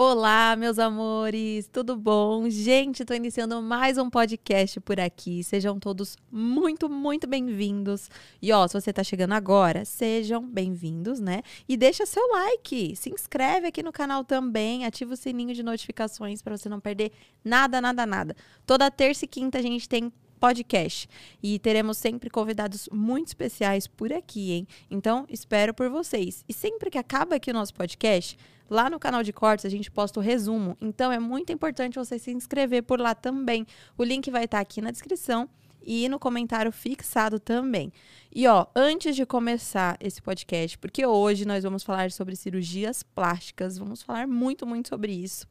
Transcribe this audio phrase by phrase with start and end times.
[0.00, 2.48] Olá, meus amores, tudo bom?
[2.48, 5.42] Gente, estou iniciando mais um podcast por aqui.
[5.42, 8.08] Sejam todos muito, muito bem-vindos.
[8.40, 11.42] E ó, se você está chegando agora, sejam bem-vindos, né?
[11.68, 16.42] E deixa seu like, se inscreve aqui no canal também, ativa o sininho de notificações
[16.42, 17.10] para você não perder
[17.44, 18.36] nada, nada, nada.
[18.64, 21.08] Toda terça e quinta a gente tem podcast.
[21.42, 24.68] E teremos sempre convidados muito especiais por aqui, hein?
[24.88, 26.44] Então, espero por vocês.
[26.48, 28.38] E sempre que acaba aqui o nosso podcast,
[28.70, 32.18] Lá no canal de cortes a gente posta o resumo, então é muito importante você
[32.18, 33.66] se inscrever por lá também.
[33.96, 35.48] O link vai estar aqui na descrição
[35.82, 37.90] e no comentário fixado também.
[38.34, 43.78] E ó, antes de começar esse podcast, porque hoje nós vamos falar sobre cirurgias plásticas,
[43.78, 45.46] vamos falar muito, muito sobre isso.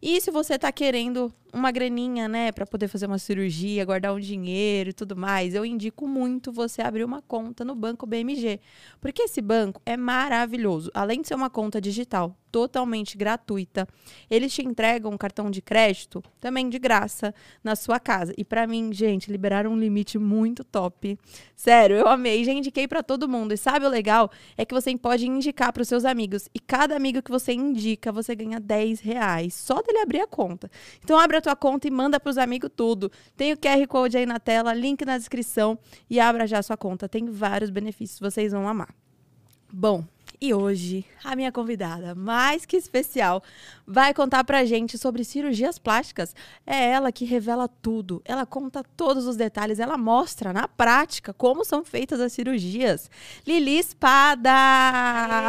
[0.00, 4.18] E se você está querendo uma graninha, né, para poder fazer uma cirurgia, guardar um
[4.18, 8.58] dinheiro e tudo mais, eu indico muito você abrir uma conta no Banco BMG,
[9.00, 10.90] porque esse banco é maravilhoso.
[10.94, 13.86] Além de ser uma conta digital totalmente gratuita,
[14.28, 18.34] eles te entregam um cartão de crédito também de graça na sua casa.
[18.36, 21.18] E para mim, gente, liberaram um limite muito top.
[21.54, 23.52] Sério, eu amei, já indiquei para todo mundo.
[23.52, 24.30] E sabe o legal?
[24.56, 26.48] É que você pode indicar para os seus amigos.
[26.54, 29.54] E cada amigo que você indica, você ganha 10 reais.
[29.54, 30.70] Só dele abrir a conta.
[31.02, 33.10] Então abre a tua conta e manda para os amigos tudo.
[33.36, 36.76] Tem o QR Code aí na tela, link na descrição e abra já a sua
[36.76, 37.08] conta.
[37.08, 38.94] Tem vários benefícios, vocês vão amar.
[39.72, 40.04] Bom,
[40.42, 43.44] e hoje, a minha convidada, mais que especial,
[43.86, 46.34] vai contar pra gente sobre cirurgias plásticas.
[46.66, 48.20] É ela que revela tudo.
[48.24, 53.08] Ela conta todos os detalhes, ela mostra na prática como são feitas as cirurgias.
[53.46, 54.50] Lili Espada!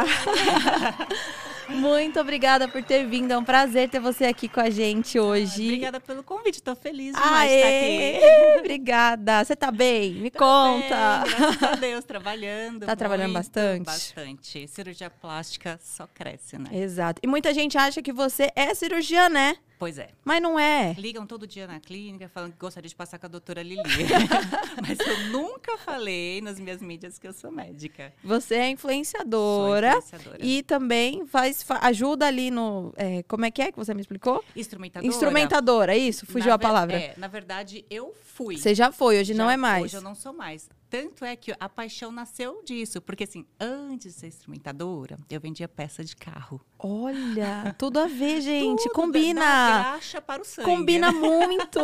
[1.68, 3.32] Muito obrigada por ter vindo.
[3.32, 5.64] É um prazer ter você aqui com a gente hoje.
[5.64, 6.56] Obrigada pelo convite.
[6.56, 8.58] Estou feliz demais Aê, de estar aqui.
[8.60, 9.44] Obrigada.
[9.44, 10.14] Você tá bem?
[10.14, 11.22] Me Tô conta.
[11.24, 12.80] Bem, graças a Deus, trabalhando.
[12.80, 13.84] Tá muito, trabalhando bastante?
[13.86, 14.68] Bastante.
[14.68, 16.70] Cirurgia plástica só cresce, né?
[16.72, 17.20] Exato.
[17.22, 19.56] E muita gente acha que você é cirurgiã, né?
[19.78, 20.08] Pois é.
[20.24, 20.94] Mas não é.
[20.98, 23.82] Ligam todo dia na clínica falando que gostaria de passar com a doutora Lili.
[24.80, 28.12] Mas eu nunca falei nas minhas mídias que eu sou médica.
[28.22, 29.92] Você é influenciadora.
[29.92, 30.38] Sou influenciadora.
[30.44, 32.92] E também faz, ajuda ali no.
[32.96, 34.44] É, como é que é que você me explicou?
[34.54, 35.06] Instrumentadora.
[35.06, 36.26] Instrumentadora, isso?
[36.26, 36.96] Fugiu na a palavra.
[36.96, 38.56] É, na verdade, eu fui.
[38.56, 39.84] Você já foi, hoje já, não é mais.
[39.84, 40.68] Hoje eu não sou mais.
[40.94, 43.00] Tanto é que a paixão nasceu disso.
[43.00, 46.60] Porque, assim, antes de ser instrumentadora, eu vendia peça de carro.
[46.78, 48.84] Olha, tudo a ver, gente.
[48.84, 49.40] Tudo Combina.
[49.40, 50.70] Da graxa para o sangue.
[50.70, 51.18] Combina né?
[51.18, 51.80] muito.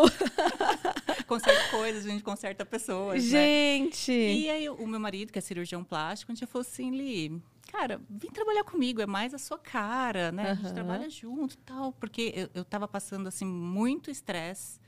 [1.27, 3.23] conserta coisas, a gente conserta pessoas.
[3.25, 4.13] Gente.
[4.13, 4.35] Né?
[4.35, 8.01] E aí, o meu marido, que é cirurgião plástico, a gente falou assim, Li, cara,
[8.09, 10.45] vem trabalhar comigo, é mais a sua cara, né?
[10.45, 10.51] Uhum.
[10.51, 11.93] A gente trabalha junto e tal.
[11.93, 14.80] Porque eu, eu tava passando, assim, muito estresse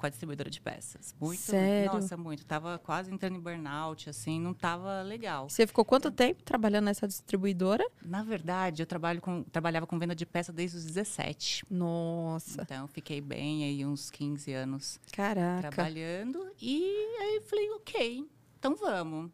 [0.00, 1.14] com a distribuidora de peças.
[1.20, 1.92] Muito, Sério?
[1.92, 2.46] nossa, muito.
[2.46, 5.50] Tava quase entrando em burnout, assim, não tava legal.
[5.50, 7.86] Você ficou quanto tempo trabalhando nessa distribuidora?
[8.02, 11.66] Na verdade, eu trabalho com, trabalhava com venda de peça desde os 17.
[11.70, 12.62] Nossa.
[12.62, 15.70] Então, fiquei bem aí uns 15 anos Caraca.
[15.70, 16.50] trabalhando.
[16.58, 16.82] E
[17.20, 18.26] aí falei, ok,
[18.58, 19.30] então vamos.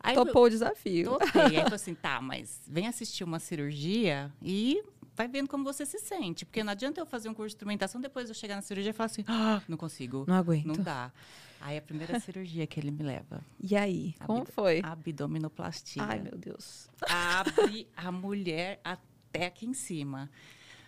[0.00, 1.12] Aí, Topou o desafio.
[1.12, 1.40] Topei.
[1.40, 4.82] Aí falei assim, tá, mas vem assistir uma cirurgia e
[5.14, 6.44] vai vendo como você se sente.
[6.44, 8.92] Porque não adianta eu fazer um curso de instrumentação, depois eu chegar na cirurgia e
[8.92, 10.24] falar assim, ah, não consigo.
[10.26, 10.66] Não aguento.
[10.66, 11.12] Não dá.
[11.60, 13.40] Aí a primeira cirurgia que ele me leva.
[13.60, 14.80] E aí, como foi?
[14.82, 16.02] Abdominoplastia.
[16.02, 16.88] Ai, meu Deus.
[17.08, 20.30] Abre a mulher até aqui em cima.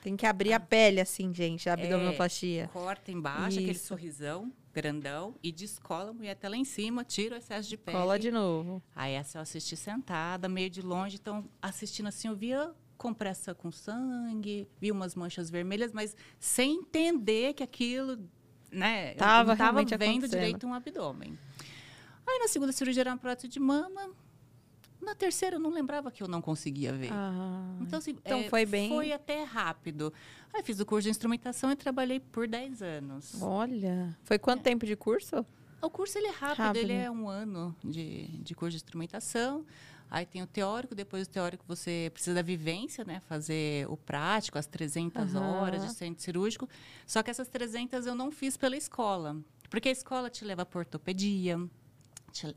[0.03, 2.65] Tem que abrir a pele assim, gente, a abdominoplastia.
[2.65, 3.60] É, corta embaixo, Isso.
[3.60, 7.78] aquele sorrisão grandão e descola a mulher até lá em cima, tira o excesso de
[7.78, 7.97] pele.
[7.97, 8.82] Cola de novo.
[8.94, 13.71] Aí essa eu assisti sentada, meio de longe, então assistindo assim, eu via compressa com
[13.71, 18.19] sangue, vi umas manchas vermelhas, mas sem entender que aquilo,
[18.71, 21.39] né, tava, eu estava vendo direito um abdômen.
[22.27, 24.11] Aí na segunda cirurgia era uma prótese de mama.
[25.01, 27.12] Na terceira eu não lembrava que eu não conseguia ver.
[27.12, 28.89] Ah, então, assim, então é, foi bem.
[28.89, 30.13] Foi até rápido.
[30.53, 33.41] Aí fiz o curso de instrumentação e trabalhei por 10 anos.
[33.41, 34.19] Olha.
[34.25, 34.63] Foi quanto é.
[34.65, 35.47] tempo de curso?
[35.81, 39.65] O curso ele é rápido, rápido, ele é um ano de, de curso de instrumentação.
[40.10, 43.20] Aí tem o teórico, depois do teórico você precisa da vivência, né?
[43.28, 45.42] Fazer o prático, as 300 uhum.
[45.42, 46.68] horas de centro cirúrgico.
[47.06, 49.36] Só que essas 300 eu não fiz pela escola.
[49.68, 51.58] Porque a escola te leva para ortopedia,
[52.32, 52.54] te,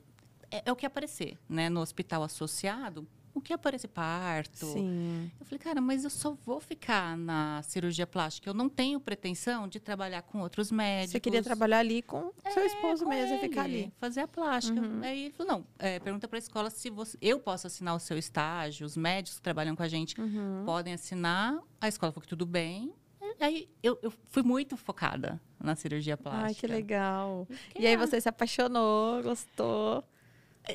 [0.51, 1.69] é, é, o que aparecer, né?
[1.69, 3.07] No hospital associado,
[3.39, 4.65] o que aparece parto.
[4.65, 5.31] Sim.
[5.39, 8.49] Eu falei, cara, mas eu só vou ficar na cirurgia plástica.
[8.49, 11.13] Eu não tenho pretensão de trabalhar com outros médicos.
[11.13, 13.93] Você queria trabalhar ali com é, seu esposo mesmo ele, e ficar ali.
[13.97, 14.79] Fazer a plástica.
[14.79, 15.01] Uhum.
[15.01, 17.99] Aí ele falou, não, é, pergunta para a escola se você, eu posso assinar o
[17.99, 20.63] seu estágio, os médicos que trabalham com a gente uhum.
[20.65, 21.59] podem assinar.
[21.81, 22.93] A escola falou que tudo bem.
[23.39, 26.47] Aí eu, eu fui muito focada na cirurgia plástica.
[26.47, 27.47] Ai, que legal.
[27.73, 30.03] Que e aí você se apaixonou, gostou.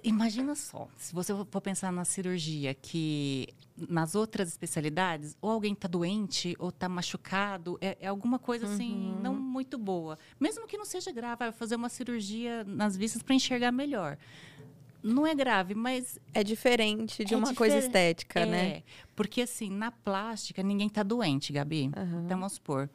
[0.02, 5.86] Imagina só, se você for pensar na cirurgia, que nas outras especialidades, ou alguém está
[5.86, 9.20] doente, ou está machucado, é, é, alguma coisa assim uhum.
[9.20, 10.18] não muito boa.
[10.40, 14.16] Mesmo que não seja grave, vai fazer uma cirurgia nas vistas para enxergar melhor.
[15.02, 16.18] Não é grave, mas.
[16.32, 17.58] É diferente de é uma difer...
[17.58, 18.82] coisa estética, é, né?
[19.14, 21.90] Porque, assim, na plástica, ninguém está doente, Gabi.
[21.94, 22.24] Uhum.
[22.24, 22.88] Então, vamos supor,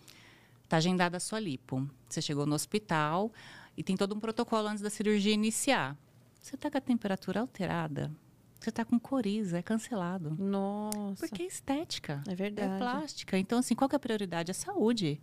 [0.63, 1.87] está agendada a sua lipo.
[2.09, 3.31] Você chegou no hospital
[3.77, 5.95] e tem todo um protocolo antes da cirurgia iniciar.
[6.41, 8.11] Você está com a temperatura alterada
[8.59, 10.35] você está com coriza, é cancelado.
[10.37, 11.25] Nossa.
[11.25, 12.21] Porque é estética.
[12.27, 12.73] É verdade.
[12.73, 13.37] É plástica.
[13.37, 14.51] Então, assim, qual é a prioridade?
[14.51, 15.21] É saúde.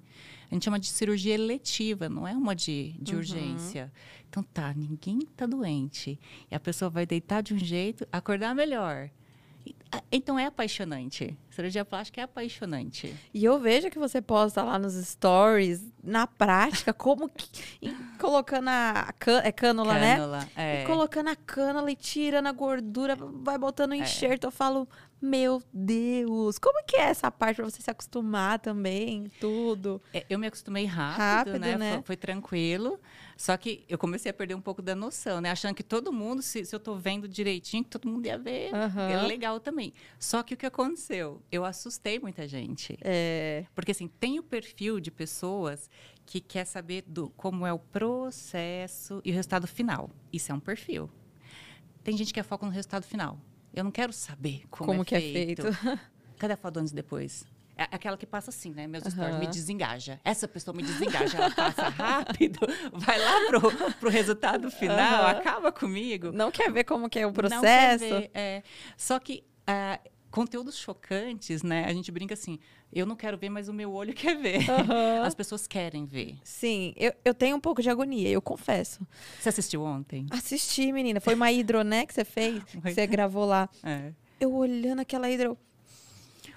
[0.51, 3.19] A gente chama de cirurgia eletiva, não é uma de, de uhum.
[3.19, 3.93] urgência.
[4.29, 6.19] Então, tá, ninguém está doente.
[6.51, 9.11] E a pessoa vai deitar de um jeito, acordar melhor.
[10.11, 11.37] Então é apaixonante.
[11.51, 13.15] Cirurgia plástica é apaixonante.
[13.33, 17.49] E eu vejo que você posta lá nos stories, na prática, como que.
[18.19, 20.49] colocando a can, é cânula, cânula né?
[20.57, 20.83] É.
[20.83, 23.99] E colocando a cânula e tirando a gordura, vai botando o é.
[23.99, 24.45] enxerto.
[24.45, 24.47] É.
[24.49, 24.89] Eu falo,
[25.21, 30.01] meu Deus, como que é essa parte para você se acostumar também, tudo?
[30.13, 31.77] É, eu me acostumei rápido, rápido né?
[31.77, 31.93] né?
[31.95, 33.01] Foi, foi, tranquilo.
[33.37, 35.51] Só que eu comecei a perder um pouco da noção, né?
[35.51, 38.73] Achando que todo mundo, se, se eu tô vendo direitinho, que todo mundo ia ver.
[38.73, 39.01] Uhum.
[39.01, 39.93] É legal também.
[40.19, 41.43] Só que o que aconteceu?
[41.51, 42.99] Eu assustei muita gente.
[43.01, 43.65] É.
[43.75, 45.89] Porque assim, tem o perfil de pessoas
[46.27, 50.11] que quer saber do como é o processo e o resultado final.
[50.33, 51.11] Isso é um perfil.
[52.05, 53.39] Tem gente que é foco no resultado final.
[53.77, 55.67] Eu não quero saber como, como é, que feito.
[55.67, 56.01] é feito.
[56.39, 57.45] Cadê a foto antes e depois?
[57.77, 58.87] É aquela que passa assim, né?
[58.87, 59.11] Meus uhum.
[59.11, 60.19] stories me desengaja.
[60.25, 62.59] Essa pessoa me desengaja, ela passa rápido,
[62.95, 65.31] vai lá pro, pro resultado final, uhum.
[65.31, 66.33] acaba comigo.
[66.33, 67.57] Não quer ver como que é o processo.
[67.57, 68.63] Não quer ver, é.
[68.97, 71.87] Só que uh, conteúdos chocantes, né?
[71.87, 72.59] A gente brinca assim,
[72.93, 74.59] eu não quero ver, mas o meu olho quer ver.
[74.59, 75.23] Uhum.
[75.23, 76.37] As pessoas querem ver.
[76.45, 79.01] Sim, eu, eu tenho um pouco de agonia, eu confesso.
[79.41, 80.27] Você assistiu ontem?
[80.31, 81.23] Assisti, menina.
[81.23, 82.63] Foi uma hidro, né, que você fez?
[82.69, 83.67] que você gravou lá.
[83.83, 84.13] É.
[84.39, 85.57] Eu olhando aquela hidro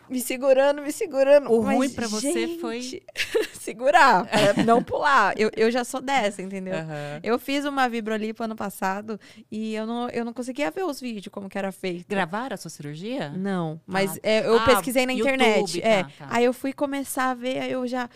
[0.10, 1.52] me segurando, me segurando.
[1.52, 2.82] O Mas, ruim para você foi
[3.54, 5.40] segurar, para não pular.
[5.40, 6.76] Eu, eu já sou dessa, entendeu?
[6.76, 7.20] Uhum.
[7.22, 9.20] Eu fiz uma vibrolipo ano passado
[9.52, 12.08] e eu não, eu não conseguia ver os vídeos como que era feito.
[12.08, 13.30] Gravaram a sua cirurgia?
[13.30, 14.20] Não, mas ah.
[14.24, 15.36] é, eu ah, pesquisei na YouTube.
[15.36, 15.82] internet.
[15.82, 16.00] É.
[16.00, 16.28] Ah, tá.
[16.32, 18.10] Aí eu fui começar a ver, aí eu já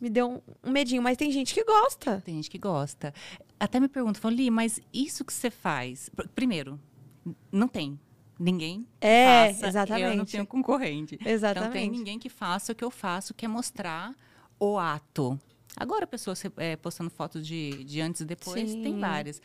[0.00, 2.22] me deu um, um, medinho, mas tem gente que gosta.
[2.24, 3.12] Tem gente que gosta.
[3.58, 6.78] Até me perguntam, falam, Li, mas isso que você faz, primeiro,
[7.50, 7.98] não tem
[8.38, 9.68] ninguém é, faça.
[9.68, 10.10] Exatamente.
[10.10, 11.18] Eu não tenho concorrente.
[11.24, 11.70] Exatamente.
[11.70, 14.14] Então tem ninguém que faça o que eu faço, que é mostrar
[14.58, 15.38] o ato.
[15.76, 18.82] Agora a pessoa é, postando fotos de, de antes e depois, Sim.
[18.82, 19.40] tem várias.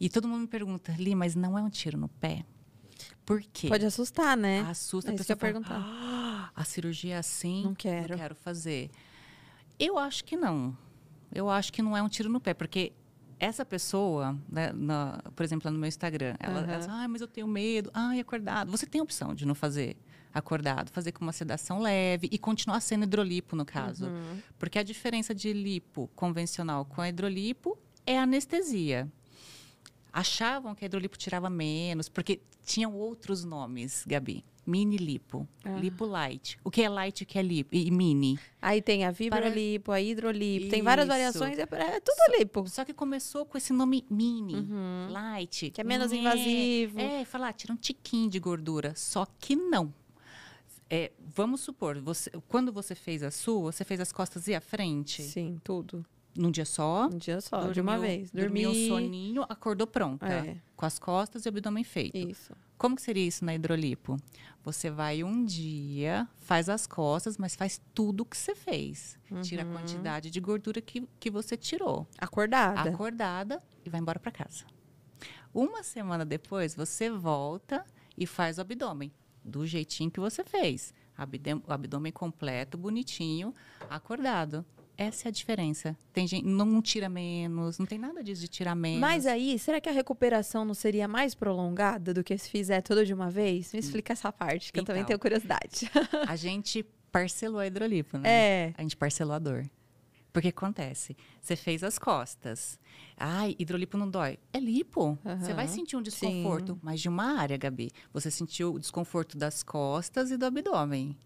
[0.00, 2.44] E todo mundo me pergunta, Li, mas não é um tiro no pé?
[3.24, 3.68] Por quê?
[3.68, 4.60] Pode assustar, né?
[4.60, 5.36] Assusta é a pessoa.
[5.36, 5.80] Fala, perguntar.
[5.80, 8.10] Ah, a cirurgia é assim, não quero.
[8.10, 8.90] não quero fazer.
[9.78, 10.76] Eu acho que não.
[11.32, 12.92] Eu acho que não é um tiro no pé, porque
[13.38, 16.68] essa pessoa, né, na, por exemplo, no meu Instagram, ela, uhum.
[16.68, 18.70] ela diz, ah, mas eu tenho medo, ai, acordado.
[18.70, 19.96] Você tem a opção de não fazer
[20.32, 24.06] acordado, fazer com uma sedação leve e continuar sendo hidrolipo, no caso.
[24.06, 24.40] Uhum.
[24.58, 29.10] Porque a diferença de lipo convencional com a hidrolipo é anestesia.
[30.12, 35.70] Achavam que a hidrolipo tirava menos, porque tinham outros nomes, Gabi mini lipo, ah.
[35.70, 36.58] lipo light.
[36.62, 37.74] O que é light e o que é lipo?
[37.74, 38.38] E mini.
[38.60, 39.94] Aí tem a vibrolipo, Para...
[39.94, 40.70] a hidrolipo, Isso.
[40.70, 42.68] tem várias variações, é, é tudo só, lipo.
[42.68, 45.08] Só que começou com esse nome mini, uhum.
[45.10, 45.70] light.
[45.70, 47.00] Que é menos invasivo.
[47.00, 48.92] É, falar, ah, tira um tiquinho de gordura.
[48.94, 49.92] Só que não.
[50.90, 54.60] É, vamos supor, você, quando você fez a sua, você fez as costas e a
[54.60, 55.22] frente?
[55.22, 56.04] Sim, tudo.
[56.38, 57.08] Num dia só?
[57.08, 58.30] Num dia só, dormiu, de uma vez.
[58.30, 60.24] Dormiu um soninho, acordou pronta.
[60.24, 60.56] É.
[60.76, 62.16] Com as costas e o abdômen feito.
[62.16, 62.54] Isso.
[62.78, 64.16] Como que seria isso na hidrolipo?
[64.62, 69.18] Você vai um dia, faz as costas, mas faz tudo o que você fez.
[69.28, 69.40] Uhum.
[69.40, 69.72] Tira a uhum.
[69.72, 72.06] quantidade de gordura que, que você tirou.
[72.16, 72.88] Acordada.
[72.88, 74.64] Acordada e vai embora para casa.
[75.52, 77.84] Uma semana depois, você volta
[78.16, 79.10] e faz o abdômen.
[79.44, 80.94] Do jeitinho que você fez.
[81.66, 83.52] O abdômen completo, bonitinho,
[83.90, 84.64] acordado.
[84.98, 85.96] Essa é a diferença.
[86.12, 89.00] Tem gente não tira menos, não tem nada disso de tirar menos.
[89.00, 93.06] Mas aí, será que a recuperação não seria mais prolongada do que se fizer tudo
[93.06, 93.72] de uma vez?
[93.72, 95.88] Me explica essa parte, que então, eu também então, tenho curiosidade.
[96.26, 98.28] a gente parcelou a hidrolipo, né?
[98.28, 98.74] É.
[98.76, 99.70] A gente parcelou a dor.
[100.32, 102.78] Porque acontece, você fez as costas.
[103.16, 104.36] Ai, hidrolipo não dói.
[104.52, 105.18] É lipo.
[105.24, 106.80] Uhum, você vai sentir um desconforto, sim.
[106.82, 107.90] mas de uma área, Gabi.
[108.12, 111.16] Você sentiu o desconforto das costas e do abdômen.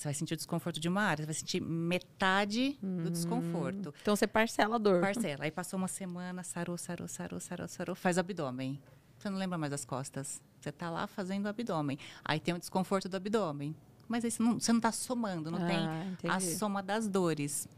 [0.00, 3.12] Você vai sentir o desconforto de uma área, você vai sentir metade do hum.
[3.12, 3.92] desconforto.
[4.00, 5.02] Então você parcela a dor.
[5.02, 5.44] Parcela.
[5.44, 8.80] Aí passou uma semana, sarou, sarou, sarou, sarou, sarou, faz abdômen.
[9.18, 10.40] Você não lembra mais das costas.
[10.58, 11.98] Você está lá fazendo abdômen.
[12.24, 13.76] Aí tem o desconforto do abdômen.
[14.08, 16.34] Mas aí você não, está somando, não ah, tem entendi.
[16.34, 17.68] a soma das dores.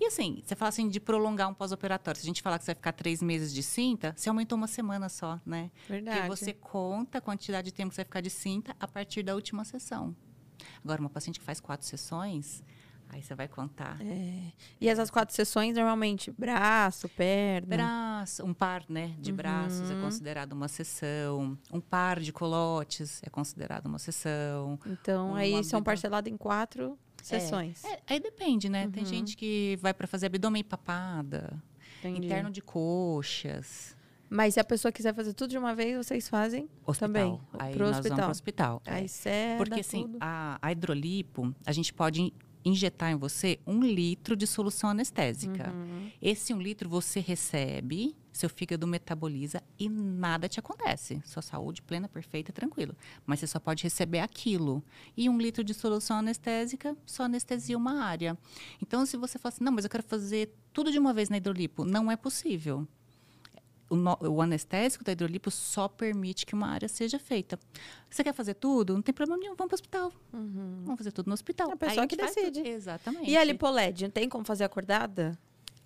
[0.00, 2.20] E assim, você fala assim de prolongar um pós-operatório.
[2.20, 4.66] Se a gente falar que você vai ficar três meses de cinta, você aumentou uma
[4.66, 5.70] semana só, né?
[5.88, 6.16] Verdade.
[6.16, 9.22] Porque você conta a quantidade de tempo que você vai ficar de cinta a partir
[9.22, 10.16] da última sessão.
[10.84, 12.62] Agora, uma paciente que faz quatro sessões,
[13.12, 14.00] Aí você vai contar.
[14.00, 14.52] É.
[14.80, 17.76] E essas quatro sessões, normalmente, braço, perna?
[17.76, 19.36] Braço, um par né, de uhum.
[19.36, 21.58] braços é considerado uma sessão.
[21.72, 24.78] Um par de colotes é considerado uma sessão.
[24.86, 27.84] Então, um aí são parcelados em quatro é, sessões.
[27.84, 28.84] É, é, aí depende, né?
[28.84, 28.92] Uhum.
[28.92, 31.60] Tem gente que vai para fazer abdômen e papada,
[31.98, 32.26] Entendi.
[32.26, 33.96] interno de coxas.
[34.30, 37.08] Mas se a pessoa quiser fazer tudo de uma vez, vocês fazem hospital.
[37.08, 37.40] também?
[37.58, 38.16] Aí pro nós hospital.
[38.16, 38.82] vamos pro hospital.
[38.86, 39.56] Aí é.
[39.56, 42.32] Porque assim, a, a hidrolipo, a gente pode
[42.64, 45.72] injetar em você um litro de solução anestésica.
[45.72, 46.10] Uhum.
[46.20, 51.20] Esse um litro você recebe, seu fígado metaboliza e nada te acontece.
[51.24, 52.94] Sua saúde plena, perfeita, tranquilo.
[53.26, 54.84] Mas você só pode receber aquilo.
[55.16, 58.38] E um litro de solução anestésica só anestesia uma área.
[58.80, 61.38] Então, se você fala assim, não, mas eu quero fazer tudo de uma vez na
[61.38, 62.86] hidrolipo, não é possível
[63.90, 67.58] o, no, o, anestésico da hidrolipo só permite que uma área seja feita.
[68.08, 68.94] Você quer fazer tudo?
[68.94, 70.12] Não tem problema nenhum, vamos para o hospital.
[70.32, 70.82] Uhum.
[70.84, 71.70] Vamos fazer tudo no hospital.
[71.70, 72.60] É a pessoa que decide.
[72.60, 73.28] Exatamente.
[73.28, 75.36] E a lipoled, tem como fazer acordada?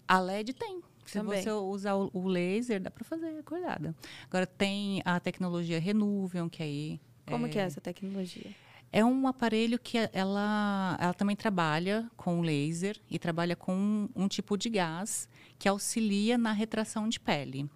[0.06, 0.82] A LED tem.
[1.06, 1.42] Se Também.
[1.42, 3.94] você usar o, laser, dá para fazer acordada.
[4.26, 7.00] Agora tem a tecnologia Renuvium, que aí...
[7.26, 7.48] Como é...
[7.48, 8.50] que é essa tecnologia?
[8.92, 14.28] É um aparelho que ela, ela também trabalha com laser e trabalha com um, um
[14.28, 17.68] tipo de gás que auxilia na retração de pele.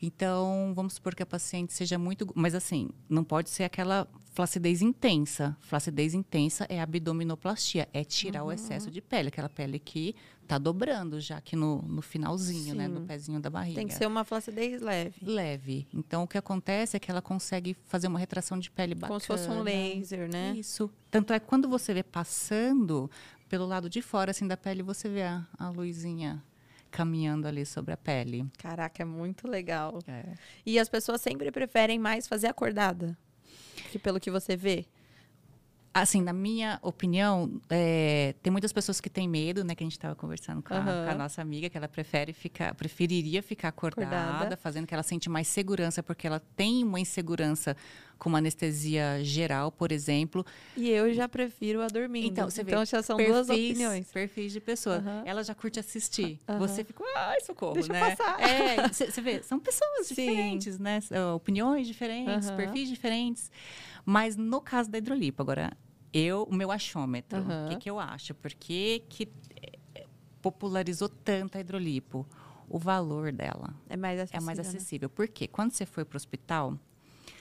[0.00, 2.30] Então, vamos supor que a paciente seja muito.
[2.34, 5.56] Mas, assim, não pode ser aquela flacidez intensa.
[5.60, 8.50] Flacidez intensa é abdominoplastia, é tirar uhum.
[8.50, 12.78] o excesso de pele, aquela pele que está dobrando já aqui no, no finalzinho, Sim.
[12.78, 13.74] né, no pezinho da barriga.
[13.74, 15.16] Tem que ser uma flacidez leve.
[15.20, 15.88] Leve.
[15.92, 19.08] Então, o que acontece é que ela consegue fazer uma retração de pele bacana.
[19.08, 20.54] Como se fosse um laser, né?
[20.56, 20.88] Isso.
[21.10, 23.10] Tanto é que quando você vê passando
[23.48, 26.42] pelo lado de fora, assim, da pele, você vê a, a luzinha
[26.90, 28.46] caminhando ali sobre a pele.
[28.58, 29.98] Caraca, é muito legal.
[30.06, 30.34] É.
[30.64, 33.16] E as pessoas sempre preferem mais fazer acordada,
[33.90, 34.86] que pelo que você vê.
[36.00, 39.74] Assim, na minha opinião, é, tem muitas pessoas que têm medo, né?
[39.74, 40.80] Que a gente estava conversando com, uhum.
[40.80, 44.94] a, com, a, nossa amiga, que ela prefere ficar, preferiria ficar acordada, acordada, fazendo que
[44.94, 47.76] ela sente mais segurança, porque ela tem uma insegurança
[48.18, 50.44] com uma anestesia geral, por exemplo.
[50.76, 52.26] E eu já prefiro a dormindo.
[52.26, 54.10] Então, você vê, então já são perfis, duas opiniões.
[54.10, 54.98] Perfis de pessoa.
[54.98, 55.22] Uhum.
[55.24, 56.38] Ela já curte assistir.
[56.48, 56.58] Uhum.
[56.58, 58.16] Você fica, ai, socorro, Deixa né?
[58.16, 58.40] Passar.
[58.40, 60.14] É, você vê, são pessoas Sim.
[60.14, 61.00] diferentes, né?
[61.34, 63.50] Opiniões diferentes, perfis diferentes.
[64.04, 65.70] Mas no caso da hidrolipo, agora,
[66.12, 68.34] eu, o meu achômetro, o que, que eu acho?
[68.34, 69.28] Por que, que
[69.94, 70.06] eh,
[70.40, 72.26] popularizou tanto a hidrolipo?
[72.68, 74.42] O valor dela é mais acessível.
[74.42, 75.08] É mais acessível.
[75.08, 75.12] Né?
[75.14, 76.78] Porque quando você foi para o hospital,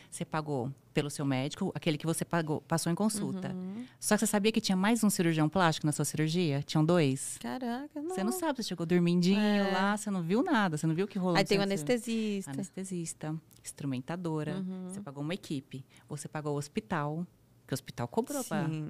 [0.10, 3.54] você pagou pelo seu médico, aquele que você pagou, passou em consulta.
[3.54, 3.86] Uhum.
[4.00, 6.64] Só que você sabia que tinha mais um cirurgião plástico na sua cirurgia?
[6.64, 7.38] Tinham dois?
[7.40, 8.10] Caraca, não.
[8.10, 9.72] Você não sabe, você chegou dormindinho é.
[9.72, 11.38] lá, você não viu nada, você não viu o que rolou.
[11.38, 12.50] Aí tem o anestesista.
[12.50, 14.90] Anestesista, instrumentadora, uhum.
[14.90, 17.28] você pagou uma equipe, você pagou o hospital,
[17.68, 18.42] que o hospital cobrou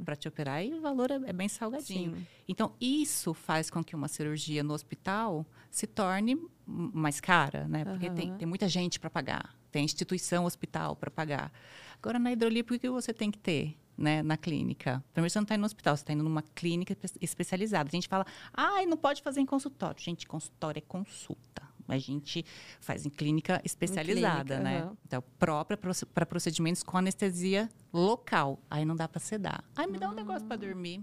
[0.05, 2.15] para te operar e o valor é, é bem salgadinho.
[2.15, 2.27] Sim.
[2.47, 7.83] Então, isso faz com que uma cirurgia no hospital se torne mais cara, né?
[7.83, 8.15] Porque uhum.
[8.15, 11.51] tem, tem muita gente para pagar, tem instituição, hospital para pagar.
[11.99, 13.75] Agora, na hidrolipo, o que você tem que ter?
[13.97, 15.03] Né, na clínica.
[15.11, 17.89] Primeiro, você não está indo no hospital, você está indo numa clínica especializada.
[17.89, 19.99] A gente fala, ah, não pode fazer em consultório.
[19.99, 22.45] Gente, consultório é consulta a gente
[22.79, 24.85] faz em clínica especializada, em clínica, né?
[24.85, 24.97] Uhum.
[25.05, 25.77] Então, própria
[26.13, 28.59] para procedimentos com anestesia local.
[28.69, 29.63] Aí não dá para sedar.
[29.75, 31.01] Aí me dá um negócio para dormir.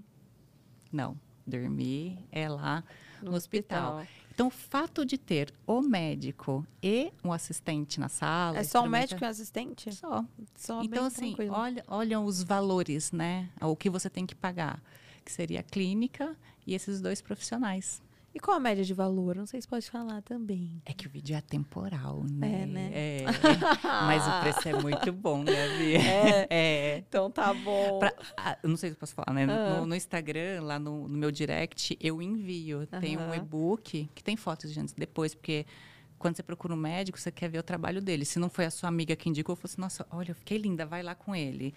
[0.92, 2.84] Não, dormir é lá
[3.22, 3.98] no, no hospital.
[3.98, 4.24] hospital.
[4.34, 8.58] Então, o fato de ter o médico e um assistente na sala.
[8.58, 9.94] É só o médico e o assistente?
[9.94, 10.24] Só.
[10.56, 13.48] só então, assim, olha, olham os valores, né?
[13.60, 14.82] O que você tem que pagar.
[15.24, 16.36] Que seria a clínica
[16.66, 18.02] e esses dois profissionais.
[18.34, 19.36] E qual a média de valor?
[19.36, 20.82] Não sei se pode falar também.
[20.84, 22.62] É que o vídeo é temporal, né?
[22.62, 22.90] É, né?
[22.92, 23.24] É.
[24.06, 25.98] Mas o preço é muito bom, né, Bia?
[26.00, 26.46] É.
[26.50, 26.98] é.
[26.98, 28.00] Então tá bom.
[28.00, 29.46] Pra, ah, não sei se posso falar, né?
[29.46, 29.86] No, ah.
[29.86, 32.84] no, Instagram, lá no, no, meu direct, eu envio.
[33.00, 35.64] Tem um e-book que tem fotos de antes e depois, porque
[36.18, 38.24] quando você procura um médico, você quer ver o trabalho dele.
[38.24, 40.84] Se não foi a sua amiga que indicou, você, assim, nossa, olha, eu fiquei linda,
[40.84, 41.72] vai lá com ele.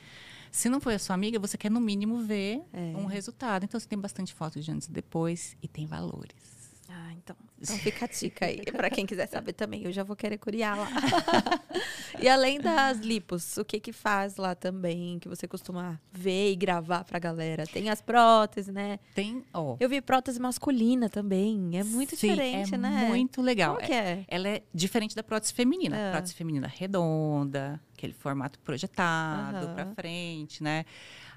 [0.58, 2.98] Se não foi a sua amiga, você quer no mínimo ver é.
[2.98, 3.64] um resultado.
[3.64, 6.57] Então você tem bastante fotos de antes e depois e tem valores.
[6.90, 9.84] Ah, então, então fica a dica aí para quem quiser saber também.
[9.84, 10.88] Eu já vou querer curiar lá.
[12.20, 16.56] e além das lipos, o que que faz lá também que você costuma ver e
[16.56, 17.66] gravar pra galera?
[17.68, 19.00] Tem as próteses, né?
[19.14, 19.76] Tem, ó.
[19.80, 21.78] Eu vi prótese masculina também.
[21.78, 23.08] É muito Sim, diferente, é né?
[23.10, 23.76] Muito legal.
[23.76, 24.24] Como que é?
[24.28, 25.98] Ela é diferente da prótese feminina.
[25.98, 26.12] É.
[26.12, 29.74] Prótese feminina redonda, aquele formato projetado uhum.
[29.74, 30.86] para frente, né?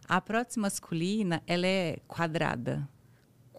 [0.08, 2.88] A prótese masculina, ela é quadrada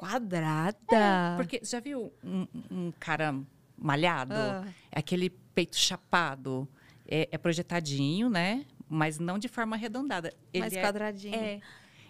[0.01, 0.77] Quadrada?
[0.91, 3.35] É, porque já viu um, um cara
[3.77, 4.33] malhado?
[4.33, 4.65] Ah.
[4.91, 6.67] Aquele peito chapado.
[7.07, 8.65] É, é, projetadinho, né?
[8.89, 10.33] Mas não de forma arredondada.
[10.51, 11.35] Ele Mais é, quadradinho.
[11.35, 11.59] É.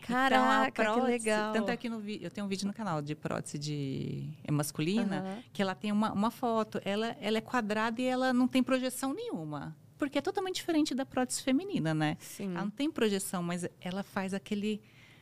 [0.07, 1.53] Caraca, então, prótese, que legal.
[1.53, 5.21] Tanto é que no eu tenho um vídeo no canal de prótese de é masculina,
[5.21, 5.43] uhum.
[5.51, 6.81] que ela tem uma, uma foto.
[6.85, 9.75] Ela, ela é quadrada e ela não tem projeção nenhuma.
[9.97, 12.15] Porque é totalmente diferente da prótese feminina, né?
[12.21, 12.51] Sim.
[12.51, 14.81] Ela não tem projeção, mas ela faz aquele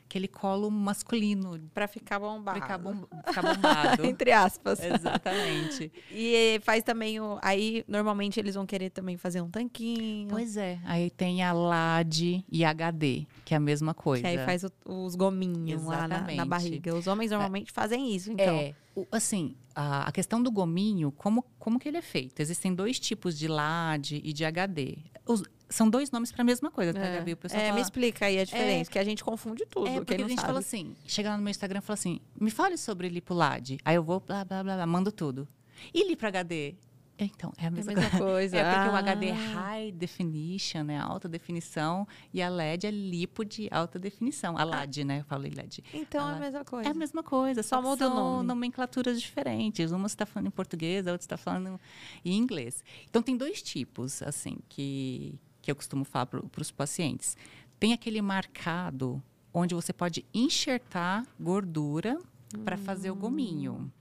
[0.10, 1.60] aquele colo masculino.
[1.72, 2.60] Para ficar bombado.
[2.60, 4.06] Ficar, bom, ficar bombado.
[4.06, 4.84] Entre aspas.
[4.84, 5.92] Exatamente.
[6.12, 7.38] e faz também o.
[7.44, 10.28] Aí, normalmente, eles vão querer também fazer um tanquinho.
[10.30, 10.80] Pois é.
[10.84, 14.24] Aí tem a LAD e HD, que é a mesma coisa.
[14.24, 16.96] Que aí faz o, os gominhos lá na, na, barriga.
[16.96, 18.56] Os homens normalmente é, fazem isso, então.
[18.56, 18.74] É.
[19.12, 22.42] Assim, a, a, questão do gominho, como, como que ele é feito?
[22.42, 24.98] Existem dois tipos de LAD e de HD.
[25.25, 27.18] Os, são dois nomes para a mesma coisa, tá, é.
[27.18, 27.34] Gabi?
[27.34, 27.76] O pessoal é, fala...
[27.76, 29.88] me explica aí a diferença, é, que a gente confunde tudo.
[29.88, 30.48] É, porque a gente sabe.
[30.48, 33.78] fala assim, chega lá no meu Instagram e fala assim, me fale sobre Lipulad.
[33.86, 35.48] Aí eu vou, blá, blá, blá, blá mando tudo.
[35.94, 36.76] E Li para HD?
[37.20, 38.58] Então, é a mesma, é a mesma coisa.
[38.60, 38.92] É porque ah.
[38.92, 40.98] o HD é High Definition, né?
[41.00, 42.08] Alta definição.
[42.34, 44.58] E a LED é lipo de alta definição.
[44.58, 45.06] A LAD, ah.
[45.06, 45.20] né?
[45.20, 45.84] Eu falei LED.
[45.94, 46.90] Então a é a mesma coisa.
[46.90, 47.64] É a mesma coisa.
[47.64, 48.48] Só, só muda o nome.
[48.48, 49.92] nomenclaturas diferentes.
[49.92, 51.80] Uma está falando em português, a outra está falando
[52.24, 52.84] em inglês.
[53.10, 55.38] Então, tem dois tipos, assim, que,
[55.70, 57.38] que eu costumo falar para os pacientes.
[57.80, 59.22] Tem aquele marcado
[59.54, 62.18] onde você pode enxertar gordura
[62.56, 62.64] hum.
[62.64, 63.92] para fazer o gominho.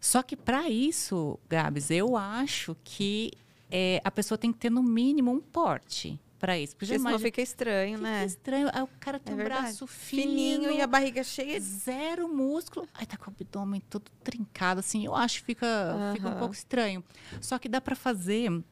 [0.00, 3.32] Só que para isso, Gabs, eu acho que
[3.70, 6.76] é, a pessoa tem que ter no mínimo um porte para isso.
[6.76, 8.24] Porque, Porque senão fica estranho, fica né?
[8.24, 8.68] estranho.
[8.72, 11.58] Aí o cara tem é um braço fino, fininho e a barriga cheia.
[11.60, 12.88] Zero músculo.
[12.94, 15.04] Aí tá com o abdômen todo trincado, assim.
[15.04, 16.14] Eu acho que fica, uhum.
[16.14, 17.02] fica um pouco estranho.
[17.40, 18.62] Só que dá para fazer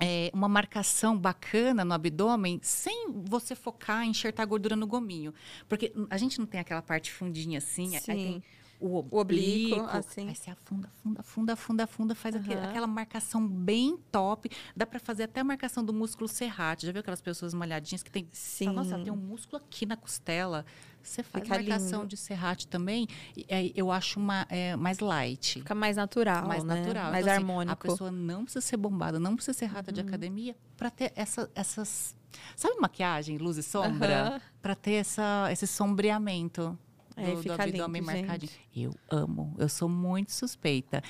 [0.00, 5.32] é, uma marcação bacana no abdômen sem você focar em enxertar gordura no gominho.
[5.68, 7.96] Porque a gente não tem aquela parte fundinha assim, Sim.
[7.96, 8.42] aí tem
[8.80, 10.28] o oblíquo, o oblíquo assim.
[10.28, 12.40] Aí você afunda, afunda, afunda, afunda, afunda, faz uhum.
[12.40, 14.50] aquele, aquela marcação bem top.
[14.76, 16.86] Dá para fazer até a marcação do músculo serrate.
[16.86, 18.28] Já viu aquelas pessoas malhadinhas que tem...
[18.32, 18.66] Sim.
[18.66, 20.64] Fala, Nossa, tem um músculo aqui na costela.
[21.02, 22.08] Você faz Fica marcação lindo.
[22.08, 23.06] de serrate também,
[23.48, 25.58] é, eu acho uma, é, mais light.
[25.58, 26.76] Fica mais natural, Mais né?
[26.76, 27.10] natural.
[27.10, 27.72] Mais então, harmônico.
[27.72, 29.94] Assim, a pessoa não precisa ser bombada, não precisa ser rata uhum.
[29.94, 32.16] de academia para ter essa, essas...
[32.56, 34.32] Sabe maquiagem, luz e sombra?
[34.32, 34.40] Uhum.
[34.62, 36.76] Para ter essa, esse sombreamento.
[37.16, 38.50] É, do, do abdômen lindo, marcadinho.
[38.50, 38.68] Gente.
[38.74, 41.02] Eu amo, eu sou muito suspeita.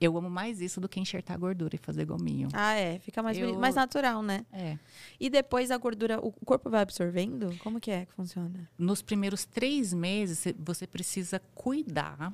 [0.00, 2.48] Eu amo mais isso do que enxertar gordura e fazer gominho.
[2.52, 2.98] Ah, é.
[3.00, 3.58] Fica mais, eu...
[3.58, 4.46] mais natural, né?
[4.52, 4.78] É.
[5.18, 7.54] E depois a gordura, o corpo vai absorvendo?
[7.58, 8.70] Como que é que funciona?
[8.78, 12.32] Nos primeiros três meses, você precisa cuidar,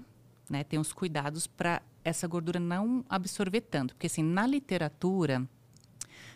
[0.49, 0.63] né?
[0.63, 3.95] Tem os cuidados para essa gordura não absorver tanto.
[3.95, 5.49] Porque, assim, na literatura,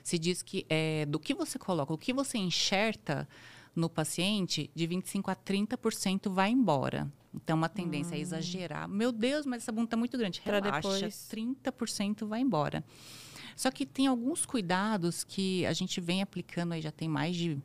[0.03, 3.29] se diz que é, do que você coloca, o que você enxerta
[3.75, 7.11] no paciente, de 25% a 30% vai embora.
[7.35, 8.19] Então, uma tendência hum.
[8.19, 8.89] é exagerar.
[8.89, 10.41] Meu Deus, mas essa bunda está muito grande.
[10.45, 11.29] Relaxa, depois...
[11.33, 12.85] 30% vai embora.
[13.55, 17.59] Só que tem alguns cuidados que a gente vem aplicando aí já tem mais de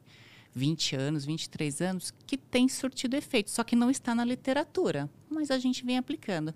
[0.53, 5.09] 20 anos, 23 anos, que tem surtido efeito, só que não está na literatura.
[5.29, 6.53] Mas a gente vem aplicando.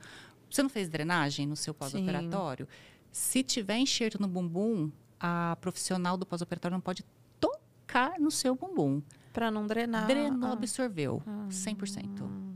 [0.49, 2.67] Você não fez drenagem no seu pós-operatório?
[3.11, 7.03] Se tiver enxerto no bumbum, a profissional do pós-operatório não pode
[7.39, 9.01] tocar no seu bumbum.
[9.33, 10.07] Para não drenar.
[10.07, 10.53] Drenou, ah.
[10.53, 11.47] absorveu, ah.
[11.49, 12.49] 100%.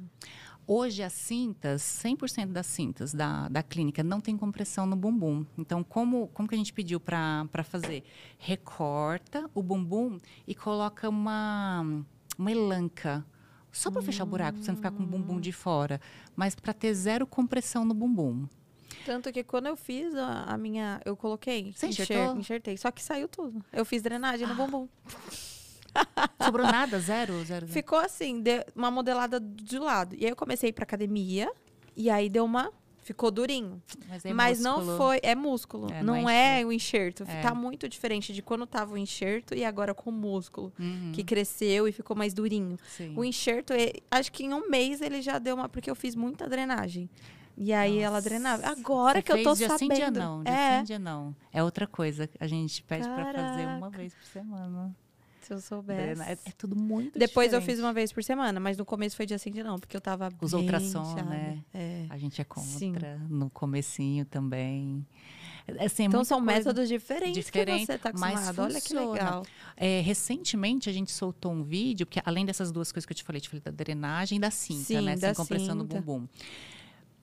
[0.66, 5.46] Hoje, as cintas, 100% das cintas da, da clínica não tem compressão no bumbum.
[5.58, 8.04] Então, como, como que a gente pediu para fazer?
[8.38, 12.06] Recorta o bumbum e coloca uma,
[12.38, 13.26] uma elanca.
[13.74, 14.06] Só para hum.
[14.06, 16.00] fechar o buraco, para você não ficar com o bumbum de fora.
[16.34, 18.48] Mas para ter zero compressão no bumbum.
[19.06, 21.02] Tanto que quando eu fiz a, a minha...
[21.04, 21.74] Eu coloquei.
[21.74, 22.38] Você enxertou?
[22.38, 22.78] Enxertei.
[22.78, 23.66] Só que saiu tudo.
[23.74, 24.50] Eu fiz drenagem ah.
[24.50, 24.88] no bumbum.
[26.44, 27.00] Sobrou nada?
[27.00, 27.34] Zero?
[27.34, 27.46] Zero?
[27.46, 27.68] zero.
[27.68, 28.44] Ficou assim,
[28.76, 30.16] uma modelada de lado.
[30.16, 31.52] E aí eu comecei a ir pra academia.
[31.96, 32.72] E aí deu uma
[33.04, 33.82] ficou durinho.
[34.08, 35.20] Mas, é Mas não foi.
[35.22, 35.92] É músculo.
[35.92, 37.24] É, não, não é, é, o enxerto.
[37.28, 37.42] É.
[37.42, 40.74] Tá muito diferente de quando tava o enxerto e agora com o músculo.
[40.80, 41.12] Uhum.
[41.14, 42.78] Que cresceu e ficou mais durinho.
[42.88, 43.14] Sim.
[43.16, 43.74] O enxerto,
[44.10, 45.70] acho que em um mês ele já deu uma.
[45.70, 47.10] Porque eu fiz muita drenagem.
[47.56, 48.06] E aí Nossa.
[48.06, 48.68] ela drenava.
[48.68, 49.94] Agora Você que eu tô dia sabendo.
[49.94, 50.44] Dia sim, dia não.
[50.44, 50.80] Dia é.
[50.80, 51.36] sim, dia não.
[51.52, 52.28] É outra coisa.
[52.40, 54.96] A gente pede para fazer uma vez por semana.
[55.44, 56.22] Se eu soubesse.
[56.22, 57.70] É, é tudo muito Depois diferente.
[57.70, 59.96] eu fiz uma vez por semana, mas no começo foi dia sim, dia não, porque
[59.96, 61.64] eu tava Os ultrassom, né?
[61.74, 62.06] É.
[62.10, 62.70] A gente é contra.
[62.70, 62.94] Sim.
[63.30, 65.06] No comecinho também.
[65.68, 68.62] É, assim, então são métodos diferentes diferente, que você está acostumado.
[68.62, 69.46] Olha que legal.
[69.76, 73.24] É, recentemente a gente soltou um vídeo, porque além dessas duas coisas que eu te
[73.24, 75.18] falei, te falei da drenagem e da cinta, Sim, né?
[75.18, 76.28] Sem compressão no bumbum.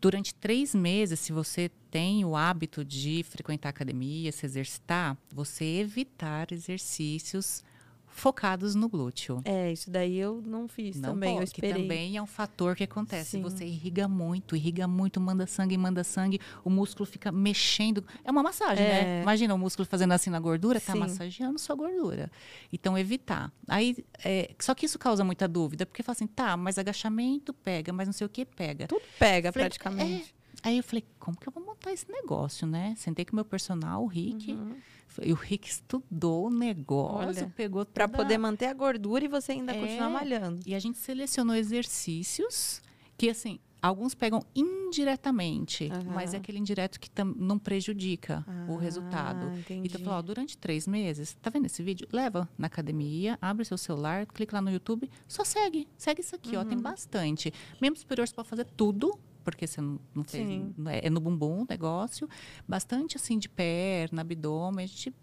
[0.01, 6.51] Durante três meses, se você tem o hábito de frequentar academia, se exercitar, você evitar
[6.53, 7.63] exercícios
[8.11, 9.41] focados no glúteo.
[9.45, 11.73] É, isso daí eu não fiz não também, pode, eu esperei.
[11.73, 13.31] Que também é um fator que acontece.
[13.31, 13.43] Sim.
[13.43, 18.05] Você irriga muito, irriga muito, manda sangue, manda sangue, o músculo fica mexendo.
[18.25, 19.01] É uma massagem, né?
[19.01, 19.05] é.
[19.05, 19.23] né?
[19.23, 20.99] Imagina o músculo fazendo assim na gordura, tá Sim.
[20.99, 22.31] massageando sua gordura.
[22.73, 23.53] Então, evitar.
[23.67, 27.93] Aí, é, só que isso causa muita dúvida, porque fala assim, tá, mas agachamento pega,
[27.93, 28.87] mas não sei o que pega.
[28.87, 30.35] Tudo pega, falei, praticamente.
[30.37, 30.40] É.
[30.63, 32.95] Aí eu falei, como que eu vou montar esse negócio, né?
[32.97, 34.53] Sentei com o meu personal, o Rick.
[34.53, 34.77] Uhum.
[35.23, 39.53] E o Rick estudou o negócio, Olha, pegou para poder manter a gordura e você
[39.53, 40.61] ainda é, continuar malhando.
[40.65, 42.81] E a gente selecionou exercícios
[43.19, 46.13] que assim, alguns pegam indiretamente, uhum.
[46.15, 49.59] mas é aquele indireto que não prejudica ah, o resultado.
[49.59, 49.89] Entendi.
[49.89, 52.07] Então, falou, ó, durante três meses, tá vendo esse vídeo?
[52.13, 56.57] Leva na academia, abre seu celular, clica lá no YouTube, só segue, segue isso aqui,
[56.57, 56.63] uhum.
[56.63, 56.83] ó, tem uhum.
[56.83, 57.53] bastante.
[57.81, 60.47] Membro superior você pode fazer tudo, porque você não, não fez.
[60.77, 62.29] Não é, é, no bumbum o negócio.
[62.67, 64.85] Bastante assim de perna, abdômen.
[64.85, 65.15] A gente.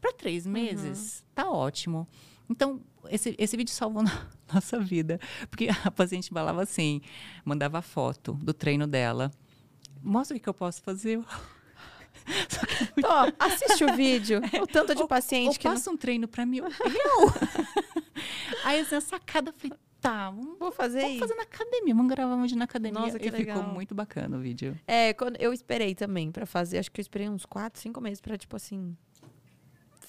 [0.00, 0.52] Para três uhum.
[0.52, 1.26] meses, uhum.
[1.34, 2.08] tá ótimo.
[2.48, 5.20] Então, esse, esse vídeo salvou na nossa vida.
[5.48, 7.00] Porque a paciente falava assim,
[7.44, 9.30] mandava foto do treino dela.
[10.02, 11.20] Mostra o que eu posso fazer.
[13.00, 14.40] Tó, assiste o vídeo.
[14.52, 14.60] É.
[14.60, 15.68] O tanto de paciente ou, que.
[15.68, 15.94] Passa não...
[15.94, 16.58] um treino para mim.
[16.58, 16.68] Eu.
[18.64, 22.34] Aí, assim, a sacada, falei, tá, vamos, vou fazer vamos fazer na academia, vamos gravar
[22.34, 23.00] um na academia.
[23.00, 23.58] Nossa, que e legal.
[23.58, 24.78] ficou muito bacana o vídeo.
[24.86, 28.20] É, quando eu esperei também para fazer, acho que eu esperei uns quatro, cinco meses
[28.20, 28.96] para tipo assim,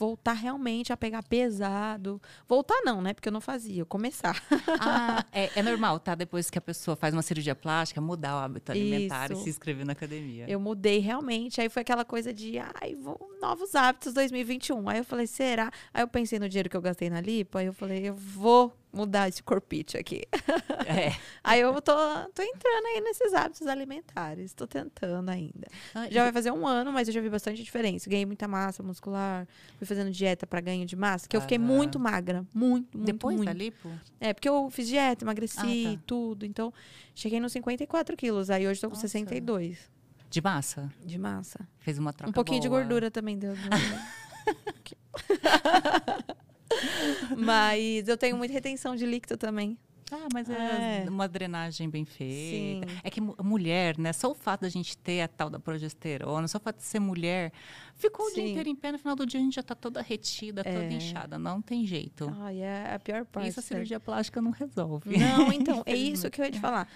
[0.02, 2.20] voltar realmente a pegar pesado.
[2.48, 3.14] Voltar não, né?
[3.14, 4.42] Porque eu não fazia, eu começar.
[4.84, 6.16] Ah, é, é, normal, tá?
[6.16, 9.42] Depois que a pessoa faz uma cirurgia plástica, mudar o hábito alimentar Isso.
[9.42, 10.46] e se inscrever na academia.
[10.48, 11.62] Eu mudei realmente.
[11.62, 14.90] Aí foi aquela coisa de, ai, vou, novos hábitos 2021.
[14.90, 15.72] Aí eu falei, será?
[15.94, 18.74] Aí eu pensei no dinheiro que eu gastei na lipo, aí eu falei, eu vou
[18.94, 20.24] mudar esse corpite aqui.
[20.88, 21.16] É.
[21.44, 21.94] aí eu tô,
[22.34, 25.68] tô entrando aí nesses hábitos alimentares, tô tentando ainda.
[25.94, 28.10] Ah, já vai fazer um ano, mas eu já vi bastante diferença.
[28.10, 32.00] Ganhei muita massa muscular, fui fazendo dieta para ganho de massa, que eu fiquei muito
[32.00, 33.48] magra, muito, muito, Depois muito.
[33.48, 33.90] da lipo?
[34.20, 36.02] É, porque eu fiz dieta, emagreci, ah, tá.
[36.06, 36.46] tudo.
[36.46, 36.74] Então,
[37.16, 39.08] cheguei nos 54 quilos, aí hoje tô com Nossa.
[39.08, 39.90] 62.
[40.30, 40.92] De massa?
[41.06, 41.60] De massa.
[41.80, 42.64] Fez uma troca Um pouquinho boa.
[42.64, 43.54] de gordura também deu.
[47.38, 49.78] Mas eu tenho muita retenção de líquido também.
[50.14, 52.86] Ah, mas é, é, uma drenagem bem feita.
[52.86, 52.98] Sim.
[53.02, 54.12] É que mulher, né?
[54.12, 57.00] Só o fato da gente ter a tal da progesterona, só o fato de ser
[57.00, 57.54] mulher,
[57.96, 58.32] ficou Sim.
[58.32, 60.64] o dia inteiro em pé, no final do dia a gente já tá toda retida,
[60.66, 60.74] é.
[60.74, 61.40] toda inchada.
[61.40, 62.30] Não tem jeito.
[62.42, 63.48] Ai, é a pior parte.
[63.48, 65.18] Isso a cirurgia plástica não resolve.
[65.18, 66.90] Não, então, é isso que eu ia te falar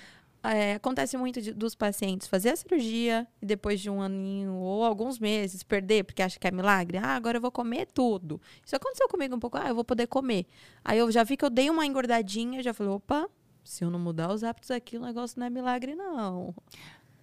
[0.53, 4.84] é, acontece muito de, dos pacientes fazer a cirurgia e depois de um aninho ou
[4.84, 6.97] alguns meses perder, porque acha que é milagre.
[6.97, 8.41] Ah, agora eu vou comer tudo.
[8.65, 9.58] Isso aconteceu comigo um pouco.
[9.58, 10.45] Ah, eu vou poder comer.
[10.84, 13.29] Aí eu já vi que eu dei uma engordadinha, já falei, opa,
[13.63, 16.53] se eu não mudar os hábitos aqui, o negócio não é milagre, não.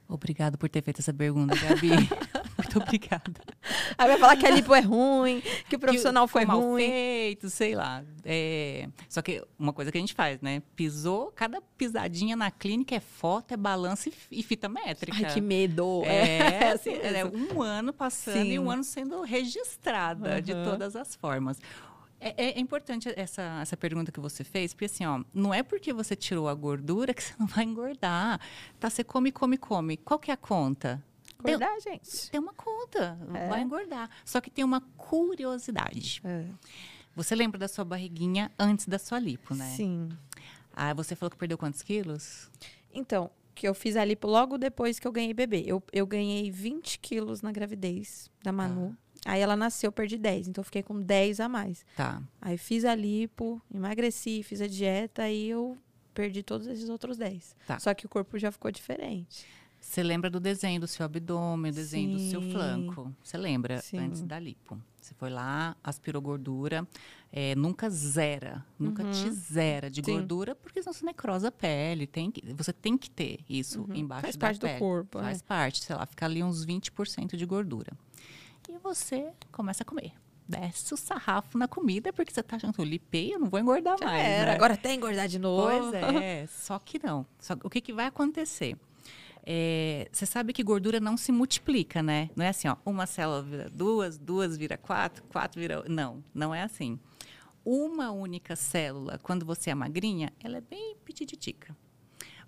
[0.08, 1.90] Obrigado por ter feito essa pergunta, Gabi.
[2.62, 3.32] Muito obrigada.
[3.98, 6.86] Aí vai falar que a lipo é ruim, que o profissional que foi, foi ruim.
[6.86, 8.02] feito, sei lá.
[8.24, 8.88] É...
[9.08, 10.62] Só que uma coisa que a gente faz, né?
[10.76, 15.26] Pisou, cada pisadinha na clínica é foto, é balanço e fita métrica.
[15.26, 16.02] Ai, que medo.
[16.04, 18.52] É, é, assim, é um ano passando Sim.
[18.52, 20.40] e um ano sendo registrada uhum.
[20.40, 21.58] de todas as formas.
[22.24, 25.60] É, é, é, importante essa, essa pergunta que você fez, porque assim, ó, não é
[25.60, 28.40] porque você tirou a gordura que você não vai engordar.
[28.78, 29.96] Tá, você come, come, come.
[29.96, 31.02] Qual que é a conta?
[31.50, 32.30] Engordar, tem, gente.
[32.30, 33.48] Tem uma conta, é.
[33.48, 34.10] vai engordar.
[34.24, 36.20] Só que tem uma curiosidade.
[36.24, 36.46] É.
[37.14, 39.70] Você lembra da sua barriguinha antes da sua lipo, né?
[39.76, 40.08] Sim.
[40.74, 42.50] Ah, você falou que perdeu quantos quilos?
[42.92, 45.62] Então, que eu fiz a lipo logo depois que eu ganhei bebê.
[45.66, 48.96] Eu, eu ganhei 20 quilos na gravidez da Manu.
[49.26, 49.32] Ah.
[49.32, 51.84] Aí ela nasceu, eu perdi 10, então eu fiquei com 10 a mais.
[51.96, 52.20] Tá.
[52.40, 55.78] Aí fiz a lipo, emagreci, fiz a dieta, aí eu
[56.12, 57.56] perdi todos esses outros 10.
[57.66, 57.78] Tá.
[57.78, 59.46] Só que o corpo já ficou diferente.
[59.82, 62.24] Você lembra do desenho do seu abdômen, o desenho Sim.
[62.24, 63.12] do seu flanco?
[63.22, 63.98] Você lembra Sim.
[63.98, 64.80] antes da lipo?
[65.00, 66.86] Você foi lá, aspirou gordura,
[67.32, 69.10] é, nunca zera, nunca uhum.
[69.10, 70.12] te zera de Sim.
[70.12, 72.06] gordura, porque senão você necrosa a pele.
[72.06, 73.94] Tem que, você tem que ter isso uhum.
[73.94, 74.74] embaixo Faz da parte pele.
[74.74, 75.18] do corpo.
[75.18, 75.44] Faz é.
[75.44, 77.92] parte, sei lá, fica ali uns 20% de gordura
[78.68, 80.12] e você começa a comer.
[80.48, 83.96] Desce o sarrafo na comida, porque você tá achando, eu lipei, eu não vou engordar
[83.98, 84.24] Já mais.
[84.24, 84.56] Era, né?
[84.56, 85.90] agora até engordar de novo.
[85.90, 87.24] Pois é, só que não.
[87.38, 88.76] Só, o que, que vai acontecer?
[89.44, 92.30] É, você sabe que gordura não se multiplica, né?
[92.36, 95.84] Não é assim, ó, uma célula vira duas, duas vira quatro, quatro vira.
[95.88, 96.98] Não, não é assim.
[97.64, 101.76] Uma única célula, quando você é magrinha, ela é bem petititica.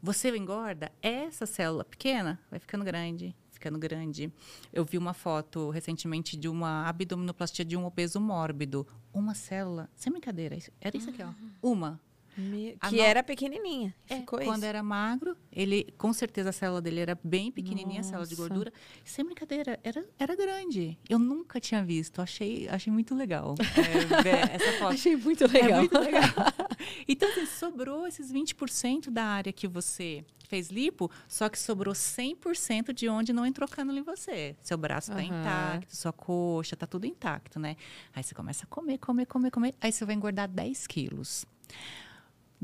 [0.02, 4.30] Você engorda, essa célula pequena vai ficando grande, ficando grande.
[4.72, 8.86] Eu vi uma foto recentemente de uma abdominoplastia de um obeso mórbido.
[9.12, 11.32] Uma célula, sem brincadeira, era isso aqui, ó.
[11.62, 12.00] Uma.
[12.36, 12.76] Me...
[12.88, 13.02] Que no...
[13.02, 13.94] era pequenininha.
[14.08, 14.66] É, ficou quando isso.
[14.66, 18.08] era magro, ele, com certeza a célula dele era bem pequenininha, Nossa.
[18.08, 18.72] a célula de gordura.
[19.04, 20.98] Sem brincadeira, era, era grande.
[21.08, 22.20] Eu nunca tinha visto.
[22.20, 24.94] Achei, achei muito legal é, essa foto.
[24.94, 25.70] achei muito legal.
[25.70, 26.22] É muito legal.
[27.06, 32.92] então, assim, sobrou esses 20% da área que você fez lipo, só que sobrou 100%
[32.92, 34.56] de onde não entrou cânula em você.
[34.60, 35.22] Seu braço tá uhum.
[35.22, 37.76] intacto, sua coxa, tá tudo intacto, né?
[38.14, 39.74] Aí você começa a comer, comer, comer, comer.
[39.80, 41.44] Aí você vai engordar 10 quilos.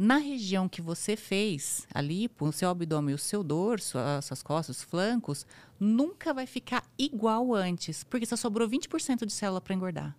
[0.02, 4.42] Na região que você fez a lipo, o seu abdômen, o seu dorso, as suas
[4.42, 5.44] costas, os flancos,
[5.78, 10.16] nunca vai ficar igual antes, porque só sobrou 20% de célula para engordar.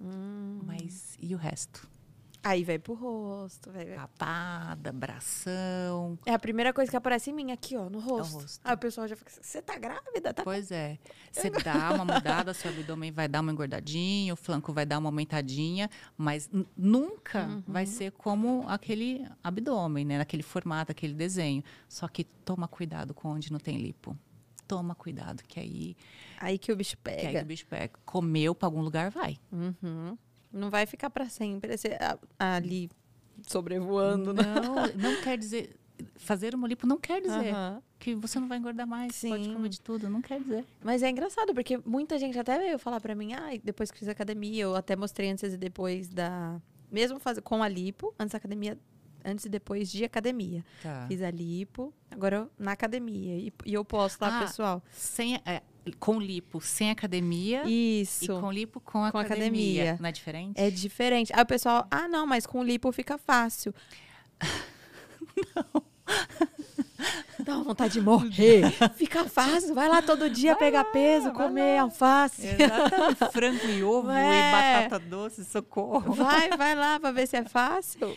[0.00, 0.58] Hum.
[0.64, 1.88] Mas e o resto?
[2.44, 3.86] Aí vai pro rosto, vai.
[3.86, 6.18] Papada, bração.
[6.26, 8.36] É a primeira coisa que aparece em mim aqui, ó, no rosto.
[8.36, 8.60] É rosto.
[8.62, 10.34] Aí o pessoal já fica, você tá grávida?
[10.34, 10.98] Tá pois é.
[11.32, 15.08] Você dá uma mudada, seu abdômen vai dar uma engordadinha, o flanco vai dar uma
[15.08, 17.62] aumentadinha, mas nunca uhum.
[17.66, 20.18] vai ser como aquele abdômen, né?
[20.18, 21.64] Naquele formato, aquele desenho.
[21.88, 24.16] Só que toma cuidado com onde não tem lipo
[24.66, 25.96] toma cuidado, que aí.
[26.40, 27.20] Aí que o bicho pega.
[27.20, 27.92] Que aí que o bicho pega.
[28.04, 29.38] Comeu para algum lugar, vai.
[29.52, 30.16] Uhum.
[30.54, 31.74] Não vai ficar para sempre
[32.38, 32.90] ali
[33.46, 34.32] sobrevoando.
[34.32, 34.42] Né?
[34.42, 34.74] Não,
[35.10, 35.76] não quer dizer.
[36.16, 37.80] Fazer uma lipo não quer dizer uhum.
[38.00, 39.28] que você não vai engordar mais, Sim.
[39.28, 40.64] pode comer de tudo, não quer dizer.
[40.82, 44.08] Mas é engraçado, porque muita gente até veio falar para mim, ah, depois que fiz
[44.08, 46.60] academia, eu até mostrei antes e depois da.
[46.90, 48.76] Mesmo faz, com a lipo, antes da academia,
[49.24, 50.64] antes e depois de academia.
[50.82, 51.06] Tá.
[51.06, 53.38] Fiz a lipo, agora eu, na academia.
[53.38, 54.82] E, e eu posto lá, ah, pessoal.
[54.90, 55.62] Sem, é,
[55.98, 57.62] com lipo sem academia.
[57.66, 58.24] Isso.
[58.24, 59.24] E com lipo com, com academia.
[59.24, 59.96] academia.
[60.00, 60.60] Não é diferente?
[60.60, 61.32] É diferente.
[61.34, 63.74] Aí o pessoal, ah, não, mas com lipo fica fácil.
[65.54, 65.82] não.
[67.44, 68.70] Dá uma vontade de morrer.
[68.96, 69.74] Fica fácil.
[69.74, 71.82] Vai lá todo dia vai pegar lá, peso, comer lá.
[71.82, 72.46] alface.
[72.46, 73.32] Exatamente.
[73.32, 74.48] Frango e ovo é.
[74.48, 76.14] e batata doce, socorro.
[76.14, 78.16] Vai, vai lá para ver se é fácil.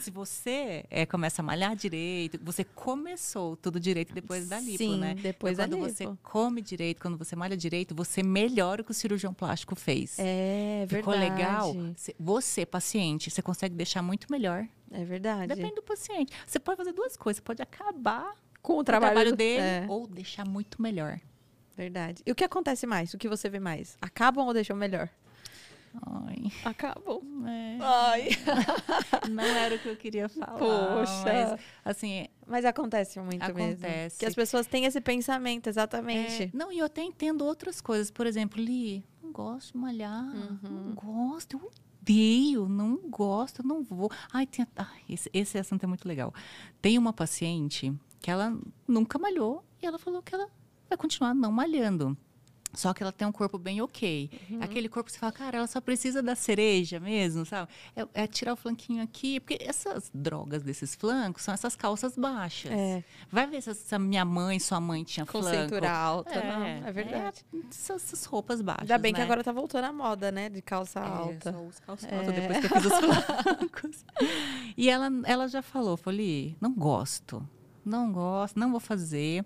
[0.00, 4.98] Se você é, começa a malhar direito, você começou tudo direito depois da lipo, Sim,
[4.98, 5.16] né?
[5.20, 5.98] depois então, da quando lipo.
[5.98, 9.74] Quando você come direito, quando você malha direito, você melhora o que o cirurgião plástico
[9.74, 10.16] fez.
[10.18, 11.34] É, Ficou verdade.
[11.34, 11.76] legal?
[12.18, 14.66] Você, paciente, você consegue deixar muito melhor.
[14.92, 15.48] É verdade.
[15.48, 16.32] Depende do paciente.
[16.46, 17.38] Você pode fazer duas coisas.
[17.38, 19.86] Você pode acabar com o trabalho, o trabalho dele é.
[19.88, 21.18] ou deixar muito melhor.
[21.76, 22.22] Verdade.
[22.26, 23.14] E o que acontece mais?
[23.14, 23.96] O que você vê mais?
[24.00, 25.08] Acabam ou deixam melhor?
[26.06, 26.52] Ai.
[26.64, 27.20] Acabam.
[27.48, 27.78] É.
[27.80, 28.28] Ai.
[29.30, 30.58] Não era o que eu queria falar.
[30.58, 31.24] Poxa.
[31.24, 32.26] Mas, assim.
[32.46, 33.80] Mas acontece muito acontece.
[33.80, 34.18] mesmo.
[34.18, 36.44] Que as pessoas têm esse pensamento, exatamente.
[36.44, 38.10] É, não, e eu até entendo outras coisas.
[38.10, 40.24] Por exemplo, Li, não gosto de malhar.
[40.24, 40.58] Uhum.
[40.62, 41.56] Não gosto.
[41.56, 41.70] Eu
[42.00, 44.10] odeio, não gosto, não vou.
[44.32, 44.66] Ai, tem,
[45.08, 46.32] esse, esse assunto é muito legal.
[46.80, 50.48] Tem uma paciente que ela nunca malhou e ela falou que ela
[50.88, 52.16] vai continuar não malhando.
[52.72, 54.30] Só que ela tem um corpo bem ok.
[54.48, 54.62] Uhum.
[54.62, 57.70] Aquele corpo que você fala, cara, ela só precisa da cereja mesmo, sabe?
[57.96, 59.40] É, é, tirar o flanquinho aqui.
[59.40, 62.70] Porque essas drogas desses flancos são essas calças baixas.
[62.72, 63.04] É.
[63.30, 65.62] Vai ver se, se a minha mãe, sua mãe tinha Com flanco.
[65.62, 66.88] cintura alta, é, não.
[66.88, 67.44] É verdade.
[67.52, 69.16] É, essas, essas, roupas baixas, Ainda bem né?
[69.16, 70.48] que agora tá voltando a moda, né?
[70.48, 71.52] De calça é, alta.
[71.52, 74.04] Só uso calça alta depois que eu fiz os flancos.
[74.76, 77.46] e ela, ela já falou, falei, não gosto
[77.84, 79.44] não gosto, não vou fazer.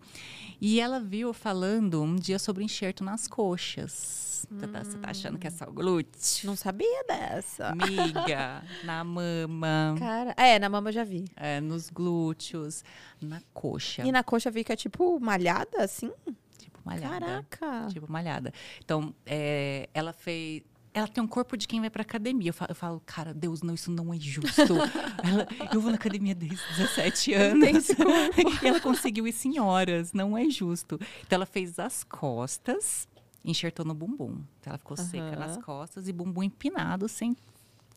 [0.60, 4.46] E ela viu falando um dia sobre enxerto nas coxas.
[4.50, 4.58] Hum.
[4.60, 6.46] Você tá achando que é só glúteo?
[6.46, 7.68] Não sabia dessa.
[7.68, 9.94] Amiga, na mama.
[9.98, 11.24] Cara, é, na mama eu já vi.
[11.36, 12.84] É, nos glúteos,
[13.20, 14.02] na coxa.
[14.04, 16.12] E na coxa fica tipo malhada assim?
[16.58, 17.44] Tipo malhada.
[17.48, 17.88] Caraca.
[17.88, 18.52] Tipo malhada.
[18.84, 20.62] Então, é, ela fez
[20.94, 22.50] ela tem um corpo de quem vai pra academia.
[22.50, 24.74] Eu falo, eu falo cara, Deus, não, isso não é justo.
[25.24, 27.88] ela, eu vou na academia desde 17 anos.
[28.62, 30.12] e ela conseguiu isso em horas.
[30.12, 30.94] Não é justo.
[31.26, 33.08] Então, ela fez as costas,
[33.44, 34.44] enxertou no bumbum.
[34.60, 35.04] Então, ela ficou uhum.
[35.04, 37.36] seca nas costas e bumbum empinado, sem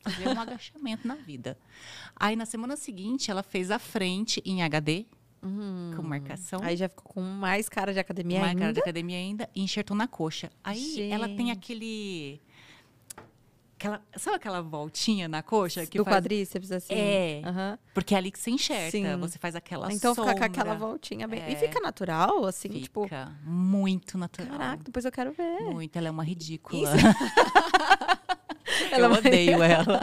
[0.02, 1.56] fazer um agachamento na vida.
[2.16, 5.06] Aí, na semana seguinte, ela fez a frente em HD,
[5.40, 5.94] Uhum.
[5.96, 6.60] com marcação.
[6.64, 8.60] Aí já ficou com mais cara de academia mais ainda.
[8.60, 10.50] Mais cara de academia ainda e enxertou na coxa.
[10.64, 11.12] Aí Gente.
[11.12, 12.42] ela tem aquele
[13.80, 15.86] Aquela, sabe aquela voltinha na coxa?
[15.86, 16.16] Que Do faz...
[16.18, 16.94] quadríceps, assim?
[16.96, 17.42] É.
[17.46, 17.78] Uhum.
[17.94, 18.90] Porque é ali que você enxerga.
[18.90, 19.18] Sim.
[19.20, 20.34] Você faz aquela Então sombra.
[20.34, 21.42] fica com aquela voltinha bem.
[21.44, 21.52] É.
[21.52, 23.04] E fica natural, assim, fica tipo.
[23.04, 24.50] Fica muito natural.
[24.58, 25.60] Caraca, depois eu quero ver.
[25.62, 26.90] Muito, ela é uma ridícula.
[28.92, 30.02] ela eu é odeio ela.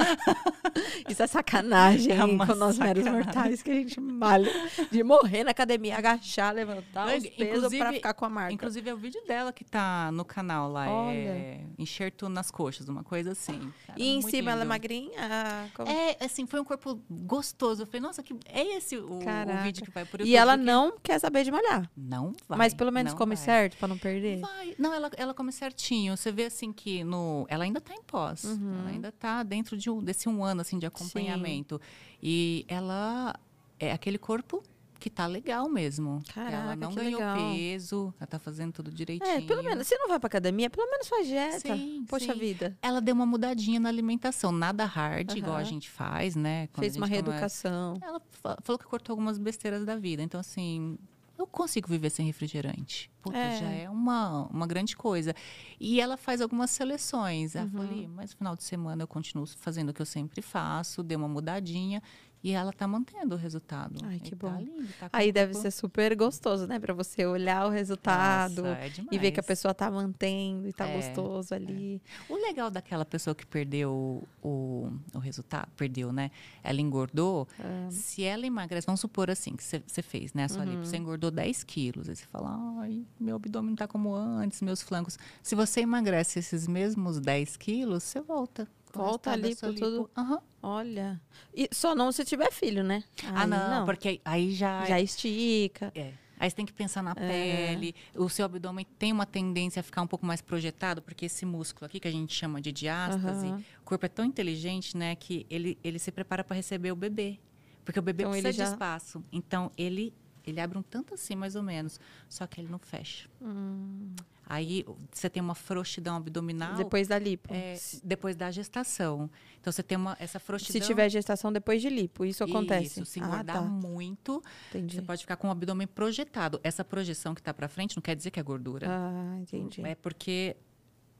[1.08, 4.50] Isso é sacanagem é com nós meros mortais que a gente malha
[4.90, 8.52] de morrer na academia, agachar, levantar Não, os pesos pra ficar com a marca.
[8.52, 10.88] Inclusive é o vídeo dela que tá no canal lá.
[10.88, 11.14] Olha.
[11.14, 13.72] É enxerto nas coxas, uma coisa assim.
[13.86, 14.50] Cara, e em cima lindo.
[14.50, 15.70] ela é magrinha?
[15.74, 15.90] Como...
[15.90, 17.82] É, assim, foi um corpo gostoso.
[17.82, 20.32] Eu falei, nossa, que é esse o, o vídeo que vai por YouTube.
[20.32, 21.88] E ela não quer saber de malhar.
[21.96, 22.58] Não vai.
[22.58, 23.44] Mas pelo menos come vai.
[23.44, 24.40] certo pra não perder?
[24.40, 24.74] Vai.
[24.78, 26.16] Não, ela, ela come certinho.
[26.16, 27.46] Você vê assim que no.
[27.48, 28.44] Ela ainda tá em pós.
[28.44, 28.63] Uhum.
[28.68, 28.80] Uhum.
[28.80, 31.80] Ela ainda está dentro de um, desse um ano assim de acompanhamento.
[31.82, 32.18] Sim.
[32.22, 33.34] E ela
[33.78, 34.62] é aquele corpo
[35.04, 36.22] que tá legal mesmo.
[36.32, 37.36] Caraca, ela não ganhou legal.
[37.36, 39.30] peso, ela tá fazendo tudo direitinho.
[39.30, 41.76] É, pelo menos, se não vai pra academia, pelo menos faz dieta.
[41.76, 42.38] Sim, Poxa sim.
[42.38, 42.74] vida.
[42.80, 45.36] Ela deu uma mudadinha na alimentação, nada hard, uhum.
[45.36, 46.68] igual a gente faz, né?
[46.68, 47.98] Quando Fez uma reeducação.
[48.00, 48.20] Ela
[48.62, 50.22] falou que cortou algumas besteiras da vida.
[50.22, 50.96] Então, assim,
[51.38, 53.10] eu consigo viver sem refrigerante.
[53.20, 53.58] Puta, é.
[53.58, 55.34] já é uma, uma grande coisa.
[55.80, 57.54] E ela faz algumas seleções.
[57.54, 57.70] Uhum.
[57.70, 61.16] falou, mas no final de semana eu continuo fazendo o que eu sempre faço, dei
[61.16, 62.02] uma mudadinha.
[62.44, 63.98] E ela tá mantendo o resultado.
[64.04, 64.58] Ai, que tá bom.
[64.58, 66.78] Lindo, tá Aí deve ser super gostoso, né?
[66.78, 70.72] Para você olhar o resultado Nossa, é e ver que a pessoa tá mantendo e
[70.74, 72.02] tá é, gostoso ali.
[72.28, 72.32] É.
[72.32, 76.30] O legal daquela pessoa que perdeu o, o resultado, perdeu, né?
[76.62, 77.48] Ela engordou.
[77.58, 77.88] Ah.
[77.90, 80.44] Se ela emagrece, vamos supor assim, que você fez, né?
[80.44, 80.72] A sua uhum.
[80.72, 82.10] lipo, você engordou 10 quilos.
[82.10, 85.18] Aí você fala, ai, meu abdômen tá como antes, meus flancos.
[85.42, 90.10] Se você emagrece esses mesmos 10 quilos, você volta Volta ali por tudo.
[90.16, 90.38] Uhum.
[90.62, 91.20] Olha.
[91.54, 93.04] E só não se tiver filho, né?
[93.22, 94.84] Aí, ah, não, não, porque aí já.
[94.84, 95.92] Já estica.
[95.94, 96.12] É.
[96.38, 97.14] Aí você tem que pensar na é.
[97.14, 97.94] pele.
[98.14, 101.86] O seu abdômen tem uma tendência a ficar um pouco mais projetado, porque esse músculo
[101.86, 103.62] aqui, que a gente chama de diástase, uhum.
[103.80, 107.38] o corpo é tão inteligente, né, que ele, ele se prepara para receber o bebê.
[107.84, 108.64] Porque o bebê então, precisa já...
[108.64, 109.24] de espaço.
[109.30, 110.12] Então, ele,
[110.46, 111.98] ele abre um tanto assim, mais ou menos.
[112.28, 113.28] Só que ele não fecha.
[113.40, 114.14] Hum.
[114.46, 116.74] Aí você tem uma frouxidão abdominal.
[116.74, 117.52] Depois da lipo.
[117.52, 119.30] É, depois da gestação.
[119.60, 120.80] Então você tem uma, essa frouxidão.
[120.80, 123.00] Se tiver gestação depois de lipo, isso acontece.
[123.00, 123.62] Isso, se engordar ah, tá.
[123.62, 124.96] muito, entendi.
[124.96, 126.60] você pode ficar com o abdômen projetado.
[126.62, 128.86] Essa projeção que está para frente não quer dizer que é gordura.
[128.90, 129.82] Ah, entendi.
[129.82, 130.56] É porque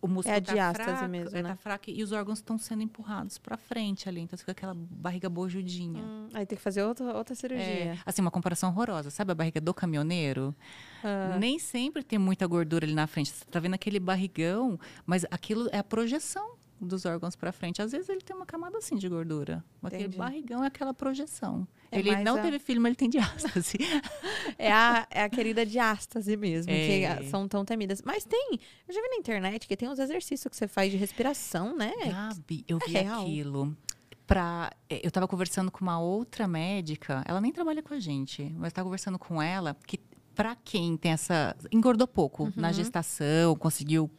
[0.05, 1.49] o músculo é a tá diástase fraco, mesmo, é, né?
[1.49, 5.31] tá fraco e os órgãos estão sendo empurrados para frente ali, então fica aquela barriga
[5.31, 6.03] bojudinha.
[6.03, 7.65] Hum, aí tem que fazer outra, outra cirurgia.
[7.65, 9.09] É, assim, uma comparação horrorosa.
[9.09, 10.55] Sabe a barriga do caminhoneiro?
[11.03, 11.39] Ah.
[11.41, 13.31] Nem sempre tem muita gordura ali na frente.
[13.31, 16.53] Você tá vendo aquele barrigão, mas aquilo é a projeção
[16.85, 17.83] dos órgãos para frente.
[17.83, 19.65] Às vezes ele tem uma camada assim de gordura.
[19.83, 21.67] Aquele barrigão é aquela projeção.
[21.91, 22.43] É ele não a...
[22.43, 23.79] teve filho, mas ele tem diástase.
[24.59, 27.17] é, a, é a querida diástase mesmo, é.
[27.17, 28.03] que são tão temidas.
[28.03, 30.97] Mas tem, eu já vi na internet que tem uns exercícios que você faz de
[30.97, 31.93] respiração, né?
[32.07, 33.77] Gabi, eu é vi aquilo.
[34.27, 38.55] Pra, é, eu estava conversando com uma outra médica, ela nem trabalha com a gente,
[38.57, 40.01] mas estava conversando com ela que
[40.35, 42.53] para quem tem essa engordou pouco uhum.
[42.57, 44.11] na gestação, conseguiu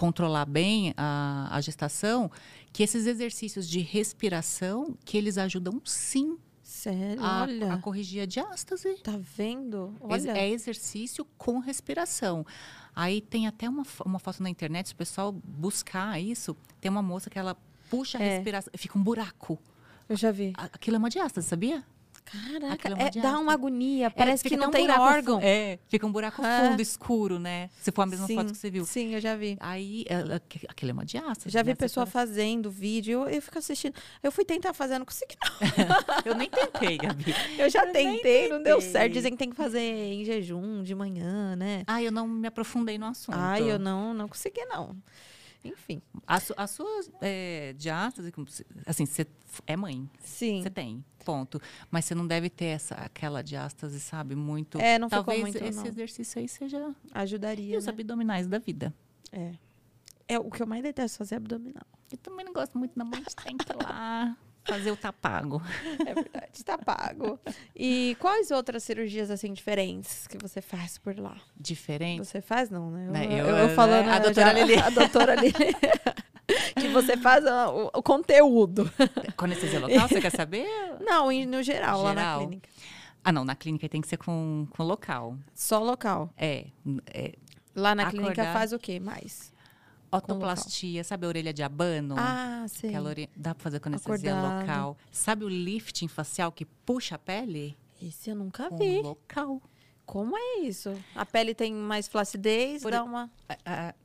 [0.00, 2.30] controlar bem a, a gestação,
[2.72, 7.22] que esses exercícios de respiração, que eles ajudam sim Sério?
[7.22, 7.74] A, Olha.
[7.74, 8.94] a corrigir a diástase.
[9.02, 9.94] Tá vendo?
[10.00, 10.30] Olha.
[10.30, 12.46] É exercício com respiração.
[12.96, 17.02] Aí tem até uma, uma foto na internet, se o pessoal buscar isso, tem uma
[17.02, 17.54] moça que ela
[17.90, 18.36] puxa a é.
[18.36, 19.58] respiração, fica um buraco.
[20.08, 20.54] Eu já vi.
[20.56, 21.84] Aquilo é uma diástase, sabia?
[22.30, 24.06] Caraca, é, dá uma agonia.
[24.06, 25.40] É, Parece que não um tem órgão.
[25.42, 26.68] É, fica um buraco ah.
[26.68, 27.70] fundo, escuro, né?
[27.80, 28.84] Se for a mesma sim, foto que você viu.
[28.84, 29.56] Sim, eu já vi.
[29.58, 30.04] Aí,
[30.68, 31.50] aquilo é uma diástase.
[31.50, 31.74] Já vi né?
[31.74, 33.94] pessoa fazendo vídeo, eu, eu fico assistindo.
[34.22, 35.50] Eu fui tentar fazer, não consegui não.
[36.24, 37.34] eu nem tentei, Gabi.
[37.58, 39.12] Eu já eu tentei, tentei, não deu certo.
[39.12, 41.82] Dizem que tem que fazer em jejum, de manhã, né?
[41.86, 43.36] Ah, eu não me aprofundei no assunto.
[43.38, 44.96] Ah, eu não, não consegui não.
[45.64, 46.00] Enfim.
[46.26, 46.88] A, su, a sua
[47.20, 48.32] é, diástase,
[48.86, 49.26] assim, você
[49.66, 50.08] é mãe.
[50.20, 50.62] Sim.
[50.62, 51.60] Você tem, ponto.
[51.90, 54.78] Mas você não deve ter essa, aquela diástase, sabe, muito...
[54.80, 55.86] É, não Talvez ficou muito, esse não.
[55.86, 56.94] exercício aí seja...
[57.12, 57.92] Ajudaria, E os né?
[57.92, 58.94] abdominais da vida.
[59.32, 59.52] É.
[60.26, 61.84] É o que eu mais detesto fazer abdominal.
[62.10, 64.36] Eu também não gosto muito, não, mas tem que ir lá
[64.70, 65.62] fazer o tá pago.
[66.06, 67.38] É verdade, tá pago.
[67.76, 71.36] E quais outras cirurgias assim diferentes que você faz por lá?
[71.56, 72.28] Diferentes?
[72.28, 73.06] Você faz não, né?
[73.06, 74.12] Eu, né, eu, eu, falando né?
[74.12, 74.76] a doutora Lili.
[74.80, 75.76] A doutora Lili.
[76.80, 78.90] que você faz o, o, conteúdo.
[79.36, 80.66] Com anestesia local, você quer saber?
[81.00, 82.68] Não, no geral, geral, lá na clínica.
[83.22, 85.36] Ah, não, na clínica tem que ser com, com local.
[85.54, 86.32] Só local?
[86.36, 86.66] É.
[87.12, 87.34] é
[87.74, 88.32] lá na acordar...
[88.32, 89.52] clínica faz o quê mais?
[90.12, 92.14] Otoplastia, sabe a orelha de abano?
[92.18, 92.88] Ah, sim.
[92.88, 94.60] Aquela orelha, dá pra fazer com anestesia Acordado.
[94.60, 94.96] local.
[95.12, 97.76] Sabe o lifting facial que puxa a pele?
[98.02, 99.00] Esse eu nunca vi.
[99.02, 99.60] local.
[100.10, 100.92] Como é isso?
[101.14, 103.30] A pele tem mais flacidez, Por, dá uma...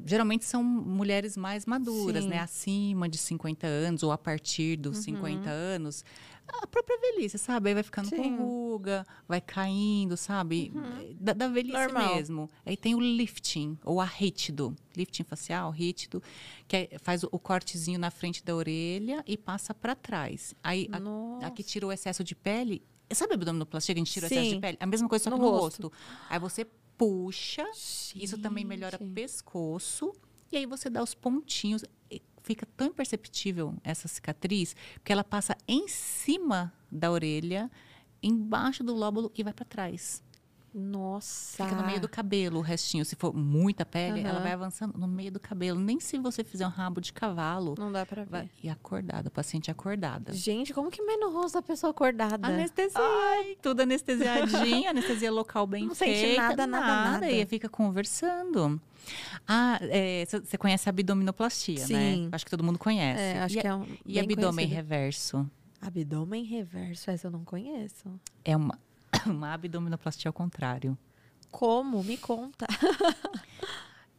[0.06, 2.30] geralmente são mulheres mais maduras, Sim.
[2.30, 2.40] né?
[2.40, 5.04] Acima de 50 anos ou a partir dos uhum.
[5.04, 6.06] 50 anos
[6.48, 7.70] a própria velhice, sabe?
[7.70, 8.18] Aí vai ficando Sim.
[8.18, 10.72] com ruga, vai caindo, sabe?
[10.74, 11.16] Uhum.
[11.20, 12.16] Da, da, velhice Normal.
[12.16, 12.50] mesmo.
[12.66, 14.76] Aí tem o lifting, ou a rítido.
[14.96, 16.22] Lifting facial, rítido,
[16.68, 20.54] que é, faz o, o, cortezinho na frente da orelha e passa para trás.
[20.64, 22.82] Aí a, aqui tira o excesso de pele.
[23.12, 24.36] Sabe a abdominoplastia que a gente tira Sim.
[24.36, 24.78] o excesso de pele?
[24.80, 25.84] A mesma coisa só no, no rosto.
[25.84, 25.92] rosto.
[26.30, 26.66] Aí você
[26.98, 27.66] puxa,
[28.16, 30.14] isso também melhora pescoço.
[30.52, 31.84] E aí você dá os pontinhos
[32.46, 37.72] fica tão imperceptível essa cicatriz, porque ela passa em cima da orelha,
[38.22, 40.24] embaixo do lóbulo e vai para trás.
[40.78, 41.64] Nossa.
[41.64, 43.06] Fica no meio do cabelo o restinho.
[43.06, 44.44] Se for muita pele, ela Aham.
[44.44, 45.80] vai avançando no meio do cabelo.
[45.80, 47.76] Nem se você fizer um rabo de cavalo.
[47.78, 48.30] Não dá pra ver.
[48.30, 48.50] Vai...
[48.62, 50.34] E acordada, paciente acordada.
[50.34, 52.46] Gente, como que no rosto da pessoa acordada?
[52.46, 53.00] Anestesia.
[53.00, 56.42] Ai, tudo anestesiadinho, anestesia local bem Não sente feita.
[56.42, 57.32] nada, nada, nada.
[57.32, 58.82] E fica conversando.
[59.48, 59.80] Ah,
[60.44, 61.94] você conhece a abdominoplastia, Sim.
[61.94, 62.30] né?
[62.34, 63.22] Acho que todo mundo conhece.
[63.22, 63.86] É, acho e, que é um.
[64.06, 64.76] E abdômen conhecido.
[64.76, 65.52] reverso?
[65.80, 68.20] Abdômen reverso, essa eu não conheço.
[68.44, 68.80] É uma,
[69.26, 70.98] uma abdominoplastia ao contrário.
[71.52, 72.04] Como?
[72.04, 72.68] Me conta.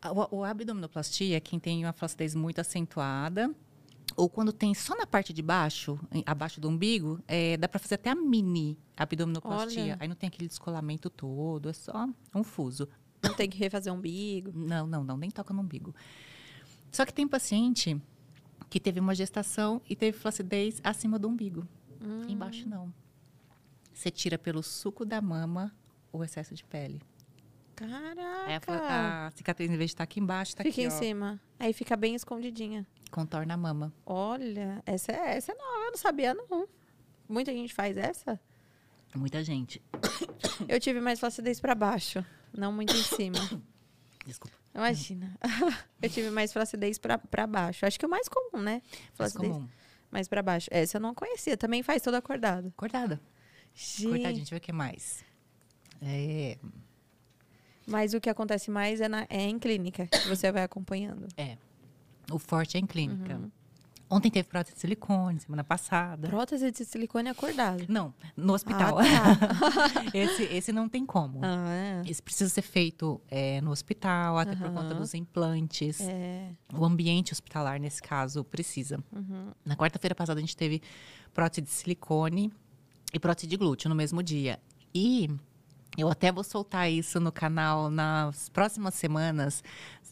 [0.05, 3.53] O, o abdominoplastia é quem tem uma flacidez muito acentuada.
[4.14, 7.97] Ou quando tem só na parte de baixo, abaixo do umbigo, é, dá para fazer
[7.97, 9.82] até a mini abdominoplastia.
[9.82, 9.97] Olha.
[9.99, 12.88] Aí não tem aquele descolamento todo, é só um fuso.
[13.22, 14.53] Não tem que refazer o umbigo.
[14.57, 15.94] Não, não, não, nem toca no umbigo.
[16.92, 18.01] Só que tem paciente
[18.70, 21.66] que teve uma gestação e teve flacidez acima do umbigo.
[22.01, 22.22] Hum.
[22.28, 22.92] Embaixo não.
[23.97, 25.74] Você tira pelo suco da mama
[26.12, 27.01] o excesso de pele.
[27.80, 28.61] Aí a, Caraca.
[28.61, 30.90] fla- a cicatriz, em vez de estar aqui embaixo, tá fica aqui, em ó.
[30.90, 31.40] cima.
[31.59, 32.86] Aí fica bem escondidinha.
[33.11, 33.92] Contorna a mama.
[34.05, 36.68] Olha, essa é, essa é nova, eu não sabia não.
[37.26, 38.38] Muita gente faz essa.
[39.14, 39.82] Muita gente.
[40.68, 43.38] Eu tive mais flacidez pra baixo, não muito em cima.
[44.26, 44.57] Desculpa.
[44.74, 45.34] Imagina.
[46.03, 47.86] eu tive mais flacidez pra, pra baixo.
[47.86, 48.82] Acho que é o mais comum, né?
[49.14, 49.68] Flacidez comum.
[50.11, 50.68] mais pra baixo.
[50.70, 51.57] Essa eu não conhecia.
[51.57, 52.68] Também faz toda acordada.
[52.68, 53.20] Acordada.
[53.77, 55.22] Gente, Cortadinho, deixa eu ver o que mais.
[56.03, 56.57] É,
[57.87, 61.29] Mas o que acontece mais é, na- é em clínica, que você vai acompanhando.
[61.37, 61.57] é.
[62.33, 63.37] O forte é em clínica.
[63.37, 63.49] Uhum.
[64.11, 66.29] Ontem teve prótese de silicone, semana passada.
[66.29, 67.85] Prótese de silicone acordado.
[67.89, 68.99] Não, no hospital.
[68.99, 70.05] Ah, tá.
[70.12, 71.39] esse, esse não tem como.
[71.45, 72.03] ah, é.
[72.11, 76.01] Esse precisa ser feito é, no hospital, até por conta dos implantes.
[76.01, 76.51] É.
[76.77, 78.99] O ambiente hospitalar, nesse caso, precisa.
[79.12, 79.53] Uhum.
[79.64, 80.83] Na quarta-feira passada, a gente teve
[81.33, 82.53] prótese de silicone
[83.17, 84.61] e prótese de glúteo no mesmo dia.
[84.95, 85.31] E
[85.97, 89.64] eu até vou soltar isso no canal nas próximas semanas.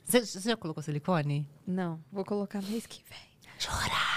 [0.05, 1.49] Você você já colocou silicone?
[1.67, 3.35] Não, vou colocar mês que vem.
[3.65, 4.15] Chora!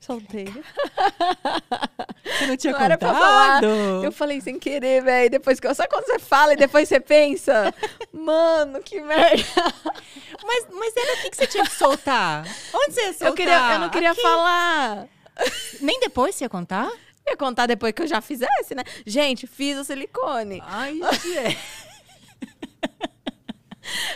[0.00, 0.44] Soltei.
[0.44, 3.60] Você não tinha Não era pra falar.
[3.60, 4.04] contado?
[4.04, 5.28] Eu falei sem querer, velho.
[5.30, 7.74] Depois que sabe quando você fala e depois você pensa,
[8.12, 9.42] mano, que merda.
[10.44, 12.46] Mas, mas era aqui que você tinha que soltar.
[12.72, 13.28] Onde você ia soltar?
[13.28, 14.22] Eu, queria, eu não queria Aqui.
[14.22, 15.08] falar.
[15.80, 16.88] Nem depois você ia contar?
[17.28, 18.84] Ia contar depois que eu já fizesse, né?
[19.04, 20.62] Gente, fiz o silicone.
[20.64, 21.58] Ai, gente.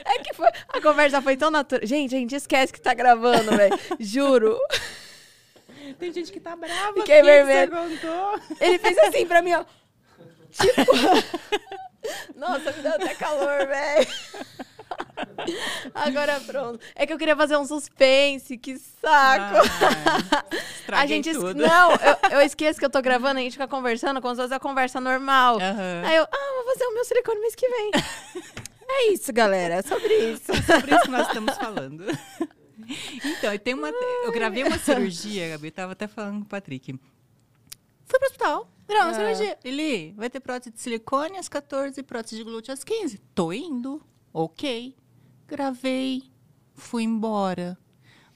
[0.05, 1.87] É que foi, a conversa foi tão natural.
[1.87, 3.79] Gente, a gente esquece que tá gravando, velho.
[4.01, 4.59] Juro.
[5.99, 6.95] Tem gente que tá brava.
[6.95, 7.73] Fiquei vermelho.
[8.61, 9.65] Ele fez assim pra mim, ó.
[10.51, 10.93] Tipo.
[12.35, 14.09] Nossa, me deu até calor, velho.
[15.95, 16.81] Agora pronto.
[16.95, 19.67] É que eu queria fazer um suspense, que saco.
[20.93, 21.33] Ai, a gente.
[21.33, 21.55] tudo.
[21.55, 24.55] Não, eu, eu esqueço que eu tô gravando, a gente fica conversando como se fosse
[24.55, 25.57] a conversa normal.
[25.61, 26.03] Aham.
[26.05, 27.91] Aí eu, ah, vou fazer o meu silicone mês que vem.
[28.89, 29.75] é isso, galera.
[29.75, 30.53] É sobre isso.
[30.67, 32.05] sobre isso que nós estamos falando.
[33.25, 36.93] Então, tem uma, eu gravei uma cirurgia, Gabi, eu tava até falando com o Patrick.
[38.05, 39.15] Fui pro hospital, uma Ah.
[39.15, 39.57] cirurgia.
[39.63, 43.19] Ele, vai ter prótese de silicone às 14 e prótese de glúteo às 15.
[43.33, 44.03] Tô indo,
[44.33, 44.95] ok.
[45.47, 46.25] Gravei,
[46.75, 47.77] fui embora.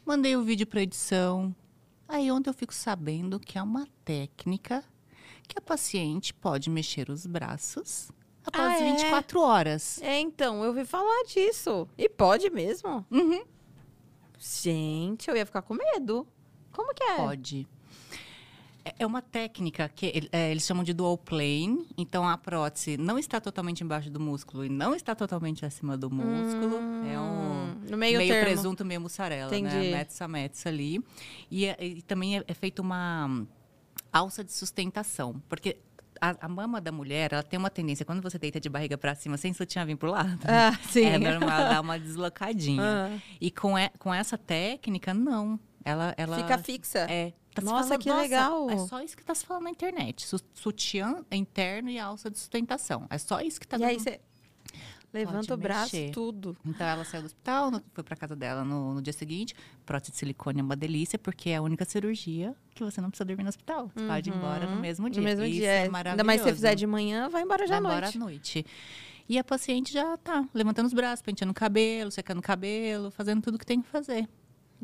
[0.05, 1.55] Mandei o vídeo pra edição.
[2.09, 4.85] Aí ontem eu fico sabendo que é uma técnica
[5.49, 8.11] que a paciente pode mexer os braços
[8.45, 8.93] após Ah, é?
[8.93, 10.01] 24 horas.
[10.03, 11.89] É, então, eu ouvi falar disso.
[11.97, 13.05] E pode mesmo?
[13.11, 13.45] Uhum.
[14.39, 16.27] Gente, eu ia ficar com medo.
[16.73, 17.17] Como que é?
[17.17, 17.69] Pode.
[18.85, 21.87] É- É uma técnica que é, eles chamam de dual plane.
[21.97, 26.11] Então, a prótese não está totalmente embaixo do músculo e não está totalmente acima do
[26.11, 26.77] músculo.
[27.07, 28.51] é um Hum, no meio, meio, termo.
[28.53, 29.75] presunto, meio mussarela, Entendi.
[29.75, 29.91] né?
[29.91, 31.03] Metz a metz ali.
[31.51, 33.47] E, é- e também é, é feita uma hum,
[34.13, 35.41] alça de sustentação.
[35.49, 35.79] Porque
[36.21, 39.15] a, a mama da mulher, ela tem uma tendência, quando você deita de barriga para
[39.15, 41.05] cima, sem sutiã vir pro lado, Ah, sim.
[41.05, 42.83] é normal dar uma deslocadinha.
[43.15, 43.19] Ah.
[43.41, 45.59] E com, e- com essa técnica, não.
[45.85, 47.01] Ela, ela Fica fixa.
[47.11, 47.33] é.
[47.55, 48.71] Tá Nossa, falando- que legal.
[48.71, 50.27] É só isso que tá se falando na internet.
[50.27, 53.07] Su- Sutiã interno e alça de sustentação.
[53.11, 54.21] É só isso que tá E aí você
[55.13, 56.11] levanta Pode o braço, mexer.
[56.11, 56.57] tudo.
[56.67, 59.55] Então ela saiu do hospital, no- foi pra casa dela no, no dia seguinte.
[59.87, 63.25] Prótese de silicone é uma delícia, porque é a única cirurgia que você não precisa
[63.25, 63.91] dormir no hospital.
[63.95, 65.21] Você pode ir embora no mesmo dia.
[65.23, 65.29] Uhum.
[65.29, 65.71] No mesmo isso dia.
[65.71, 65.89] é é.
[65.89, 66.15] maravilhoso.
[66.15, 68.17] Ainda mais se você fizer de manhã, vai embora já à Vai embora noite.
[68.17, 68.67] à noite.
[69.29, 73.41] E a paciente já tá levantando os braços, penteando o cabelo, secando o cabelo, fazendo
[73.41, 74.29] tudo que tem que fazer.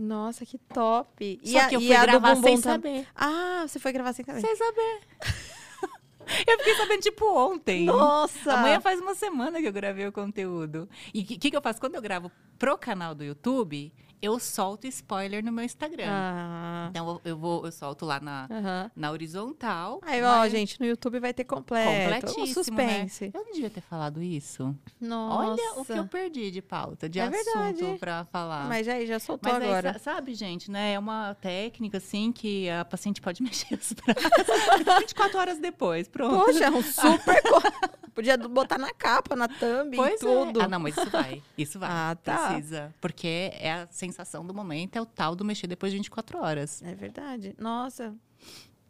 [0.00, 1.38] Nossa, que top.
[1.42, 3.06] E Só a, que eu fui gravar sem tam- saber.
[3.14, 4.40] Ah, você foi gravar sem saber.
[4.40, 5.00] Sem saber.
[6.48, 7.84] eu fiquei sabendo, tipo, ontem.
[7.84, 8.54] Nossa!
[8.54, 10.88] Amanhã faz uma semana que eu gravei o conteúdo.
[11.12, 11.78] E o que, que, que eu faço?
[11.78, 13.92] Quando eu gravo pro canal do YouTube,
[14.22, 16.06] eu solto spoiler no meu Instagram.
[16.08, 16.88] Ah.
[16.90, 18.90] Então eu, vou, eu solto lá na, uhum.
[18.94, 20.00] na horizontal.
[20.02, 20.30] Aí, mas...
[20.30, 21.90] ó, gente, no YouTube vai ter completo.
[21.90, 23.24] Completíssimo, um suspense.
[23.26, 23.30] Né?
[23.34, 24.74] Eu não devia ter falado isso.
[25.00, 25.52] Nossa.
[25.52, 28.68] Olha o que eu perdi de pauta, de é assunto para falar.
[28.68, 29.92] Mas aí já soltou mas agora.
[29.92, 30.94] Aí, sabe, gente, né?
[30.94, 36.08] É uma técnica assim que a paciente pode mexer os braços 24 horas depois.
[36.08, 36.44] Pronto.
[36.44, 37.42] Poxa, é um super
[38.14, 40.60] Podia botar na capa, na thumb, pois tudo.
[40.60, 40.64] É.
[40.64, 41.42] Ah, não, mas isso vai.
[41.56, 41.90] Isso vai.
[42.00, 42.52] Ah, tá.
[42.54, 42.94] Precisa.
[43.00, 46.82] Porque é a sensação do momento, é o tal do mexer depois de 24 horas.
[46.82, 47.54] É verdade.
[47.58, 48.14] Nossa,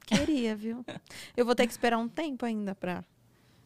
[0.06, 0.84] queria, viu?
[1.36, 3.04] Eu vou ter que esperar um tempo ainda pra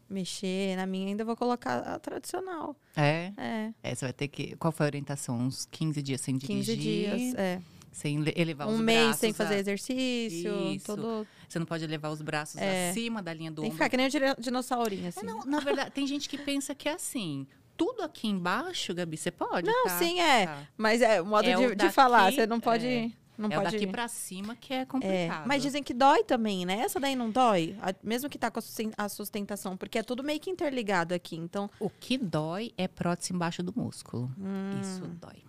[0.09, 0.77] mexer.
[0.77, 2.77] Na minha ainda vou colocar a tradicional.
[2.97, 3.33] É?
[3.37, 3.73] É.
[3.83, 4.57] é você vai ter que...
[4.57, 5.37] Qual foi a orientação?
[5.37, 6.77] Uns 15 dias sem dirigir?
[6.77, 7.61] 15 dias, é.
[7.93, 8.81] Sem elevar um os braços.
[8.81, 9.59] Um mês sem fazer a...
[9.59, 10.73] exercício.
[10.73, 10.87] Isso.
[10.87, 11.27] Todo...
[11.55, 12.91] Você não pode levar os braços é.
[12.91, 13.79] acima da linha do tem ombro.
[13.79, 15.21] Tem que ficar que nem o dinossaurinho, assim.
[15.21, 17.47] É, não, na verdade, tem gente que pensa que é assim.
[17.77, 19.65] Tudo aqui embaixo, Gabi, você pode?
[19.65, 19.99] Não, tá?
[19.99, 20.47] sim, é.
[20.47, 20.59] Tá.
[20.77, 22.33] Mas é o modo é de, o daqui, de, falar.
[22.33, 22.87] Você não pode.
[22.87, 23.11] É.
[23.39, 23.71] Não é pode...
[23.71, 25.45] daqui para cima que é complicado.
[25.45, 26.81] É, mas dizem que dói também, né?
[26.81, 28.61] Essa daí não dói, mesmo que tá com
[28.97, 31.69] a sustentação, porque é tudo meio que interligado aqui, então...
[31.81, 34.31] O que dói é prótese embaixo do músculo.
[34.39, 34.81] Hum.
[34.81, 35.43] Isso dói.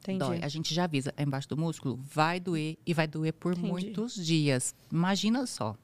[0.00, 0.18] Entendi.
[0.18, 0.40] Dói.
[0.42, 3.68] A gente já avisa, é embaixo do músculo, vai doer e vai doer por Entendi.
[3.68, 4.74] muitos dias.
[4.90, 5.76] Imagina só.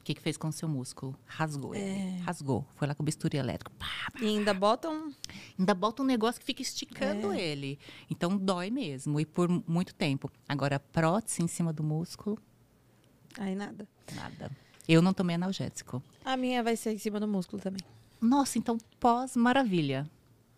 [0.00, 1.16] O que, que fez com o seu músculo?
[1.26, 1.78] Rasgou é.
[1.78, 2.18] ele.
[2.20, 2.64] Rasgou.
[2.76, 3.72] Foi lá com o bisturi elétrico.
[3.72, 5.12] Pá, pá, e ainda botam.
[5.58, 7.40] Ainda bota um negócio que fica esticando é.
[7.40, 7.78] ele.
[8.08, 9.18] Então dói mesmo.
[9.18, 10.30] E por muito tempo.
[10.48, 12.38] Agora, prótese em cima do músculo.
[13.36, 13.86] Aí nada.
[14.14, 14.50] Nada.
[14.88, 16.00] Eu não tomei analgésico.
[16.24, 17.82] A minha vai ser em cima do músculo também.
[18.20, 20.08] Nossa, então pós-maravilha.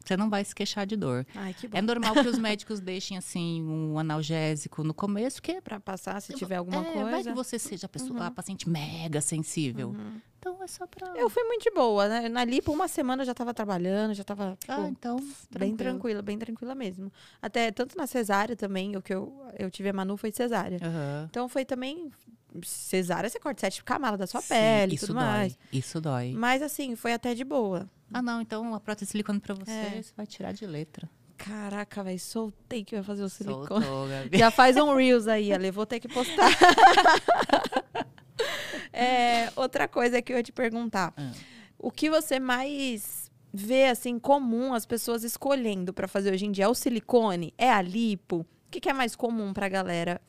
[0.09, 1.27] Você não vai se queixar de dor.
[1.35, 1.77] Ai, que bom.
[1.77, 6.33] É normal que os médicos deixem assim um analgésico no começo, que para passar se
[6.33, 7.11] tiver alguma é, coisa.
[7.11, 8.27] Vai que você seja a pessoa, uhum.
[8.27, 9.91] a paciente mega sensível.
[9.91, 10.19] Uhum.
[10.39, 11.15] Então é só para.
[11.15, 12.29] Eu fui muito de boa, né?
[12.31, 15.19] Na lipo uma semana eu já estava trabalhando, já estava tipo, ah, então
[15.51, 17.13] bem tranquila, bem tranquila mesmo.
[17.43, 20.79] Até tanto na cesárea também, o que eu eu tive a Manu foi cesárea.
[20.83, 21.27] Uhum.
[21.29, 22.11] Então foi também
[22.63, 25.25] cesárea você corta sete camadas da sua Sim, pele, isso tudo dói.
[25.25, 25.59] mais.
[25.71, 26.33] Isso dói.
[26.33, 27.87] Mas assim, foi até de boa.
[28.13, 30.03] Ah, não, então a prótese silicone para você, é.
[30.03, 31.09] você vai tirar de letra.
[31.37, 33.85] Caraca, velho, soltei que vai fazer o silicone.
[33.85, 36.51] Soltou, Já faz um Reels aí, Ale, vou ter que postar.
[38.93, 41.13] é, outra coisa que eu ia te perguntar.
[41.17, 41.33] Ah.
[41.79, 46.65] O que você mais vê, assim, comum as pessoas escolhendo para fazer hoje em dia?
[46.65, 47.55] É o silicone?
[47.57, 48.39] É a lipo?
[48.39, 50.21] O que, que é mais comum pra galera?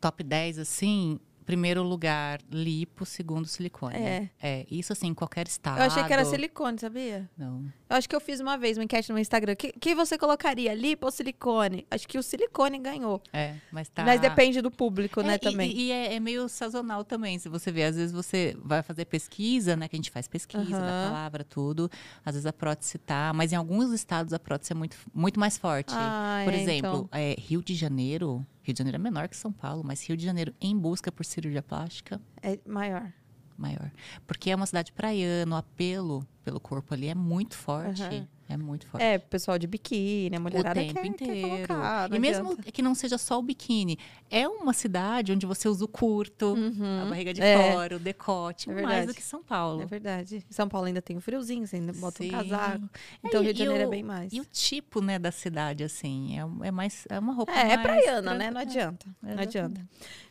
[0.00, 3.96] Top 10, assim, primeiro lugar, lipo, segundo silicone.
[3.96, 4.28] É.
[4.42, 5.78] É, isso assim, em qualquer estado.
[5.78, 7.30] Eu achei que era silicone, sabia?
[7.38, 7.64] Não.
[7.88, 9.54] Eu acho que eu fiz uma vez uma enquete no Instagram.
[9.54, 11.86] Que, que você colocaria, lipo ou silicone?
[11.88, 13.22] Acho que o silicone ganhou.
[13.32, 14.04] É, mas tá.
[14.04, 15.70] Mas depende do público, né, é, também.
[15.70, 17.38] E, e é, é, meio sazonal também.
[17.38, 19.86] Se você vê, às vezes você vai fazer pesquisa, né?
[19.86, 20.70] Que a gente faz pesquisa uhum.
[20.70, 21.88] da palavra, tudo.
[22.24, 23.32] Às vezes a prótese tá.
[23.32, 25.94] Mas em alguns estados a prótese é muito, muito mais forte.
[25.96, 27.08] Ah, Por é, exemplo, então.
[27.12, 28.44] é, Rio de Janeiro.
[28.66, 31.24] Rio de Janeiro é menor que São Paulo, mas Rio de Janeiro em busca por
[31.24, 32.20] cirurgia plástica.
[32.42, 33.12] É maior.
[33.56, 33.92] Maior.
[34.26, 38.02] Porque é uma cidade praiana, o apelo pelo corpo ali é muito forte.
[38.02, 38.26] Uhum.
[38.48, 39.02] É muito forte.
[39.02, 41.48] É, pessoal de biquíni, a mulherada o tempo quer, inteiro.
[41.48, 42.72] Quer colocar, e mesmo adianta.
[42.72, 43.98] que não seja só o biquíni,
[44.30, 47.02] é uma cidade onde você usa o curto, uhum.
[47.02, 47.72] a barriga de é.
[47.72, 49.82] fora, o decote, é mais do que São Paulo.
[49.82, 50.44] É verdade.
[50.48, 52.28] São Paulo ainda tem o friozinho, você ainda bota Sim.
[52.28, 52.88] um casaco.
[53.24, 54.32] Então, é, Rio de Janeiro é o, é bem mais.
[54.32, 57.72] E o tipo, né, da cidade, assim, é, é mais, é uma roupa É, mais...
[57.72, 58.50] é praiana, né?
[58.50, 59.06] Não adianta.
[59.20, 59.80] Não adianta.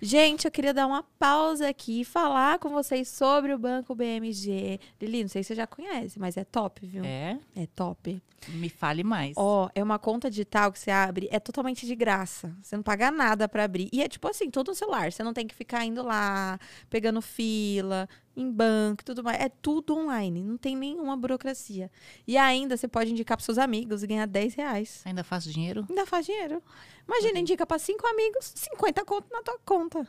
[0.02, 4.80] Gente, eu queria dar uma pausa aqui e falar com vocês sobre o Banco BMG.
[5.02, 7.04] Lili, não sei se você já conhece, mas é top, viu?
[7.04, 7.38] É?
[7.56, 8.05] É top.
[8.50, 9.34] Me fale mais.
[9.38, 12.56] Ó, é uma conta digital que você abre, é totalmente de graça.
[12.62, 13.90] Você não paga nada para abrir.
[13.92, 15.12] E é tipo assim, todo o celular.
[15.12, 19.42] Você não tem que ficar indo lá, pegando fila, em banco tudo mais.
[19.42, 20.44] É tudo online.
[20.44, 21.90] Não tem nenhuma burocracia.
[22.28, 25.02] E ainda você pode indicar para seus amigos e ganhar 10 reais.
[25.06, 25.86] Ainda faz dinheiro?
[25.90, 26.62] Ainda faz dinheiro.
[27.08, 30.08] Imagina, indica para cinco amigos, 50 conto na tua conta.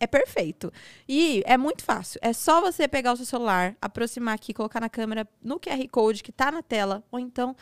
[0.00, 0.72] É perfeito.
[1.08, 2.20] E é muito fácil.
[2.22, 6.22] É só você pegar o seu celular, aproximar aqui, colocar na câmera no QR Code
[6.22, 7.56] que tá na tela, ou então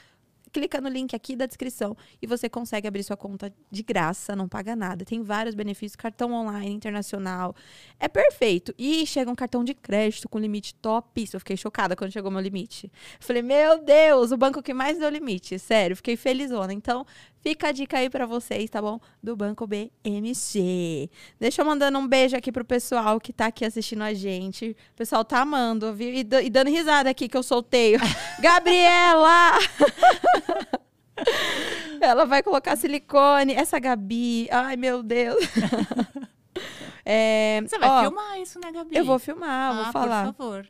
[0.57, 4.49] clica no link aqui da descrição e você consegue abrir sua conta de graça, não
[4.49, 5.05] paga nada.
[5.05, 7.55] Tem vários benefícios, cartão online, internacional.
[8.01, 8.75] É perfeito.
[8.79, 11.23] E chega um cartão de crédito com limite top.
[11.23, 12.91] Isso, eu fiquei chocada quando chegou meu limite.
[13.21, 15.59] Falei, meu Deus, o banco que mais deu limite.
[15.59, 16.73] Sério, fiquei felizona.
[16.73, 17.05] Então,
[17.47, 18.99] Fica a dica aí para vocês, tá bom?
[19.23, 21.09] Do Banco BMG.
[21.39, 24.77] Deixa eu mandando um beijo aqui pro pessoal que tá aqui assistindo a gente.
[24.93, 26.13] O pessoal tá amando, viu?
[26.13, 27.95] E, e dando risada aqui que eu soltei.
[28.43, 29.61] Gabriela!
[32.03, 33.55] Ela vai colocar silicone.
[33.55, 34.49] Essa Gabi.
[34.51, 35.39] Ai, meu Deus.
[37.09, 38.97] É, Você vai ó, filmar isso, né, Gabi?
[38.97, 40.33] Eu vou filmar, ah, vou falar.
[40.33, 40.69] Por favor.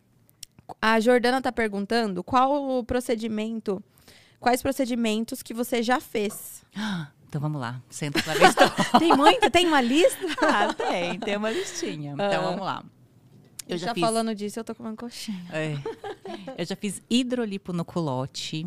[0.83, 3.83] A Jordana tá perguntando qual o procedimento,
[4.41, 6.65] quais procedimentos que você já fez.
[7.29, 8.55] Então vamos lá, senta pra ver
[9.01, 9.51] Tem muito?
[9.51, 10.25] Tem uma lista?
[10.41, 12.13] ah, tem, tem uma listinha.
[12.13, 12.85] Então vamos lá.
[13.69, 14.01] Eu já, já fiz...
[14.01, 15.45] falando disso, eu tô comendo coxinha.
[15.53, 15.75] É.
[16.57, 18.67] Eu já fiz hidrolipo no culote.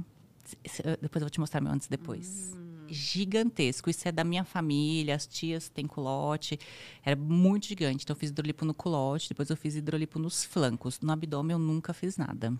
[1.01, 2.53] Depois eu vou te mostrar meu antes e depois.
[2.53, 2.85] Hum.
[2.89, 3.89] Gigantesco.
[3.89, 6.59] Isso é da minha família, as tias têm culote.
[7.03, 8.03] Era muito gigante.
[8.03, 10.99] Então eu fiz hidrolipo no culote, depois eu fiz hidrolipo nos flancos.
[10.99, 12.53] No abdômen eu nunca fiz nada.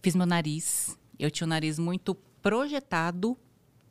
[0.00, 0.96] Fiz meu nariz.
[1.18, 3.36] Eu tinha o nariz muito projetado,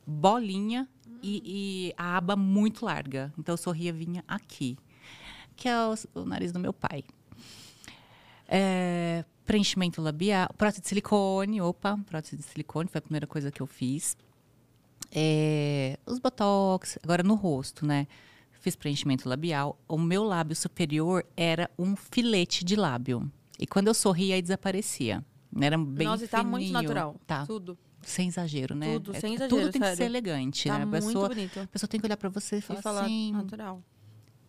[0.06, 1.18] bolinha hum.
[1.22, 3.32] e, e, a aba muito larga.
[3.38, 4.76] Então eu sorria vinha aqui,
[5.56, 7.04] que é o, o nariz do meu pai.
[8.48, 13.60] É, preenchimento labial, prótese de silicone, opa, prótese de silicone foi a primeira coisa que
[13.60, 14.16] eu fiz.
[15.10, 18.06] É, os botox, agora no rosto, né?
[18.52, 19.78] Fiz preenchimento labial.
[19.86, 23.30] O meu lábio superior era um filete de lábio.
[23.58, 25.24] E quando eu sorria, aí desaparecia.
[25.60, 26.30] Era bem Nossa, fininho.
[26.30, 27.16] tá muito natural.
[27.26, 27.46] Tá.
[27.46, 27.78] Tudo.
[28.02, 28.92] Sem exagero, né?
[28.94, 29.56] Tudo, é, sem exagero.
[29.56, 29.96] Tudo tem sério.
[29.96, 30.84] que ser elegante, tá né?
[30.84, 31.60] A pessoa, muito bonito.
[31.60, 33.82] a pessoa tem que olhar para você e falar, e falar assim, natural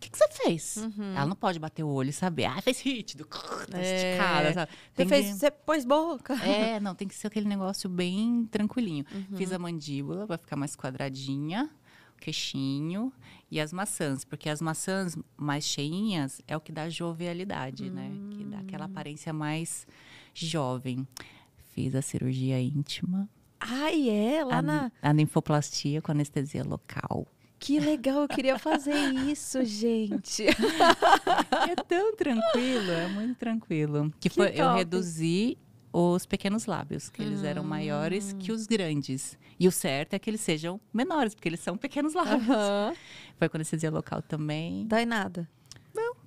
[0.00, 0.76] que, que você fez?
[0.78, 1.14] Uhum.
[1.14, 2.46] Ela não pode bater o olho e saber.
[2.46, 3.28] Ah, fez hit, do,
[3.74, 3.96] é.
[3.96, 4.72] esticada, sabe?
[4.94, 5.32] Você, fez, que...
[5.34, 6.34] você pôs boca.
[6.42, 9.04] É, não, tem que ser aquele negócio bem tranquilinho.
[9.12, 9.36] Uhum.
[9.36, 11.70] Fiz a mandíbula, vai ficar mais quadradinha,
[12.16, 13.12] o queixinho
[13.50, 17.94] e as maçãs, porque as maçãs mais cheinhas é o que dá jovialidade, uhum.
[17.94, 18.10] né?
[18.30, 18.90] Que dá aquela hum.
[18.90, 19.86] aparência mais
[20.34, 21.06] jovem.
[21.74, 23.28] Fiz a cirurgia íntima.
[23.60, 24.44] Ai, é?
[24.44, 24.92] Lá a, na...
[25.02, 27.26] A linfoplastia com anestesia local.
[27.58, 28.96] Que legal, eu queria fazer
[29.28, 30.46] isso, gente.
[31.68, 34.10] é tão tranquilo, é muito tranquilo.
[34.18, 34.58] Que, que foi, top.
[34.58, 35.58] eu reduzi
[35.92, 39.38] os pequenos lábios, que eles eram maiores que os grandes.
[39.58, 42.48] E o certo é que eles sejam menores, porque eles são pequenos lábios.
[42.48, 42.94] Uhum.
[43.36, 44.86] Foi com anestesia local também.
[44.86, 45.46] Dói nada.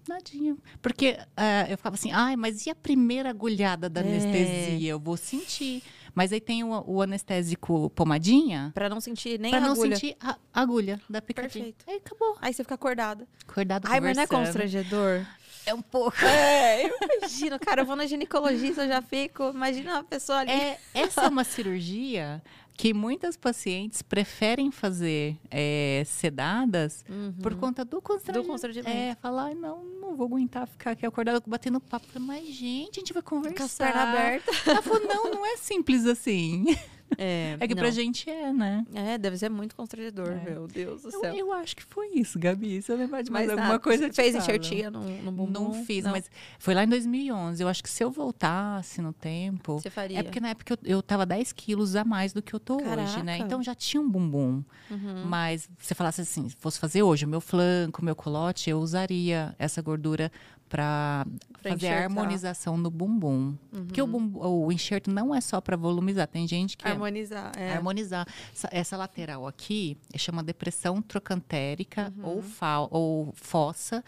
[0.08, 0.58] Nadinha.
[0.82, 4.04] Porque uh, eu ficava assim, ai, mas e a primeira agulhada da é.
[4.04, 4.92] anestesia?
[4.92, 5.84] Eu vou sentir.
[6.16, 8.72] Mas aí tem o, o anestésico pomadinha.
[8.74, 9.80] Pra não sentir nem pra a agulha.
[9.80, 11.66] Pra não sentir a agulha da picadinha.
[11.66, 11.86] Perfeito.
[11.88, 12.38] Aí acabou.
[12.40, 13.28] Aí você fica acordada.
[13.48, 15.26] Acordado Ai, mas não é constrangedor?
[15.66, 16.18] É um pouco.
[16.24, 17.58] É, eu imagino.
[17.60, 19.50] Cara, eu vou na ginecologista, eu já fico.
[19.50, 20.52] Imagina uma pessoa ali.
[20.52, 22.44] É, essa é uma cirurgia
[22.76, 27.34] que muitas pacientes preferem fazer é, sedadas uhum.
[27.42, 28.48] por conta do constrangimento.
[28.48, 28.90] Do constrangimento.
[28.90, 32.08] É, falar, não, não vou aguentar ficar aqui acordada batendo papo.
[32.20, 33.58] Mas, gente, a gente vai conversar.
[33.58, 34.68] Com as pernas abertas.
[34.68, 36.66] Ela falou, não, não é simples assim.
[37.18, 37.82] É, é que não.
[37.82, 38.86] pra gente é, né?
[38.94, 40.50] É, deve ser muito constrangedor, é.
[40.50, 41.24] meu Deus do céu.
[41.26, 42.82] Eu, eu, acho que foi isso, Gabi.
[42.82, 45.52] Se eu lembrar de mais mas, alguma coisa, Você fez enxertia no, no bumbum?
[45.52, 46.12] Não fiz, não.
[46.12, 47.62] mas foi lá em 2011.
[47.62, 49.80] Eu acho que se eu voltasse no tempo...
[49.80, 50.20] Você faria?
[50.20, 52.78] É porque na época eu, eu tava 10 quilos a mais do que eu tô
[52.78, 53.02] Caraca.
[53.02, 53.38] hoje, né?
[53.38, 54.64] Então já tinha um bumbum.
[54.90, 55.26] Uhum.
[55.26, 58.80] Mas você falasse assim, se fosse fazer hoje o meu flanco, o meu colote, eu
[58.80, 60.32] usaria essa gordura
[60.70, 61.26] para
[61.62, 61.98] fazer enxertar.
[61.98, 63.56] a harmonização no bumbum.
[63.72, 63.86] Uhum.
[63.86, 66.28] Porque o, bumbum, o enxerto não é só para volumizar.
[66.28, 66.88] Tem gente que.
[66.88, 67.52] Harmonizar.
[67.58, 67.74] É.
[67.74, 68.28] Harmonizar.
[68.54, 72.30] Essa, essa, lateral aqui chama depressão trocantérica uhum.
[72.30, 74.04] ou, fa, ou fossa.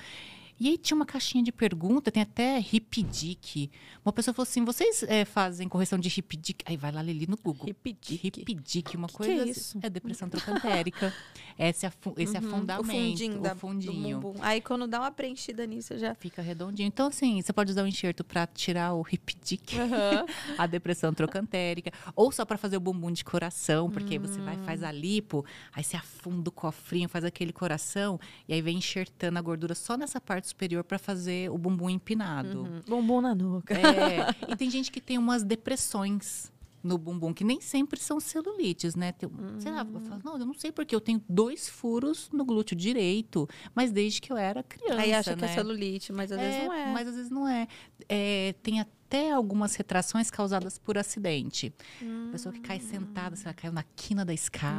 [0.59, 3.69] E aí tinha uma caixinha de pergunta, tem até Hipdic.
[4.03, 6.63] Uma pessoa falou assim: vocês é, fazem correção de Hipdic?
[6.65, 7.67] Aí vai lá, Lili, no Google.
[7.67, 8.21] Hipdic.
[8.23, 9.33] Hipdic, uma que coisa.
[9.33, 9.51] Que é, assim.
[9.51, 9.79] isso?
[9.81, 11.13] é depressão trocantérica.
[11.59, 12.47] esse, afu esse uhum.
[12.47, 12.85] afundamento.
[12.85, 13.41] O fundinho.
[13.41, 14.35] O fundinho.
[14.39, 16.15] Aí quando dá uma preenchida nisso já.
[16.15, 16.87] Fica redondinho.
[16.87, 20.25] Então, assim, você pode usar um enxerto para tirar o Hipdic, uhum.
[20.57, 21.91] a depressão trocantérica.
[22.15, 25.83] Ou só para fazer o bumbum de coração, porque você vai, faz a lipo, aí
[25.83, 30.21] você afunda o cofrinho, faz aquele coração, e aí vem enxertando a gordura só nessa
[30.21, 32.61] parte parte superior para fazer o bumbum empinado.
[32.61, 32.81] Uhum.
[32.87, 33.73] Bumbum na nuca.
[33.73, 38.95] É, e tem gente que tem umas depressões no bumbum, que nem sempre são celulites,
[38.95, 39.11] né?
[39.11, 39.59] Tem, uhum.
[39.59, 42.75] Sei lá, eu falo, não, eu não sei porque eu tenho dois furos no glúteo
[42.75, 45.01] direito, mas desde que eu era criança.
[45.01, 45.37] Aí acha né?
[45.37, 46.93] que é celulite, mas às é, vezes não é.
[46.93, 47.67] Mas às vezes não é.
[48.07, 51.73] é tem até até algumas retrações causadas por acidente.
[52.01, 52.29] Hum.
[52.31, 54.75] Pessoa que cai sentada, se ela caiu na quina da escada.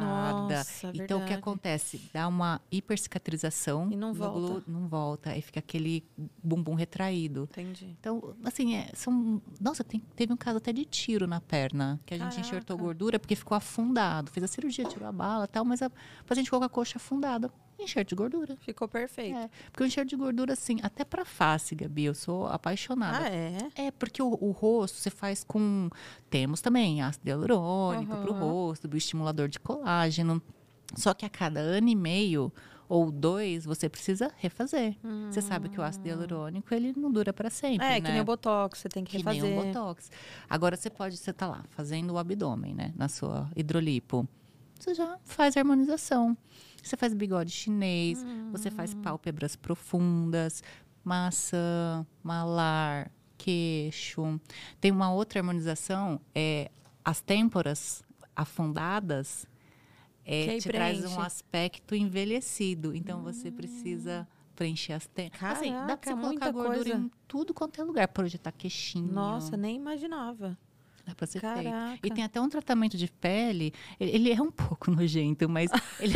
[0.57, 1.23] Nossa, então, verdade.
[1.23, 2.11] o que acontece?
[2.13, 3.89] Dá uma hipercicatrização.
[3.91, 4.71] E não volta.
[4.71, 5.31] não volta.
[5.31, 6.05] Aí fica aquele
[6.43, 7.49] bumbum retraído.
[7.53, 7.97] Entendi.
[7.99, 9.41] Então, assim, é, são...
[9.61, 12.01] Nossa, tem, teve um caso até de tiro na perna.
[12.05, 12.41] Que a gente Caraca.
[12.41, 14.31] enxertou gordura porque ficou afundado.
[14.31, 15.91] Fez a cirurgia, tirou a bala tal, mas a
[16.27, 17.51] paciente ficou com a coxa afundada.
[17.79, 18.57] Enxerto de gordura.
[18.61, 19.37] Ficou perfeito.
[19.37, 23.27] É, porque o enxerto de gordura, assim, até pra face, Gabi, eu sou apaixonada.
[23.27, 23.59] Ah, é?
[23.75, 25.91] É, porque o, o rosto você faz com.
[26.31, 28.23] Temos também ácido hialurônico uhum.
[28.23, 30.43] pro rosto, bioestimulador de colágeno.
[30.95, 32.53] Só que a cada ano e meio
[32.89, 34.97] ou dois, você precisa refazer.
[35.05, 35.29] Hum.
[35.31, 38.01] Você sabe que o ácido hialurônico, ele não dura para sempre, É, né?
[38.01, 39.43] que nem o Botox, você tem que, que refazer.
[39.43, 40.11] Que nem o Botox.
[40.49, 42.93] Agora, você pode, você tá lá, fazendo o abdômen, né?
[42.97, 44.27] Na sua hidrolipo.
[44.79, 46.37] Você já faz a harmonização.
[46.87, 48.51] Você faz bigode chinês, hum.
[48.53, 49.03] você faz hum.
[49.03, 50.63] pálpebras profundas,
[51.05, 54.41] maçã, malar, queixo.
[54.81, 56.71] Tem uma outra harmonização, é
[57.05, 59.47] as têmporas afundadas,
[60.25, 62.95] é, te traz um aspecto envelhecido.
[62.95, 63.23] Então hum.
[63.23, 65.39] você precisa preencher as têmpora.
[65.39, 66.99] Caraca, assim, dá pra você colocar gordura coisa.
[66.99, 68.09] em tudo quanto é lugar.
[68.09, 69.13] Projetar queixinho.
[69.13, 70.57] Nossa, nem imaginava.
[71.07, 71.89] Dá pra ser Caraca.
[71.91, 72.07] feito.
[72.07, 73.73] E tem até um tratamento de pele.
[73.99, 76.15] Ele é um pouco nojento, mas ele,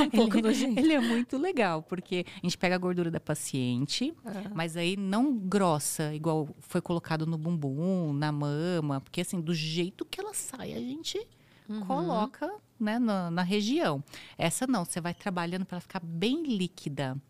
[0.00, 0.80] um pouco ele, nojento.
[0.80, 4.14] ele é muito legal, porque a gente pega a gordura da paciente,
[4.54, 10.06] mas aí não grossa, igual foi colocado no bumbum, na mama, porque assim, do jeito
[10.06, 11.20] que ela sai, a gente
[11.68, 11.80] uhum.
[11.80, 14.02] coloca né, na, na região.
[14.38, 17.20] Essa não, você vai trabalhando para ela ficar bem líquida.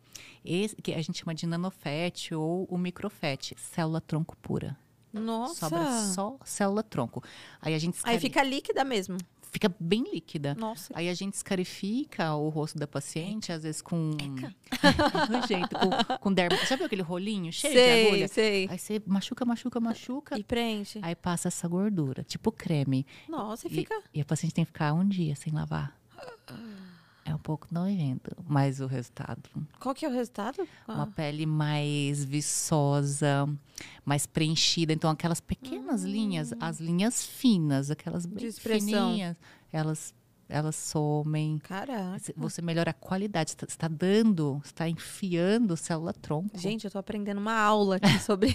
[0.45, 4.77] Esse, que a gente chama de nanofete ou o microfete, célula tronco pura.
[5.13, 5.69] Nossa.
[5.69, 7.23] Sobra só célula tronco.
[7.61, 8.15] Aí a gente escare...
[8.15, 9.19] Aí fica líquida mesmo.
[9.53, 10.55] Fica bem líquida.
[10.55, 10.91] Nossa.
[10.97, 14.13] Aí a gente escarifica o rosto da paciente, às vezes com.
[15.47, 16.57] jeito, com, com derma.
[16.65, 18.29] Sabe aquele rolinho cheio sei, de agulha?
[18.29, 18.69] Sei.
[18.71, 20.39] Aí você machuca, machuca, machuca.
[20.39, 21.01] E preenche.
[21.03, 23.05] Aí passa essa gordura, tipo creme.
[23.29, 23.95] Nossa, e fica.
[24.15, 25.95] E, e a paciente tem que ficar um dia sem lavar.
[27.33, 29.49] É um pouco nojento, mas o resultado.
[29.81, 30.69] Qual que é o resultado?
[30.87, 33.49] Uma pele mais viçosa,
[34.05, 34.93] mais preenchida.
[34.93, 36.09] Então, aquelas pequenas hum.
[36.09, 39.35] linhas, as linhas finas, aquelas bem fininhas,
[39.73, 40.13] elas
[40.53, 41.59] elas somem.
[41.59, 42.19] Caraca.
[42.37, 43.51] Você melhora a qualidade.
[43.51, 46.59] Você está tá dando, está enfiando célula tronco.
[46.59, 48.55] Gente, eu estou aprendendo uma aula aqui sobre,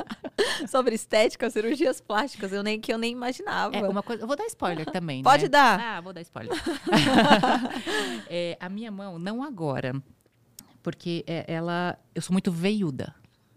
[0.66, 2.52] sobre estética, cirurgias plásticas.
[2.52, 3.76] Eu nem, que eu nem imaginava.
[3.76, 5.22] É uma coisa, eu vou dar spoiler também.
[5.22, 5.48] Pode né?
[5.50, 5.80] dar.
[5.80, 6.54] Ah, vou dar spoiler.
[8.28, 9.94] é, a minha mão, não agora.
[10.82, 11.98] Porque é, ela.
[12.14, 13.14] Eu sou muito veiuda.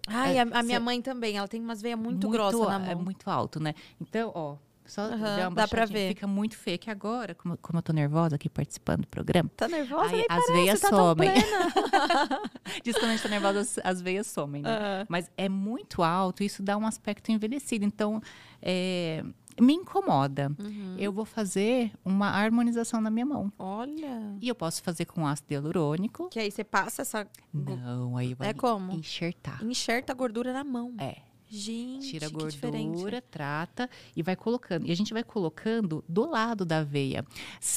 [0.08, 1.38] Ai, é, a, a minha mãe também.
[1.38, 2.90] Ela tem umas veias muito, muito grossas na mão.
[2.90, 3.74] É muito alto, né?
[4.00, 4.58] Então, ó,
[4.88, 6.10] só uhum, dá pra ver.
[6.10, 6.80] Fica muito feio.
[6.80, 9.50] Que agora, como, como eu tô nervosa aqui participando do programa.
[9.56, 10.16] Tá nervosa?
[10.16, 11.30] Aí, as parece, veias tá somem.
[12.84, 14.70] Diz que quando a gente tá nervosa, as, as veias somem, né?
[14.70, 15.06] Uhum.
[15.10, 17.86] Mas é muito alto, isso dá um aspecto envelhecido.
[17.86, 18.22] Então,
[18.62, 19.24] é,
[19.60, 20.52] me incomoda.
[20.60, 20.96] Uhum.
[20.98, 23.52] Eu vou fazer uma harmonização na minha mão.
[23.58, 24.36] Olha.
[24.40, 26.30] E eu posso fazer com ácido hialurônico.
[26.30, 27.28] Que aí você passa essa.
[27.54, 28.94] Não, aí vai é como?
[28.94, 29.64] enxertar.
[29.64, 30.94] Enxerta a gordura na mão.
[31.00, 31.27] É.
[31.50, 34.86] Gente, tira a gordura, trata e vai colocando.
[34.86, 37.26] E a gente vai colocando do lado da veia.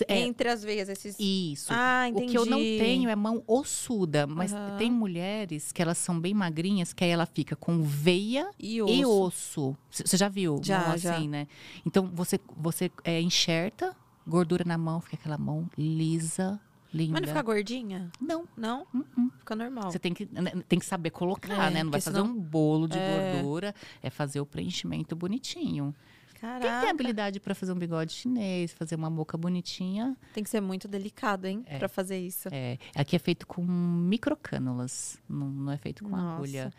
[0.08, 1.16] É, Entre as veias, esses.
[1.18, 1.68] Isso.
[1.70, 2.26] Ah, entendi.
[2.26, 4.76] O que eu não tenho é mão ossuda, mas uhum.
[4.76, 9.76] tem mulheres que elas são bem magrinhas, que aí ela fica com veia e osso.
[9.90, 10.60] Você já viu?
[10.62, 11.14] Já, mão já.
[11.14, 11.46] assim, né?
[11.86, 13.94] Então você, você é, enxerta,
[14.26, 16.60] gordura na mão, fica aquela mão lisa,
[16.92, 17.12] Linda.
[17.12, 18.10] Mas não fica gordinha?
[18.20, 18.48] Não.
[18.56, 18.82] Não?
[18.92, 19.30] Uh -uh.
[19.38, 19.90] Fica normal.
[19.90, 21.84] Você tem que, né, tem que saber colocar, é, né?
[21.84, 22.30] Não vai fazer senão...
[22.30, 23.34] um bolo de é...
[23.34, 23.74] gordura.
[24.02, 25.94] É fazer o preenchimento bonitinho.
[26.40, 26.60] Caraca.
[26.60, 30.16] Quem tem habilidade para fazer um bigode chinês, fazer uma boca bonitinha.
[30.32, 31.62] Tem que ser muito delicado, hein?
[31.66, 31.78] É.
[31.78, 32.48] Para fazer isso.
[32.50, 32.78] É.
[32.94, 35.20] Aqui é feito com microcânulas.
[35.28, 36.36] Não, não é feito com Nossa.
[36.36, 36.72] agulha.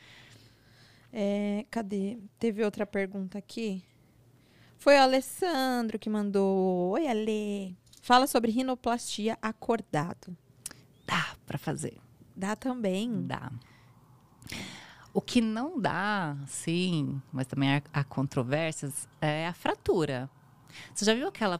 [1.13, 2.17] É, cadê?
[2.39, 3.83] Teve outra pergunta aqui.
[4.79, 6.93] Foi o Alessandro que mandou.
[6.93, 7.77] Oi, Ale.
[8.01, 10.35] Fala sobre rinoplastia acordado.
[11.05, 11.97] Dá para fazer.
[12.35, 13.27] Dá também?
[13.27, 13.51] Dá.
[15.13, 20.29] O que não dá, sim, mas também há, há controvérsias, é a fratura.
[20.93, 21.59] Você já viu aquela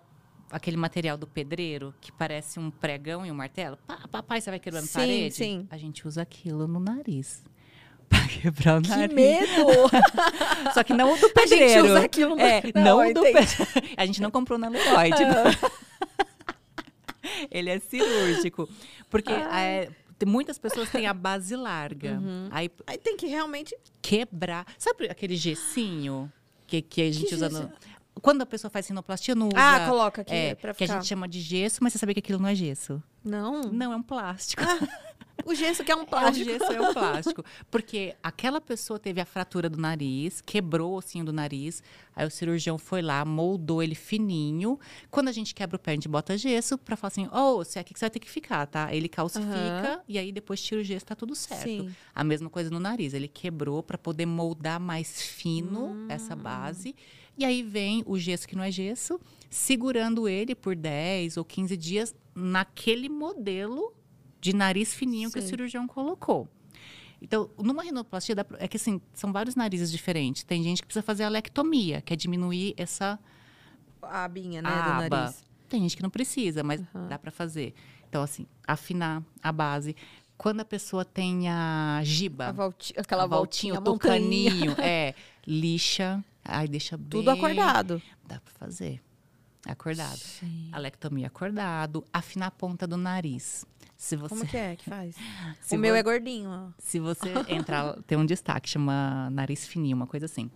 [0.50, 3.78] aquele material do pedreiro que parece um pregão e um martelo?
[3.88, 5.36] Pá, papai, você vai quebrando sim, parede?
[5.36, 5.68] Sim.
[5.70, 7.44] A gente usa aquilo no nariz.
[8.10, 9.08] Pra quebrar o nariz.
[9.08, 9.68] Que medo!
[10.74, 11.66] Só que não o do pedreiro.
[11.66, 12.42] A gente usa aquilo no...
[12.42, 13.50] É, não, não do pedreiro.
[13.96, 15.12] A gente não comprou na Leroy.
[15.12, 16.26] Tipo.
[17.49, 18.69] Ele é cirúrgico.
[19.09, 19.89] Porque é,
[20.26, 22.13] muitas pessoas têm a base larga.
[22.13, 22.47] Uhum.
[22.51, 24.65] Aí, aí tem que realmente quebrar.
[24.78, 26.32] Sabe aquele gessinho
[26.67, 27.72] que, que a gente que usa no.
[28.22, 29.57] Quando a pessoa faz sinoplastia, não usa.
[29.57, 30.86] Ah, coloca aqui é, pra ficar.
[30.86, 33.01] Que a gente chama de gesso, mas você sabia que aquilo não é gesso?
[33.24, 33.61] Não.
[33.61, 34.63] Não, é um plástico.
[34.63, 35.11] Ah.
[35.46, 36.50] O gesso que é um plástico.
[36.50, 37.44] É, o gesso é um plástico.
[37.70, 41.82] Porque aquela pessoa teve a fratura do nariz, quebrou o ossinho do nariz,
[42.16, 44.80] aí o cirurgião foi lá, moldou ele fininho.
[45.10, 47.64] Quando a gente quebra o pé, a gente bota gesso pra falar assim, ô, oh,
[47.64, 48.94] se é aqui que você vai ter que ficar, tá?
[48.94, 50.04] Ele calcifica uhum.
[50.08, 51.64] e aí depois tira o gesso, tá tudo certo.
[51.64, 51.96] Sim.
[52.14, 56.06] A mesma coisa no nariz, ele quebrou para poder moldar mais fino hum.
[56.10, 56.96] essa base.
[57.38, 59.20] E aí vem o gesso que não é gesso,
[59.50, 63.94] segurando ele por 10 ou 15 dias naquele modelo
[64.42, 65.34] de nariz fininho Sim.
[65.34, 66.50] que o cirurgião colocou.
[67.22, 70.44] Então, numa rinoplastia, é que assim, são vários narizes diferentes.
[70.44, 73.20] Tem gente que precisa fazer a lectomia, que é diminuir essa.
[74.02, 75.10] A abinha, né, aba.
[75.10, 75.44] do nariz.
[75.70, 77.08] Tem gente que não precisa, mas uhum.
[77.08, 77.76] dá para fazer.
[78.10, 79.96] Então, assim, afinar a base.
[80.36, 85.14] Quando a pessoa tem a giba, a volti aquela a voltinha, voltinha, o tucaninho, é,
[85.46, 87.10] lixa, aí deixa bem...
[87.10, 88.02] Tudo acordado.
[88.26, 89.00] Dá para fazer.
[89.66, 90.18] Acordado.
[90.18, 90.70] Sim.
[90.72, 93.64] A lectomia acordado, afinar a ponta do nariz.
[94.02, 94.34] Se você...
[94.34, 95.16] Como que é que faz?
[95.72, 96.70] o meu é gordinho, ó.
[96.80, 100.49] Se você entrar, tem um destaque, chama nariz fininho, uma coisa assim.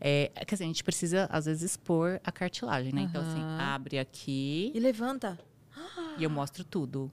[0.00, 3.00] É, quer dizer, a gente precisa, às vezes, expor a cartilagem, né?
[3.00, 3.06] Uhum.
[3.08, 4.70] Então, assim, abre aqui.
[4.72, 5.36] E levanta.
[6.18, 7.10] E eu mostro tudo.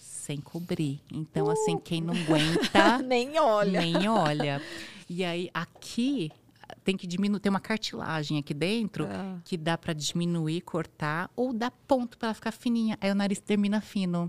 [0.00, 1.00] Sem cobrir.
[1.12, 1.50] Então, uh.
[1.50, 2.98] assim, quem não aguenta.
[2.98, 3.80] nem olha.
[3.80, 4.60] Nem olha.
[5.08, 6.32] E aí, aqui,
[6.82, 9.38] tem que diminuir, tem uma cartilagem aqui dentro ah.
[9.44, 12.98] que dá para diminuir, cortar ou dá ponto para ela ficar fininha.
[13.00, 14.28] Aí o nariz termina fino.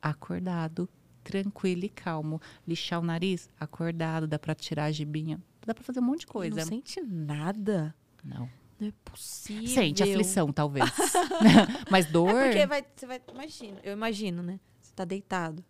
[0.00, 0.88] Acordado,
[1.22, 2.40] tranquilo e calmo.
[2.66, 5.40] Lixar o nariz, acordado, dá para tirar a gibinha.
[5.64, 6.56] Dá para fazer um monte de coisa.
[6.56, 7.94] Não sente nada.
[8.22, 8.48] Não.
[8.78, 9.68] Não é possível.
[9.68, 10.84] Sente aflição, talvez.
[11.90, 12.34] Mas dor.
[12.34, 13.20] É porque vai, você vai.
[13.32, 14.60] Imagina, eu imagino, né?
[14.80, 15.64] Você tá deitado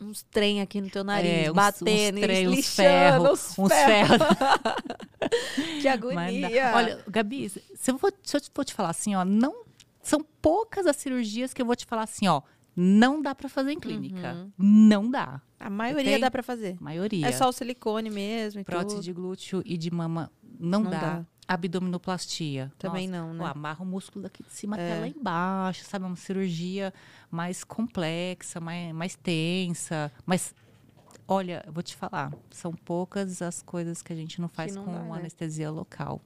[0.00, 3.58] uns trem aqui no teu nariz, é, batendo, uns, trem, uns ferros.
[3.58, 4.18] Uns ferros.
[5.82, 6.72] que agonia.
[6.74, 9.64] Olha, Gabi, se eu, for, se eu for te falar assim, ó, não
[10.02, 12.40] são poucas as cirurgias que eu vou te falar assim, ó,
[12.82, 14.32] não dá para fazer em clínica.
[14.32, 14.52] Uhum.
[14.56, 15.42] Não dá.
[15.58, 16.20] A maioria okay?
[16.20, 16.78] dá para fazer.
[16.80, 17.26] A maioria.
[17.26, 18.64] É só o silicone mesmo.
[18.64, 19.04] Prótese tudo.
[19.04, 20.98] de glúteo e de mama não, não dá.
[20.98, 21.26] dá.
[21.46, 22.72] Abdominoplastia.
[22.78, 23.44] Também Nossa, não, né?
[23.44, 24.92] Ó, amarra o músculo daqui de cima é.
[24.92, 26.06] até lá embaixo, sabe?
[26.06, 26.94] Uma cirurgia
[27.30, 30.10] mais complexa, mais, mais tensa.
[30.24, 30.54] Mas,
[31.28, 34.86] olha, eu vou te falar, são poucas as coisas que a gente não faz não
[34.86, 35.18] com dá, né?
[35.18, 36.22] anestesia local.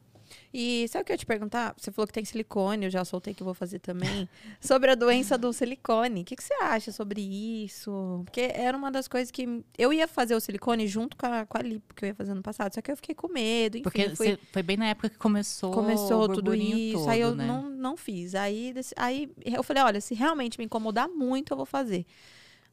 [0.52, 1.74] E sabe o que eu ia te perguntar?
[1.76, 4.28] Você falou que tem silicone, eu já soltei que vou fazer também.
[4.60, 6.22] sobre a doença do silicone.
[6.22, 8.22] O que, que, você acha sobre isso?
[8.24, 9.64] Porque era uma das coisas que.
[9.76, 12.34] Eu ia fazer o silicone junto com a, com a lipo que eu ia fazer
[12.34, 13.78] no passado, só que eu fiquei com medo.
[13.78, 14.38] Enfim, Porque fui...
[14.52, 15.72] foi bem na época que começou.
[15.72, 16.98] Começou tudo isso.
[16.98, 17.46] Todo, aí eu né?
[17.46, 18.36] não, não fiz.
[18.36, 22.06] Aí, aí eu falei: olha, se realmente me incomodar muito, eu vou fazer.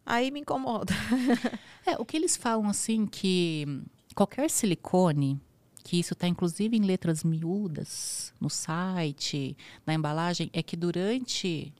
[0.06, 0.94] Aí me incomoda.
[1.86, 3.66] é, o que eles falam assim que
[4.14, 5.40] qualquer silicone
[5.84, 11.74] que isso está inclusive em letras miúdas no site, na embalagem, é que durante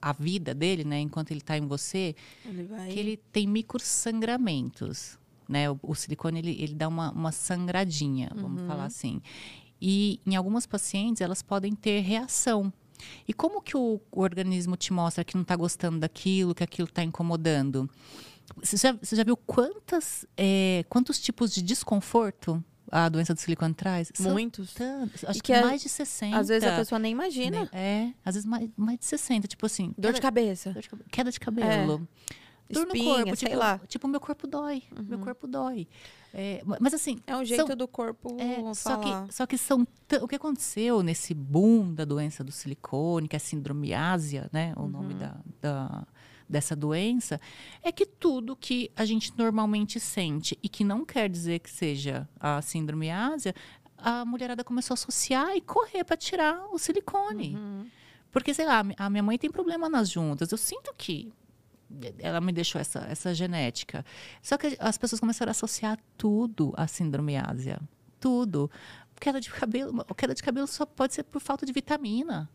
[0.00, 2.14] a vida dele, né, enquanto ele está em você,
[2.44, 2.88] ele vai...
[2.88, 5.18] que ele tem microsangramentos,
[5.48, 5.70] né?
[5.70, 8.68] O, o silicone ele, ele dá uma, uma sangradinha, vamos uhum.
[8.68, 9.22] falar assim.
[9.80, 12.72] E em algumas pacientes elas podem ter reação.
[13.26, 16.88] E como que o, o organismo te mostra que não está gostando daquilo, que aquilo
[16.88, 17.88] está incomodando?
[18.56, 23.74] Você já, você já, viu quantas, é, quantos tipos de desconforto a doença do silicone
[23.74, 24.12] traz?
[24.20, 24.74] Muitos.
[24.74, 26.36] Tantos, acho que, que, mais de 60.
[26.36, 27.68] Às vezes a pessoa nem imagina.
[27.72, 29.46] É, às vezes mais, mais de 60.
[29.48, 29.94] Tipo assim.
[29.96, 30.72] Dor queda, de cabeça.
[30.72, 32.08] Dor de, queda de cabelo.
[32.30, 32.48] É.
[32.70, 33.80] Dor Espinha, no corpo, sei tipo, lá.
[33.88, 34.82] Tipo, meu corpo dói.
[34.96, 35.04] Uhum.
[35.04, 35.88] Meu corpo dói.
[36.34, 37.18] É, mas assim.
[37.26, 38.36] É um jeito são, do corpo.
[38.38, 39.86] É, só, que, só que são.
[40.20, 44.74] O que aconteceu nesse boom da doença do silicone, que é a sindromiásia, né?
[44.76, 44.88] O uhum.
[44.88, 46.06] nome da, da
[46.48, 47.40] dessa doença
[47.82, 52.28] é que tudo que a gente normalmente sente e que não quer dizer que seja
[52.40, 53.54] a síndrome ásia,
[53.96, 57.54] a mulherada começou a associar e correr para tirar o silicone.
[57.56, 57.86] Uhum.
[58.30, 60.52] Porque, sei lá, a minha mãe tem problema nas juntas.
[60.52, 61.32] Eu sinto que
[62.18, 64.04] ela me deixou essa, essa genética.
[64.42, 67.80] Só que as pessoas começaram a associar tudo à síndrome ásia.
[68.20, 68.70] Tudo.
[69.20, 72.48] Queda de cabelo, queda de cabelo só pode ser por falta de vitamina.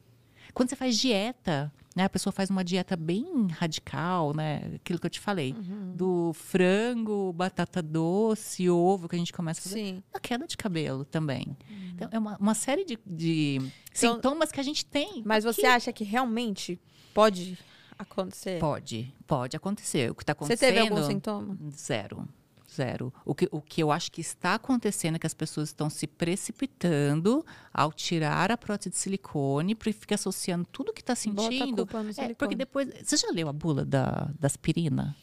[0.54, 2.04] Quando você faz dieta, né?
[2.06, 4.62] A pessoa faz uma dieta bem radical, né?
[4.76, 5.54] Aquilo que eu te falei.
[5.54, 5.95] Uhum.
[5.95, 9.76] Do frango, batata doce, ovo, que a gente começa a fazer.
[9.76, 10.04] Sim.
[10.14, 11.47] A queda de cabelo também.
[11.70, 11.91] Uhum.
[11.93, 13.60] Então, é uma, uma série de, de
[13.95, 15.22] então, sintomas que a gente tem.
[15.26, 16.80] Mas você acha que realmente
[17.14, 17.58] pode
[17.97, 18.60] acontecer?
[18.60, 20.12] Pode, pode acontecer.
[20.12, 20.60] O que está acontecendo...
[20.60, 21.58] Você teve algum sintoma?
[21.72, 22.28] Zero.
[22.74, 23.14] Zero.
[23.26, 26.08] O que, o que eu acho que está acontecendo é que as pessoas estão se
[26.08, 31.88] precipitando ao tirar a prótese de silicone, porque fica associando tudo que está sentindo.
[32.18, 32.90] É, porque depois.
[33.04, 35.16] Você já leu a bula da, da aspirina?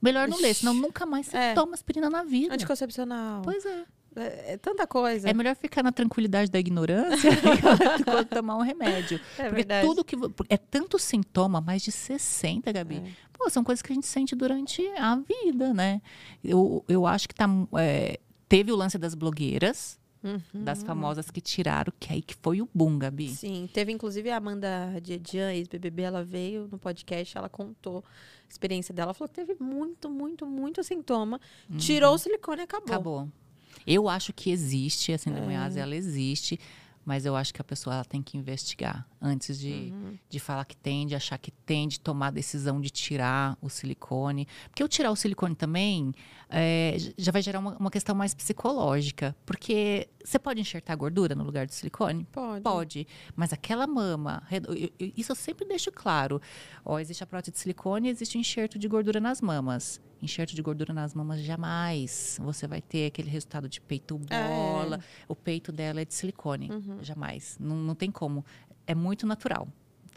[0.00, 1.54] Melhor não ler, senão nunca mais você é.
[1.54, 2.54] toma aspirina na vida.
[2.54, 3.42] Anticoncepcional.
[3.42, 3.84] Pois é.
[4.18, 5.28] É, é, tanta coisa.
[5.28, 7.30] É melhor ficar na tranquilidade da ignorância
[8.04, 9.20] do que tomar um remédio.
[9.38, 9.86] É porque verdade.
[9.86, 10.16] tudo que.
[10.48, 12.96] É tanto sintoma, mais de 60, Gabi.
[12.96, 13.10] É.
[13.32, 16.02] Pô, são coisas que a gente sente durante a vida, né?
[16.42, 17.48] Eu, eu acho que tá.
[17.78, 19.98] É, teve o lance das blogueiras.
[20.20, 20.64] Uhum.
[20.64, 23.28] Das famosas que tiraram, que aí que foi o boom, Gabi.
[23.28, 28.92] Sim, teve inclusive a Amanda Diedian, ex-BBB, ela veio no podcast, ela contou a experiência
[28.92, 31.40] dela, falou que teve muito, muito, muito sintoma,
[31.70, 31.76] uhum.
[31.76, 32.88] tirou o silicone e acabou.
[32.88, 33.28] Acabou.
[33.90, 35.56] Eu acho que existe, a síndrome é.
[35.80, 36.58] ela existe,
[37.04, 40.18] mas eu acho que a pessoa ela tem que investigar antes de, uhum.
[40.28, 43.68] de falar que tem, de achar que tem, de tomar a decisão de tirar o
[43.68, 44.46] silicone.
[44.68, 46.12] Porque eu tirar o silicone também
[46.48, 49.34] é, já vai gerar uma, uma, questão mais psicológica.
[49.44, 52.26] Porque você pode enxertar gordura no lugar do silicone?
[52.30, 52.62] Pode.
[52.62, 53.06] Pode.
[53.34, 56.40] Mas aquela mama, eu, eu, isso eu sempre deixo claro.
[56.84, 60.54] Ó, existe a prótese de silicone e existe o enxerto de gordura nas mamas enxerto
[60.54, 64.96] de gordura nas mamas, jamais você vai ter aquele resultado de peito bola.
[64.96, 65.00] É.
[65.28, 66.98] O peito dela é de silicone, uhum.
[67.02, 67.56] jamais.
[67.60, 68.44] Não, não tem como.
[68.88, 69.68] É muito natural.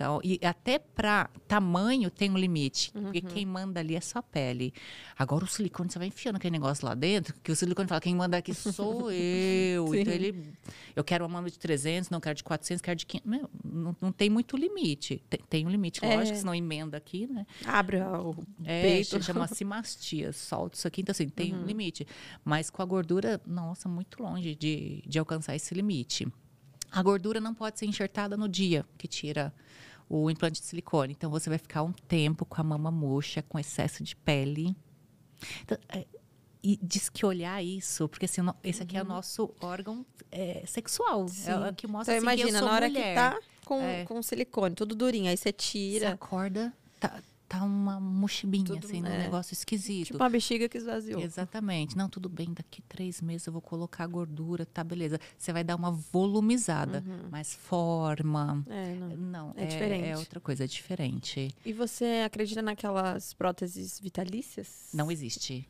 [0.02, 3.04] Então, e até para tamanho tem um limite, uhum.
[3.04, 4.74] porque quem manda ali é só a pele.
[5.16, 8.16] Agora o silicone, você vai enfiando aquele negócio lá dentro, que o silicone fala, quem
[8.16, 9.94] manda aqui sou eu.
[9.94, 10.56] então ele,
[10.96, 13.30] eu quero uma mama de 300, não quero de 400, quero de 500.
[13.30, 15.24] Meu, não, não tem muito limite.
[15.30, 16.16] Tem, tem um limite, é.
[16.16, 17.46] lógico, senão emenda aqui, né?
[17.64, 19.22] Abre o é, peito.
[19.22, 21.62] chama-se mastia, solta isso aqui, então assim, tem uhum.
[21.62, 22.08] um limite.
[22.44, 26.28] Mas com a gordura, nossa, muito longe de, de alcançar esse limite.
[26.92, 29.54] A gordura não pode ser enxertada no dia que tira
[30.10, 31.14] o implante de silicone.
[31.14, 34.76] Então você vai ficar um tempo com a mama murcha, com excesso de pele.
[35.64, 36.06] Então, é,
[36.64, 39.10] e diz que olhar isso, porque assim, esse aqui é o uhum.
[39.10, 41.28] nosso órgão é, sexual.
[41.28, 41.52] Sim.
[41.52, 43.10] É o que mostra então, assim, imagina, que eu sou na hora mulher.
[43.10, 44.06] que tá com, é.
[44.06, 46.10] com silicone, tudo durinho, aí você tira.
[46.10, 47.22] Você acorda, tá,
[47.52, 49.10] tá uma mochibinha, tudo, assim, é.
[49.10, 50.08] um negócio esquisito.
[50.08, 51.22] Tipo uma bexiga que esvaziou.
[51.22, 51.98] Exatamente.
[51.98, 55.20] Não, tudo bem, daqui três meses eu vou colocar gordura, tá, beleza.
[55.38, 57.28] Você vai dar uma volumizada, uhum.
[57.30, 58.64] mas forma.
[58.70, 59.18] É, não.
[59.18, 60.08] não é, é, diferente.
[60.08, 61.54] É outra coisa, é diferente.
[61.66, 64.90] E você acredita naquelas próteses vitalícias?
[64.94, 65.68] Não existe.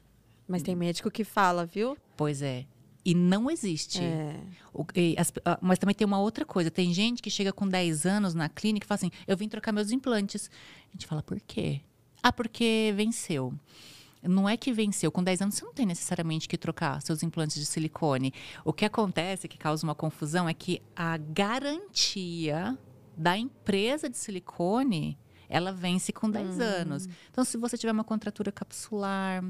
[0.48, 1.98] Mas tem médico que fala, viu?
[2.16, 2.66] Pois é
[3.04, 4.02] e não existe.
[4.02, 4.39] É.
[4.74, 5.32] O, e as,
[5.62, 6.70] mas também tem uma outra coisa.
[6.70, 9.72] Tem gente que chega com 10 anos na clínica e fala assim: eu vim trocar
[9.72, 10.49] meus implantes.
[10.89, 11.82] A gente fala, por quê?
[12.22, 13.54] Ah, porque venceu.
[14.22, 15.12] Não é que venceu.
[15.12, 18.32] Com 10 anos, você não tem necessariamente que trocar seus implantes de silicone.
[18.64, 22.78] O que acontece, que causa uma confusão, é que a garantia
[23.18, 25.18] da empresa de silicone
[25.49, 26.62] ela vence com 10 hum.
[26.62, 27.10] anos.
[27.30, 29.43] Então, se você tiver uma contratura capsular,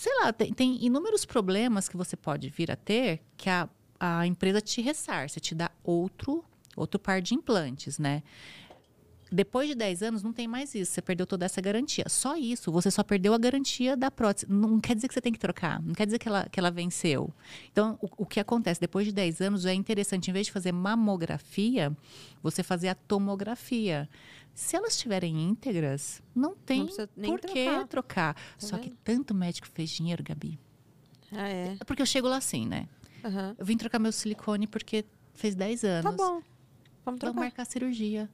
[0.00, 3.68] sei lá, tem, tem, inúmeros problemas que você pode vir a ter que a,
[4.00, 6.42] a empresa te ressarce, te dá outro,
[6.74, 8.22] outro par de implantes, né?
[9.30, 10.90] Depois de 10 anos, não tem mais isso.
[10.90, 12.04] Você perdeu toda essa garantia.
[12.08, 12.72] Só isso.
[12.72, 14.46] Você só perdeu a garantia da prótese.
[14.50, 15.80] Não quer dizer que você tem que trocar.
[15.82, 17.30] Não quer dizer que ela, que ela venceu.
[17.70, 18.80] Então, o, o que acontece?
[18.80, 21.96] Depois de 10 anos, é interessante, em vez de fazer mamografia,
[22.42, 24.08] você fazer a tomografia.
[24.54, 26.86] Se elas estiverem íntegras, não tem
[27.16, 27.86] não por que trocar.
[27.86, 28.34] trocar.
[28.34, 28.84] Tá Só vendo?
[28.84, 30.58] que tanto médico fez dinheiro, Gabi.
[31.32, 31.76] Ah, é?
[31.80, 32.88] é porque eu chego lá assim, né?
[33.24, 33.54] Uhum.
[33.58, 36.04] Eu vim trocar meu silicone porque fez 10 anos.
[36.04, 36.42] Tá bom.
[37.04, 37.32] Vamos trocar.
[37.32, 38.28] Vamos marcar a cirurgia.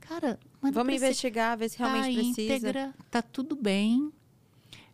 [0.00, 1.06] Cara, Vamos precisa...
[1.06, 2.42] investigar, ver se realmente tá precisa.
[2.42, 4.12] íntegra, tá tudo bem.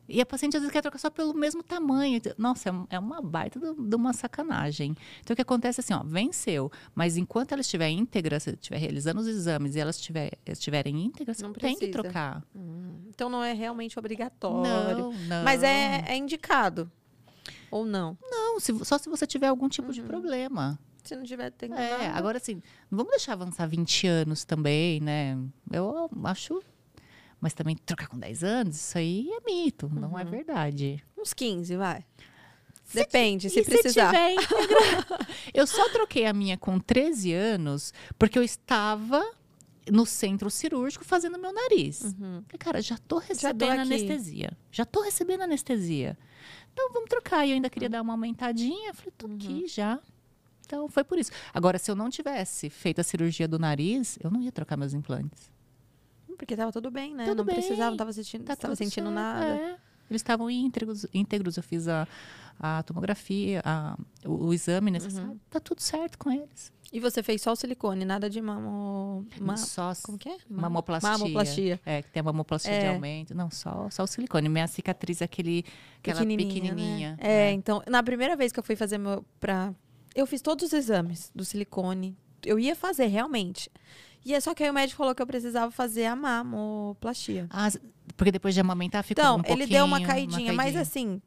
[0.08, 2.20] E a paciente às vezes quer trocar só pelo mesmo tamanho.
[2.38, 4.94] Nossa, é, é uma baita de uma sacanagem.
[5.20, 8.78] Então o que acontece é assim, ó, venceu, mas enquanto ela estiver íntegra, se estiver
[8.78, 12.42] realizando os exames e elas estiver, estiverem íntegras, não tem que trocar.
[12.54, 15.04] Hum, então não é realmente obrigatório.
[15.04, 15.44] Não, não.
[15.44, 16.90] Mas é, é indicado.
[17.70, 18.16] Ou não?
[18.22, 19.94] Não, se, só se você tiver algum tipo uhum.
[19.94, 20.78] de problema.
[21.02, 22.18] Se não tiver, tem É, nada.
[22.18, 25.38] agora assim, não vamos deixar avançar 20 anos também, né?
[25.70, 26.60] Eu acho
[27.46, 30.00] mas também trocar com 10 anos, isso aí é mito, uhum.
[30.00, 30.30] não é uhum.
[30.30, 31.00] verdade.
[31.16, 32.04] Uns 15, vai.
[32.82, 34.12] Se Depende, se precisar.
[34.12, 34.36] Se
[35.54, 39.24] eu só troquei a minha com 13 anos porque eu estava
[39.88, 42.16] no centro cirúrgico fazendo meu nariz.
[42.18, 42.42] Uhum.
[42.58, 44.58] Cara, já tô recebendo já tô anestesia.
[44.72, 46.18] Já tô recebendo anestesia.
[46.72, 47.46] Então vamos trocar.
[47.46, 47.92] E eu ainda queria uhum.
[47.92, 48.92] dar uma aumentadinha.
[48.92, 49.36] Falei, tô uhum.
[49.36, 50.00] aqui já.
[50.64, 51.30] Então foi por isso.
[51.54, 54.94] Agora, se eu não tivesse feito a cirurgia do nariz, eu não ia trocar meus
[54.94, 55.54] implantes.
[56.36, 57.24] Porque tava tudo bem, né?
[57.24, 57.56] Tudo não bem.
[57.56, 59.46] precisava, não tava sentindo, tá tava sentindo certo, nada.
[59.46, 59.76] É.
[60.08, 61.56] Eles estavam íntegros, íntegros.
[61.56, 62.06] Eu fiz a,
[62.58, 65.30] a tomografia, a, o, o, exame necessário.
[65.30, 65.38] Uhum.
[65.50, 66.72] Tá tudo certo com eles.
[66.92, 69.26] E você fez só o silicone, nada de mamo...
[69.40, 69.56] Ma...
[69.56, 70.36] Só Como que é?
[70.48, 71.10] Mamoplastia.
[71.10, 71.80] Mamoplastia.
[71.84, 72.80] É, que tem a mamoplastia é.
[72.80, 73.34] de aumento.
[73.34, 74.48] Não, só, só o silicone.
[74.48, 75.64] Minha cicatriz é aquele,
[75.98, 76.54] aquela pequenininha.
[76.54, 77.18] pequenininha né?
[77.20, 79.24] É, é, então, na primeira vez que eu fui fazer meu...
[79.40, 79.74] Pra...
[80.14, 82.16] Eu fiz todos os exames do silicone.
[82.44, 83.68] Eu ia fazer, realmente.
[84.26, 87.46] E é só que aí o médico falou que eu precisava fazer a mamoplastia.
[87.48, 87.68] Ah,
[88.16, 89.54] porque depois de amamentar ficou então, um pouquinho...
[89.54, 91.22] Então, ele deu uma caidinha, uma caidinha, mas assim,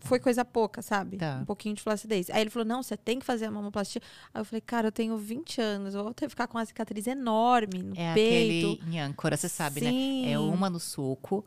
[0.00, 1.16] foi coisa pouca, sabe?
[1.16, 1.38] Tá.
[1.40, 2.28] Um pouquinho de flacidez.
[2.28, 4.02] Aí ele falou, não, você tem que fazer a mamoplastia.
[4.34, 6.66] Aí eu falei, cara, eu tenho 20 anos, eu vou ter que ficar com uma
[6.66, 8.68] cicatriz enorme no é peito.
[8.68, 10.26] É aquele em âncora, você sabe, Sim.
[10.26, 10.32] né?
[10.32, 11.42] É uma no suco,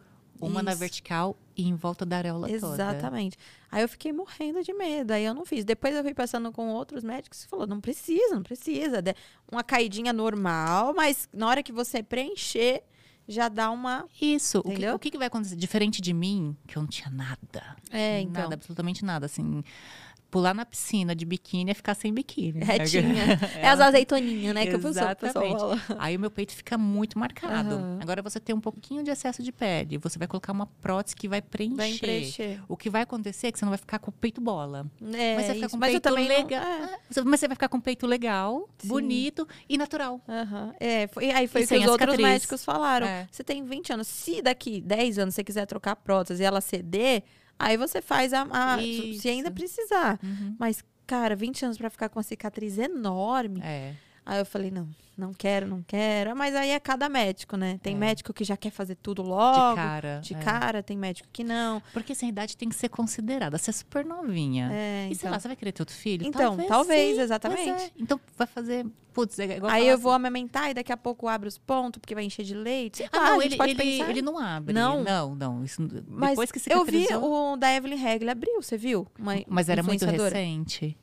[0.46, 0.64] uma Isso.
[0.64, 2.78] na vertical e em volta da areola Exatamente.
[2.78, 2.98] toda.
[2.98, 3.38] Exatamente.
[3.72, 5.12] Aí eu fiquei morrendo de medo.
[5.12, 5.66] Aí eu não fiz.
[5.66, 9.04] Depois eu fui passando com outros médicos e falou: não precisa, não precisa.
[9.52, 12.84] Uma caidinha normal, mas na hora que você preencher,
[13.28, 14.06] já dá uma.
[14.22, 14.60] Isso.
[14.60, 14.96] Entendeu?
[14.96, 15.56] O que, o que vai acontecer?
[15.56, 17.76] Diferente de mim, que eu não tinha nada.
[17.92, 18.44] É, então.
[18.44, 19.26] Nada, absolutamente nada.
[19.26, 19.64] Assim,
[20.36, 22.62] pular na piscina de biquíni é ficar sem biquíni.
[22.62, 23.40] Retinha.
[23.56, 24.66] é as azeitoninhas, né?
[24.66, 25.38] Que Exatamente.
[25.38, 27.76] o pessoal Aí o meu peito fica muito marcado.
[27.78, 28.00] Uhum.
[28.02, 29.98] Agora você tem um pouquinho de excesso de pele.
[29.98, 31.78] Você vai colocar uma prótese que vai preencher.
[31.78, 32.62] Vai preencher.
[32.68, 34.86] O que vai acontecer é que você não vai ficar com o peito bola.
[35.14, 36.66] É, mas você vai ficar com o peito legal.
[36.66, 36.86] Não...
[36.86, 37.00] É.
[37.24, 38.90] Mas você vai ficar com o peito legal, Sim.
[38.90, 40.20] bonito e natural.
[40.28, 40.74] Uhum.
[40.82, 43.08] É, foi, aí foi o que os outros médicos falaram.
[43.08, 43.26] É.
[43.32, 44.08] Você tem 20 anos.
[44.08, 47.24] Se daqui 10 anos você quiser trocar a prótese e ela ceder
[47.58, 50.20] Aí você faz a, a se ainda precisar.
[50.24, 50.56] Uhum.
[50.60, 53.62] Mas, cara, 20 anos para ficar com uma cicatriz enorme.
[53.64, 53.94] É.
[54.26, 56.36] Aí eu falei, não, não quero, não quero.
[56.36, 57.80] Mas aí é cada médico, né?
[57.82, 57.98] Tem é.
[57.98, 59.70] médico que já quer fazer tudo logo.
[59.70, 60.20] De cara.
[60.22, 60.40] De é.
[60.40, 61.82] cara, tem médico que não.
[61.94, 63.58] Porque essa idade tem que ser considerada.
[63.58, 64.70] Você é super novinha.
[64.74, 65.20] É, e então.
[65.20, 66.26] sei lá, você vai querer ter outro filho?
[66.26, 67.70] Então, talvez, talvez exatamente.
[67.70, 67.92] É.
[67.98, 68.86] Então vai fazer.
[69.14, 70.04] Putz, é igual Aí eu assim.
[70.04, 73.08] vou amamentar e daqui a pouco abre os pontos, porque vai encher de leite.
[73.14, 74.74] Ah, não, ele, ele, ele, não abre.
[74.74, 75.36] Não, não.
[75.36, 79.08] não isso, Mas depois que Eu vi o da Evelyn Regler abriu, você viu?
[79.18, 80.98] Uma Mas era muito recente.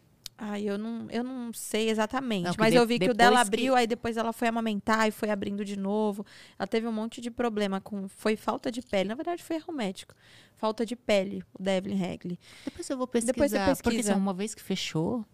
[0.45, 2.47] Ai, eu não, eu não sei exatamente.
[2.47, 3.78] Não, mas de, eu vi que o dela abriu, que...
[3.78, 6.26] aí depois ela foi amamentar e foi abrindo de novo.
[6.59, 8.09] Ela teve um monte de problema com.
[8.09, 9.09] Foi falta de pele.
[9.09, 10.16] Na verdade, foi erro médico.
[10.57, 12.40] Falta de pele, o Devlin Hagley.
[12.64, 13.32] Depois eu vou pesquisar.
[13.32, 13.82] Depois você pesquisa.
[13.84, 15.24] Porque assim, uma vez que fechou.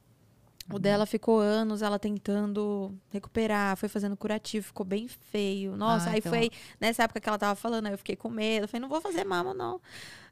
[0.70, 5.74] O dela ficou anos, ela tentando recuperar, foi fazendo curativo, ficou bem feio.
[5.74, 6.30] Nossa, ah, aí então...
[6.30, 8.64] foi nessa época que ela tava falando, aí eu fiquei com medo.
[8.64, 9.80] Eu falei, não vou fazer mama, não.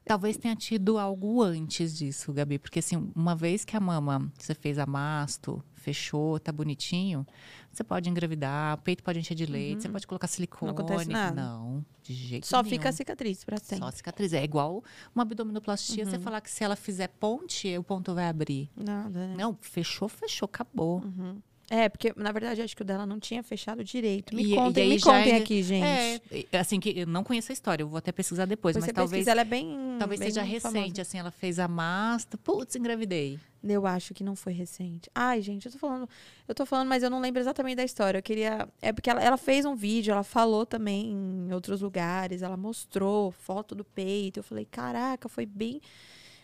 [0.07, 4.53] Talvez tenha tido algo antes disso, Gabi, porque assim, uma vez que a mama, você
[4.53, 7.25] fez a masto, fechou, tá bonitinho,
[7.71, 9.81] você pode engravidar, o peito pode encher de leite, uhum.
[9.81, 10.71] você pode colocar silicone.
[10.71, 11.41] Não acontece nada.
[11.41, 12.69] Não, de jeito Só nenhum.
[12.69, 13.85] fica a cicatriz pra sempre.
[13.85, 14.33] Só cicatriz.
[14.33, 14.83] É igual
[15.13, 16.09] uma abdominoplastia, uhum.
[16.09, 18.69] você falar que se ela fizer ponte, o ponto vai abrir.
[18.75, 19.35] Nada, né?
[19.37, 21.03] Não, fechou, fechou, acabou.
[21.03, 21.41] Uhum.
[21.69, 24.33] É, porque na verdade acho que o dela não tinha fechado direito.
[24.33, 26.21] Me e, contem, e me contem é, aqui, gente.
[26.51, 29.27] É, assim que eu não conheço a história, eu vou até pesquisar depois, mas talvez
[29.27, 31.01] ela é bem talvez bem seja recente, famosa.
[31.01, 33.37] assim, ela fez a masta, putz, engravidei.
[33.61, 35.09] Eu acho que não foi recente.
[35.13, 36.07] Ai, gente, eu tô falando,
[36.47, 38.19] eu tô falando, mas eu não lembro exatamente da história.
[38.19, 42.43] Eu queria, é porque ela, ela fez um vídeo, ela falou também em outros lugares,
[42.43, 44.39] ela mostrou foto do peito.
[44.39, 45.81] Eu falei, caraca, foi bem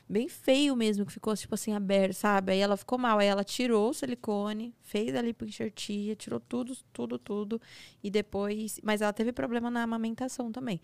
[0.08, 2.52] bem feio mesmo, que ficou, tipo assim, aberto, sabe?
[2.52, 3.20] Aí ela ficou mal.
[3.20, 7.62] Aí ela tirou o silicone, fez ali pro enxertia, tirou tudo, tudo, tudo.
[8.04, 8.80] E depois.
[8.84, 10.80] Mas ela teve problema na amamentação também.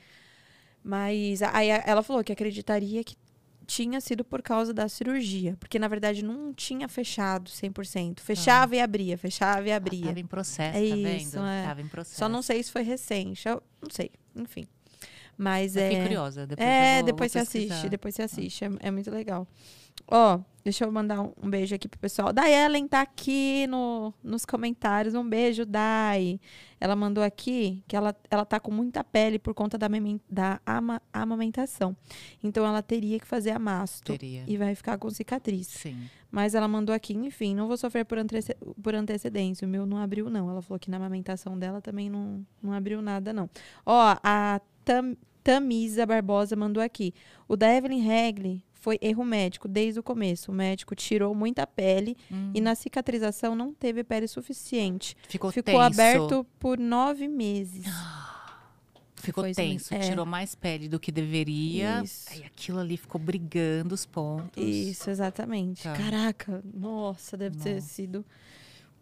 [0.83, 3.15] Mas aí ela falou que acreditaria que
[3.69, 5.55] tinha sido por causa da cirurgia.
[5.59, 8.19] Porque, na verdade, não tinha fechado 100%.
[8.19, 8.77] Fechava ah.
[8.77, 10.07] e abria, fechava e abria.
[10.07, 11.45] Tava em processo, é tá isso, vendo?
[11.45, 11.63] É.
[11.65, 12.17] Tava em processo.
[12.17, 13.47] Só não sei se foi recente.
[13.47, 14.65] Eu não sei, enfim.
[15.39, 15.89] Mas eu é.
[15.89, 16.45] Fiquei curiosa.
[16.45, 17.89] Depois é, vou, depois vou você assiste.
[17.89, 18.65] Depois você assiste.
[18.65, 19.47] É, é muito legal.
[20.05, 22.33] Ó, deixa eu mandar um, um, beijo aqui pro pessoal.
[22.33, 25.15] Da Ellen tá aqui no, nos comentários.
[25.15, 26.41] Um beijo, Dai.
[26.77, 29.87] Ela mandou aqui que ela, ela tá com muita pele por conta da,
[30.29, 31.95] da ama, amamentação.
[32.43, 34.11] Então ela teria que fazer a masto.
[34.11, 34.43] Teria.
[34.45, 35.67] E vai ficar com cicatriz.
[35.67, 36.09] Sim.
[36.29, 39.65] Mas ela mandou aqui, enfim, não vou sofrer por, antece por antecedência.
[39.65, 40.49] O meu não abriu, não.
[40.49, 43.49] Ela falou que na amamentação dela também não, não abriu nada, não.
[43.85, 44.59] Ó, a
[44.89, 47.13] Tam, Tamisa Barbosa mandou aqui.
[47.47, 50.51] O da Evelyn Hagley foi erro médico desde o começo.
[50.51, 52.51] O médico tirou muita pele hum.
[52.53, 55.15] e na cicatrização não teve pele suficiente.
[55.27, 56.01] Ficou, Ficou tenso.
[56.01, 57.85] aberto por nove meses.
[59.15, 59.99] Ficou foi tenso, é.
[59.99, 62.01] tirou mais pele do que deveria.
[62.01, 62.29] Isso.
[62.31, 64.63] Aí aquilo ali ficou brigando os pontos.
[64.63, 65.83] Isso, exatamente.
[65.83, 65.93] Tá.
[65.93, 67.69] Caraca, nossa, deve nossa.
[67.69, 68.25] ter sido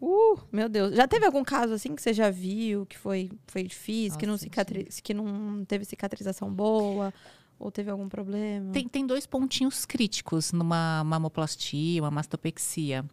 [0.00, 0.94] Uh, meu Deus.
[0.94, 4.26] Já teve algum caso assim que você já viu que foi, foi difícil, Nossa, que,
[4.26, 4.88] não cicatri...
[5.02, 7.12] que não teve cicatrização boa?
[7.58, 8.70] Ou teve algum problema?
[8.72, 13.04] Tem, tem dois pontinhos críticos numa mamoplastia, uma mastopexia.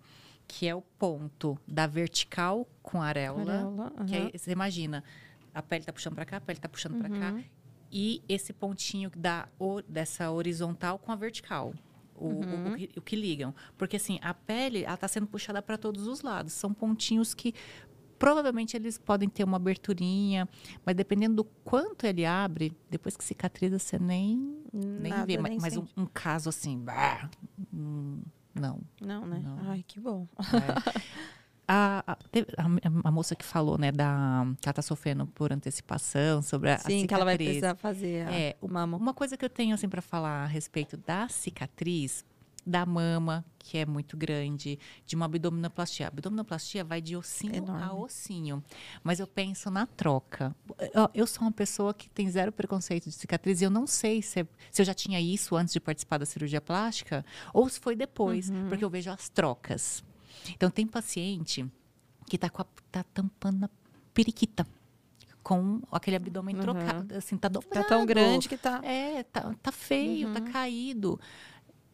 [0.48, 3.54] Que é o ponto da vertical com a areola.
[3.54, 5.04] areola que aí, você imagina,
[5.52, 7.00] a pele tá puxando para cá, a pele tá puxando uhum.
[7.00, 7.44] para cá.
[7.92, 9.48] E esse pontinho da,
[9.88, 11.74] dessa horizontal com a vertical
[12.16, 12.70] o, uhum.
[12.70, 13.54] o, o, que, o, que, ligam.
[13.78, 16.54] Porque assim, a pele está sendo puxada para todos os lados.
[16.54, 17.54] São pontinhos que
[18.18, 20.48] provavelmente eles podem ter uma aberturinha,
[20.86, 25.38] mas dependendo do quanto ele abre, depois que cicatriza, você nem, nem Nada, vê.
[25.38, 27.30] Nem mas, um, um, caso assim, bah,
[27.74, 28.22] hum,
[28.54, 28.80] não.
[29.02, 29.42] Não, né?
[29.44, 29.70] Não.
[29.70, 30.28] Ai, que bom.
[30.40, 31.26] É.
[31.68, 32.18] A, a,
[33.04, 37.04] a, moça que falou, né, da, que ela tá sofrendo por antecipação sobre a, Sim,
[37.04, 38.98] a que ela vai precisar fazer é, mama.
[38.98, 42.24] Uma coisa que eu tenho, assim, para falar a respeito da cicatriz,
[42.66, 46.08] da mama, que é muito grande, de uma abdominoplastia.
[46.08, 47.84] A abdominoplastia vai de ossinho Enorme.
[47.84, 48.64] a ossinho.
[49.04, 50.56] Mas eu penso na troca.
[51.14, 54.40] Eu sou uma pessoa que tem zero preconceito de cicatriz e eu não sei se,
[54.40, 57.96] é, se eu já tinha isso antes de participar da cirurgia plástica ou se foi
[57.96, 58.68] depois, uhum.
[58.68, 60.04] porque eu vejo as trocas.
[60.54, 61.66] Então, tem paciente
[62.28, 62.50] que está
[62.92, 63.70] tá tampando a
[64.14, 64.66] periquita
[65.44, 66.62] com aquele abdômen uhum.
[66.62, 67.84] trocado, assim, tá dobrado.
[67.84, 68.82] Tá tão grande que tá...
[68.84, 70.46] É, tá, tá feio, tá uhum.
[70.46, 71.20] tá caído.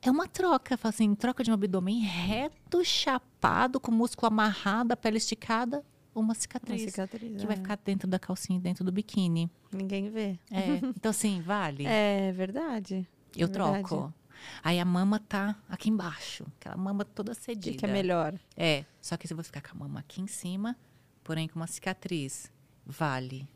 [0.02, 5.18] É uma troca, assim, troca de um abdômen reto, chapado, com músculo amarrado, a pele
[5.18, 5.84] esticada,
[6.16, 7.48] uma cicatriz, uma cicatriz que é.
[7.48, 9.50] vai ficar dentro da calcinha, dentro do biquíni.
[9.72, 10.40] Ninguém vê.
[10.50, 11.86] É, então assim, vale.
[11.92, 13.08] É verdade.
[13.36, 14.14] Eu é troco.
[14.64, 17.78] Aí a mama tá aqui embaixo, aquela mama toda cedida.
[17.78, 18.34] Que é melhor.
[18.56, 20.76] É, só que se eu vou ficar com a mama aqui em cima,
[21.24, 22.52] porém com uma cicatriz,
[22.86, 23.48] vale.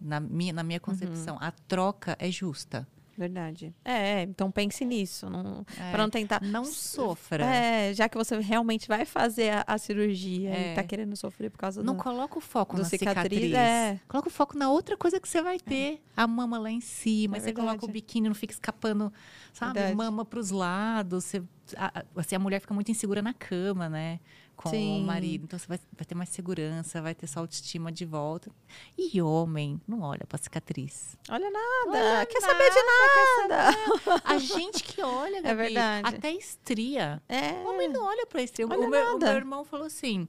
[0.00, 1.42] Na minha, na minha concepção, uhum.
[1.42, 2.86] a troca é justa.
[3.16, 3.74] Verdade.
[3.84, 5.28] É, então pense nisso.
[5.28, 6.42] Não, é, para não tentar.
[6.42, 7.44] Não sofra.
[7.44, 10.72] É, já que você realmente vai fazer a, a cirurgia é.
[10.72, 11.96] e tá querendo sofrer por causa não do.
[11.96, 13.40] Não coloca o foco na cicatriz.
[13.40, 13.54] cicatriz.
[13.54, 14.00] É.
[14.08, 15.94] Coloca o foco na outra coisa que você vai ter.
[15.94, 15.98] É.
[16.16, 17.36] A mama lá em cima.
[17.36, 17.66] É você verdade.
[17.66, 19.12] coloca o biquíni, não fica escapando,
[19.52, 19.74] sabe?
[19.74, 19.96] Verdade.
[19.96, 21.24] Mama pros lados.
[21.24, 21.42] Você,
[21.76, 24.20] a, assim, a mulher fica muito insegura na cama, né?
[24.62, 25.02] Com Sim.
[25.02, 25.44] o marido.
[25.44, 28.50] Então você vai, vai, ter mais segurança, vai ter sua autoestima de volta.
[28.96, 31.16] E homem, não olha pra cicatriz.
[31.28, 33.72] Olha nada, olha quer nada, saber de nada.
[34.04, 34.22] Saber.
[34.24, 36.14] A gente que olha, é Gabi, é verdade.
[36.14, 37.20] até estria.
[37.28, 37.52] É.
[37.52, 38.66] O homem não olha pra estria.
[38.66, 40.28] Olha o, meu, o meu irmão falou assim: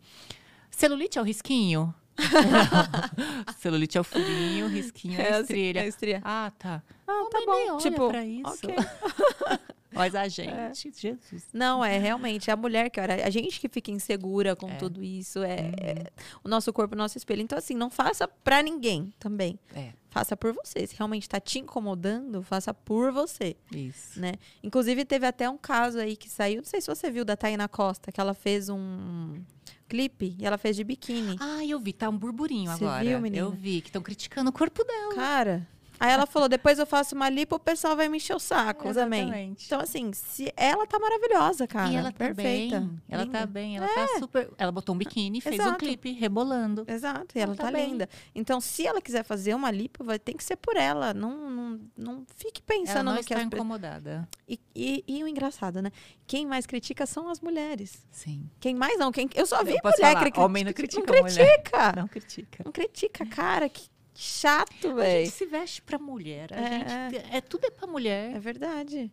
[0.72, 1.94] celulite é o risquinho?
[3.58, 5.80] Celulite é o furinho, risquinho é, a estria.
[5.80, 6.22] É a estria.
[6.24, 6.84] Ah, tá.
[7.08, 7.78] Ah, tá bom.
[7.78, 8.66] tipo, pra isso.
[8.66, 8.76] Okay.
[9.96, 10.72] Mas a gente, é.
[10.74, 11.48] Jesus.
[11.54, 14.76] Não, é realmente é a mulher que olha, a gente que fica insegura com é.
[14.76, 15.72] tudo isso, é, uhum.
[15.78, 16.06] é,
[16.44, 17.42] o nosso corpo, o nosso espelho.
[17.42, 19.60] Então, assim, não faça pra ninguém também.
[19.76, 19.94] É.
[20.10, 20.86] Faça por você.
[20.86, 23.56] Se realmente tá te incomodando, faça por você.
[23.72, 24.20] Isso.
[24.20, 24.34] Né?
[24.62, 27.68] Inclusive, teve até um caso aí que saiu, não sei se você viu, da Taina
[27.68, 29.42] Costa, que ela fez um
[29.90, 31.36] clipe e ela fez de biquíni.
[31.40, 33.04] Ah, eu vi, tá um burburinho Você agora.
[33.04, 33.46] Viu, menina?
[33.46, 35.16] Eu vi, que estão criticando o corpo dela.
[35.16, 35.68] Cara,
[36.04, 38.90] Aí ela falou: depois eu faço uma lipo, o pessoal vai me encher o saco
[38.90, 39.26] Exatamente.
[39.26, 39.56] também.
[39.66, 41.90] Então, assim, se ela tá maravilhosa, cara.
[41.90, 42.82] E ela tá perfeita.
[42.82, 43.02] Bem.
[43.08, 44.08] Ela tá bem, ela tá é.
[44.08, 44.50] tá super.
[44.58, 45.72] Ela botou um biquíni, fez Exato.
[45.72, 46.84] um clipe rebolando.
[46.90, 48.10] Exato, e ela, ela tá, tá linda.
[48.36, 51.14] Então, se ela quiser fazer uma lipo, vai ter que ser por ela.
[51.14, 54.28] Não, não, não fique pensando ela não no está que as incomodada.
[54.46, 55.90] E, e, e, o engraçado, né?
[56.28, 58.06] Quem mais critica são as mulheres.
[58.12, 58.50] Sim.
[58.60, 59.10] Quem mais não?
[59.10, 59.30] Quem...
[59.34, 60.42] Eu só vi eu mulher critica.
[60.42, 61.00] Homem não critica.
[61.00, 61.94] Não critica.
[61.96, 62.64] Não critica.
[62.66, 63.70] Não critica, cara.
[63.70, 65.22] Que chato, velho.
[65.22, 66.54] A gente se veste pra mulher.
[66.54, 68.36] A é, gente, é, tudo é pra mulher.
[68.36, 69.12] É verdade.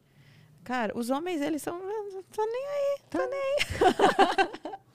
[0.64, 1.78] Cara, os homens, eles são.
[1.78, 4.80] Tá nem aí, tá, tá nem aí.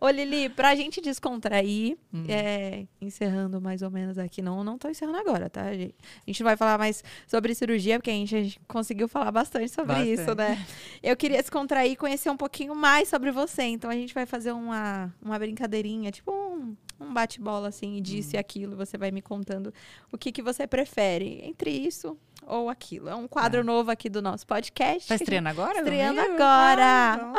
[0.00, 2.24] Ô, Lili, pra gente descontrair, hum.
[2.28, 5.64] é, encerrando mais ou menos aqui, não, não tô encerrando agora, tá?
[5.64, 5.94] A gente,
[6.26, 9.30] a gente não vai falar mais sobre cirurgia, porque a gente, a gente conseguiu falar
[9.30, 10.12] bastante sobre bastante.
[10.12, 10.64] isso, né?
[11.02, 14.52] Eu queria descontrair e conhecer um pouquinho mais sobre você, então a gente vai fazer
[14.52, 18.32] uma, uma brincadeirinha, tipo um, um bate-bola, assim, disso hum.
[18.34, 19.72] e aquilo, você vai me contando
[20.12, 22.16] o que, que você prefere entre isso
[22.46, 23.08] ou aquilo.
[23.08, 23.64] É um quadro é.
[23.64, 25.08] novo aqui do nosso podcast.
[25.08, 25.78] Tá estreando agora?
[25.78, 27.14] Estreando agora!
[27.16, 27.32] Ah,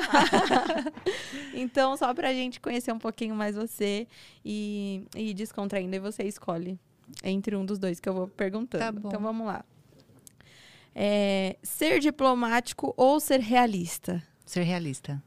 [1.54, 4.08] então, só pra gente conhecer um pouquinho mais você
[4.44, 6.80] e, e descontraindo, e você escolhe
[7.24, 8.84] entre um dos dois que eu vou perguntando.
[8.84, 9.10] Tá bom.
[9.10, 9.64] Então, vamos lá.
[10.94, 14.24] É, ser diplomático ou ser realista?
[14.46, 15.22] Ser realista.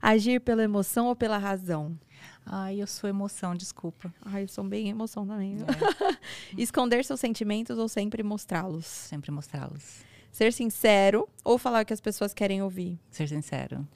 [0.00, 1.96] Agir pela emoção ou pela razão?
[2.44, 4.12] Ai, eu sou emoção, desculpa.
[4.24, 5.56] Ai, eu sou bem emoção também.
[5.58, 6.18] É.
[6.60, 8.84] Esconder seus sentimentos ou sempre mostrá-los?
[8.84, 10.02] Sempre mostrá-los.
[10.32, 12.98] Ser sincero ou falar o que as pessoas querem ouvir?
[13.10, 13.86] Ser sincero.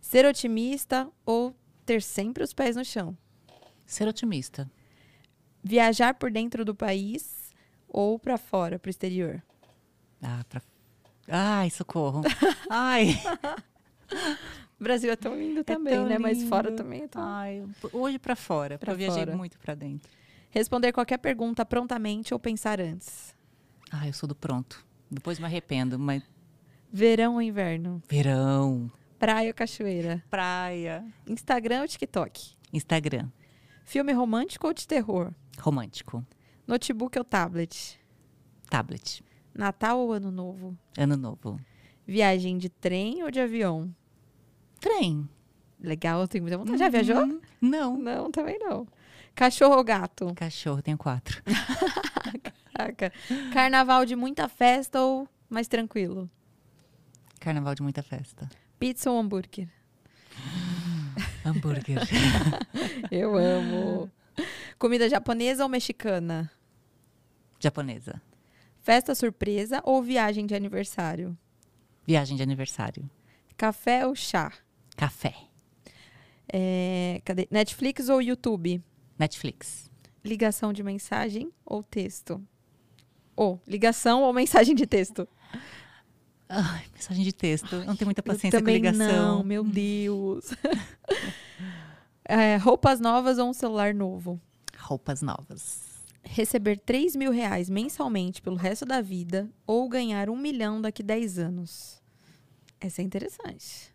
[0.00, 3.16] Ser otimista ou ter sempre os pés no chão?
[3.86, 4.70] Ser otimista.
[5.62, 7.54] Viajar por dentro do país
[7.88, 9.42] ou para fora, para o exterior?
[10.22, 10.62] Ah, pra...
[11.28, 12.22] Ai, socorro.
[12.68, 13.20] Ai.
[14.84, 16.10] O Brasil é tão lindo é também, tão né?
[16.10, 16.20] Lindo.
[16.20, 17.22] Mas fora também é tão...
[17.22, 20.12] Ai, hoje para fora, pra eu viajei muito para dentro.
[20.50, 23.34] Responder qualquer pergunta prontamente ou pensar antes?
[23.90, 24.84] Ah, eu sou do pronto.
[25.10, 26.22] Depois me arrependo, mas...
[26.92, 28.02] Verão ou inverno?
[28.06, 28.92] Verão.
[29.18, 30.22] Praia ou cachoeira?
[30.28, 31.02] Praia.
[31.26, 32.54] Instagram ou TikTok?
[32.70, 33.30] Instagram.
[33.86, 35.32] Filme romântico ou de terror?
[35.58, 36.22] Romântico.
[36.66, 37.98] Notebook ou tablet?
[38.68, 39.24] Tablet.
[39.54, 40.76] Natal ou Ano Novo?
[40.98, 41.58] Ano Novo.
[42.06, 43.90] Viagem de trem ou de avião?
[44.84, 45.26] Trem.
[45.80, 46.72] Legal, tenho muita vontade.
[46.72, 46.78] Uhum.
[46.78, 47.40] Já viajou?
[47.58, 47.96] Não.
[47.96, 48.86] Não, também não.
[49.34, 50.34] Cachorro ou gato?
[50.34, 51.42] Cachorro, tenho quatro.
[52.74, 53.10] Caraca.
[53.50, 56.28] Carnaval de muita festa ou mais tranquilo?
[57.40, 58.46] Carnaval de muita festa.
[58.78, 59.70] Pizza ou hambúrguer?
[61.46, 62.00] hambúrguer.
[63.10, 64.10] Eu amo.
[64.78, 66.50] Comida japonesa ou mexicana?
[67.58, 68.20] Japonesa.
[68.82, 71.34] Festa surpresa ou viagem de aniversário?
[72.06, 73.08] Viagem de aniversário.
[73.56, 74.52] Café ou chá?
[74.96, 75.34] Café.
[76.52, 77.48] É, cadê?
[77.50, 78.82] Netflix ou YouTube?
[79.18, 79.90] Netflix.
[80.24, 82.42] Ligação de mensagem ou texto?
[83.36, 85.28] Ou ligação ou mensagem de texto?
[86.48, 87.76] Ai, mensagem de texto.
[87.76, 89.38] Ai, não tenho muita paciência com ligação.
[89.38, 90.50] Não, meu Deus.
[92.24, 94.40] é, roupas novas ou um celular novo?
[94.78, 95.82] Roupas novas.
[96.22, 101.06] Receber 3 mil reais mensalmente pelo resto da vida ou ganhar um milhão daqui a
[101.06, 102.02] 10 anos?
[102.80, 103.93] Essa é interessante.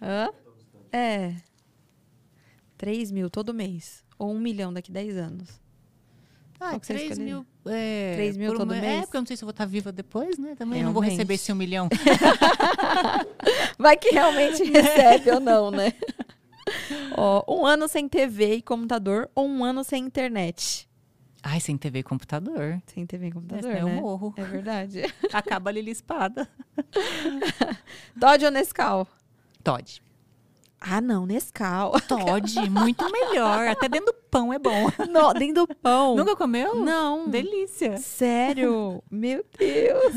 [0.00, 0.30] Hã?
[0.90, 1.36] É.
[2.76, 4.04] 3 mil todo mês.
[4.18, 5.62] Ou um milhão daqui a 10 anos.
[6.58, 7.46] Ah, 3 mil.
[7.66, 8.84] É, 3 mil todo mês?
[8.84, 10.54] É, porque eu não sei se eu vou estar viva depois, né?
[10.56, 10.84] Também realmente.
[10.84, 11.88] não vou receber esse um milhão.
[13.78, 15.92] Vai que realmente recebe ou não, né?
[17.16, 20.88] Ó, um ano sem TV e computador ou um ano sem internet?
[21.42, 22.80] Ai, sem TV e computador.
[22.86, 23.90] Sem TV e computador, Esse né?
[23.90, 24.32] Eu morro.
[24.36, 25.02] É verdade.
[25.32, 26.48] Acaba a Lili Espada.
[28.18, 29.08] Todd ou Nescau?
[29.64, 30.02] Todd.
[30.80, 31.92] Ah, não, Nescau.
[32.06, 33.68] Todd, muito melhor.
[33.68, 34.88] Até dentro do pão é bom.
[35.10, 36.14] Não, dentro do pão.
[36.14, 36.76] Nunca comeu?
[36.76, 37.28] Não.
[37.28, 37.96] Delícia.
[37.98, 39.02] Sério?
[39.10, 40.14] Meu Deus.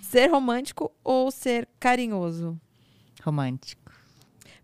[0.00, 2.60] ser romântico ou ser carinhoso?
[3.22, 3.92] Romântico.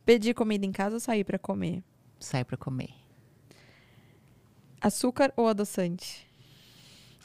[0.04, 1.82] Pedir comida em casa ou sair para comer?
[2.20, 2.97] Sai pra comer.
[4.80, 6.26] Açúcar ou adoçante?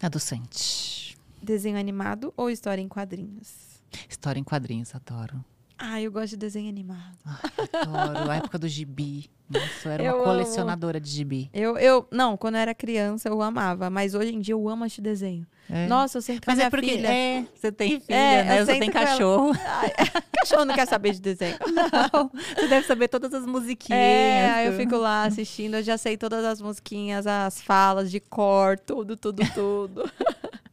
[0.01, 1.17] Adoçante.
[1.41, 3.81] Desenho animado ou história em quadrinhos?
[4.09, 5.43] História em quadrinhos, adoro.
[5.85, 7.17] Ah, eu gosto de desenho animado.
[7.25, 8.31] Ai, adoro.
[8.31, 9.29] A época do gibi.
[9.49, 10.23] Nossa, eu era Eu uma amo.
[10.23, 11.49] colecionadora de gibi.
[11.53, 14.85] Eu, eu, não, quando eu era criança eu amava, mas hoje em dia eu amo
[14.85, 15.45] este desenho.
[15.69, 15.85] É.
[15.87, 17.07] Nossa, eu a Mas é porque filha.
[17.09, 18.65] é, você tem filha, É, né?
[18.65, 19.51] Você tem cachorro.
[19.65, 19.91] Ai,
[20.39, 21.57] cachorro não quer saber de desenho.
[22.13, 23.99] Não, você deve saber todas as musiquinhas.
[24.01, 28.21] É, aí eu fico lá assistindo, eu já sei todas as musiquinhas, as falas de
[28.21, 30.09] cor, tudo, tudo, tudo.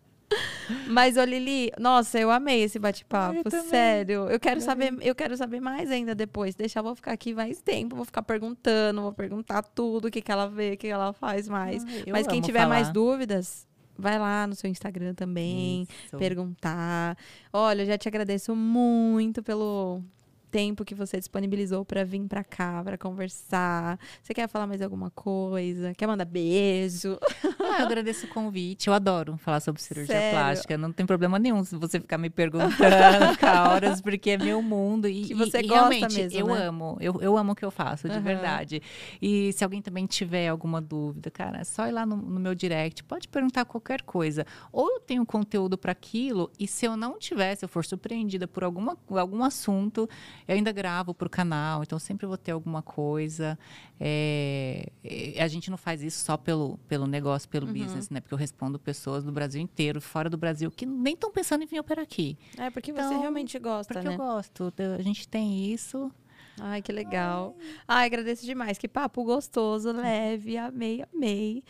[0.86, 4.28] Mas, ô Lili, nossa, eu amei esse bate-papo, sério.
[4.28, 6.54] Eu quero saber, eu quero saber mais ainda depois.
[6.54, 10.20] Deixar, eu vou ficar aqui mais tempo, vou ficar perguntando, vou perguntar tudo, o que,
[10.20, 11.84] que ela vê, o que ela faz mais.
[12.10, 12.92] Mas quem tiver mais falar.
[12.92, 13.66] dúvidas,
[13.96, 16.16] vai lá no seu Instagram também, Isso.
[16.16, 17.16] perguntar.
[17.52, 20.02] Olha, eu já te agradeço muito pelo
[20.50, 23.98] tempo que você disponibilizou para vir para cá, para conversar.
[24.22, 25.94] Você quer falar mais alguma coisa?
[25.94, 27.18] Quer mandar beijo?
[27.60, 28.88] Ah, eu agradeço o convite.
[28.88, 30.30] Eu adoro falar sobre cirurgia Sério?
[30.30, 30.76] plástica.
[30.78, 32.70] Não tem problema nenhum se você ficar me perguntando,
[33.32, 35.06] ficar horas, porque é meu mundo.
[35.08, 36.66] E, Que você e- gosta realmente, mesmo, eu né?
[36.66, 36.96] amo.
[37.00, 38.22] Eu, eu amo o que eu faço, de Aham.
[38.22, 38.82] verdade.
[39.22, 42.54] E se alguém também tiver alguma dúvida, cara, é só ir lá no, no meu
[42.54, 43.04] direct.
[43.04, 44.44] Pode perguntar qualquer coisa.
[44.72, 48.48] Ou eu tenho conteúdo para aquilo, e se eu não tiver, se eu for surpreendida
[48.48, 50.08] por alguma, algum assunto,
[50.50, 51.82] eu ainda gravo para o canal.
[51.82, 53.58] Então, sempre vou ter alguma coisa.
[53.98, 57.72] É, é, a gente não faz isso só pelo, pelo negócio, pelo Uhum.
[57.72, 58.20] business, né?
[58.20, 61.66] Porque eu respondo pessoas do Brasil inteiro, fora do Brasil, que nem estão pensando em
[61.66, 62.36] vir operar aqui.
[62.58, 64.14] É porque você Então, realmente gosta, Porque né?
[64.14, 64.72] eu gosto.
[64.98, 66.10] A gente tem isso.
[66.58, 67.56] Ai, que legal.
[67.88, 68.76] Ai, agradeço demais.
[68.76, 70.58] Que papo gostoso, leve.
[70.58, 71.62] Amei, amei.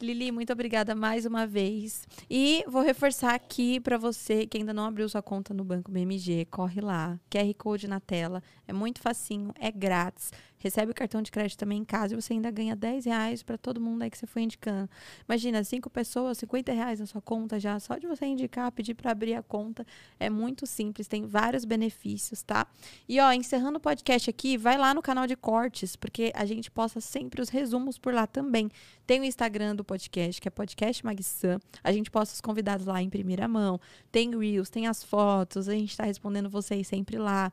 [0.00, 2.06] Lili, muito obrigada mais uma vez.
[2.28, 6.46] E vou reforçar aqui para você que ainda não abriu sua conta no Banco BMG,
[6.50, 7.18] corre lá.
[7.30, 8.42] QR Code na tela.
[8.68, 10.30] É muito facinho, é grátis.
[10.58, 13.56] Recebe o cartão de crédito também em casa e você ainda ganha 10 reais para
[13.56, 14.90] todo mundo aí que você foi indicando.
[15.28, 17.78] Imagina, cinco pessoas, 50 reais na sua conta já.
[17.78, 19.86] Só de você indicar, pedir para abrir a conta.
[20.18, 22.66] É muito simples, tem vários benefícios, tá?
[23.08, 26.70] E ó, encerrando o podcast aqui, vai lá no canal de cortes, porque a gente
[26.70, 28.70] posta sempre os resumos por lá também.
[29.06, 31.58] Tem o Instagram do podcast, que é Podcast Magsan.
[31.84, 33.80] A gente posta os convidados lá em primeira mão.
[34.10, 37.52] Tem Reels, tem as fotos, a gente tá respondendo vocês sempre lá.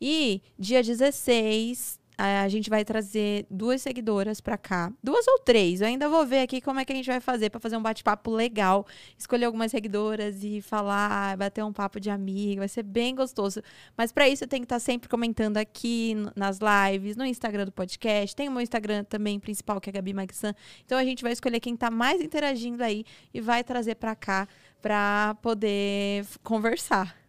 [0.00, 4.92] E dia 16, a gente vai trazer duas seguidoras pra cá.
[5.02, 5.80] Duas ou três.
[5.80, 7.82] Eu ainda vou ver aqui como é que a gente vai fazer pra fazer um
[7.82, 8.86] bate-papo legal.
[9.18, 12.60] Escolher algumas seguidoras e falar, bater um papo de amigo.
[12.60, 13.62] Vai ser bem gostoso.
[13.96, 17.72] Mas pra isso eu tenho que estar sempre comentando aqui nas lives, no Instagram do
[17.72, 18.36] podcast.
[18.36, 20.54] Tem o meu Instagram também principal, que é Gabi Magsan.
[20.84, 24.46] Então a gente vai escolher quem tá mais interagindo aí e vai trazer pra cá
[24.80, 27.21] pra poder conversar.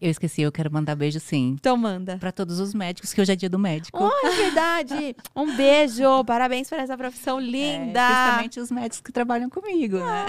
[0.00, 1.56] Eu esqueci, eu quero mandar beijo sim.
[1.58, 2.18] Então manda.
[2.18, 3.98] Para todos os médicos, que hoje é dia do médico.
[4.00, 5.16] Oh, é verdade!
[5.34, 6.24] Um beijo!
[6.24, 8.00] Parabéns por essa profissão É, linda!
[8.06, 10.26] principalmente os médicos que trabalham comigo, né?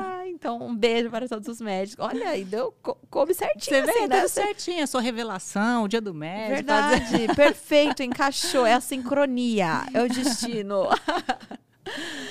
[0.00, 2.04] Ah, então, um beijo para todos os médicos.
[2.04, 3.76] Olha, aí deu, co- coube certinho.
[3.76, 4.18] Você vê, assim, né?
[4.20, 4.82] deu certinho.
[4.82, 6.54] A sua revelação, o dia do médico.
[6.54, 8.66] Verdade, perfeito, encaixou.
[8.66, 10.88] É a sincronia, é o destino.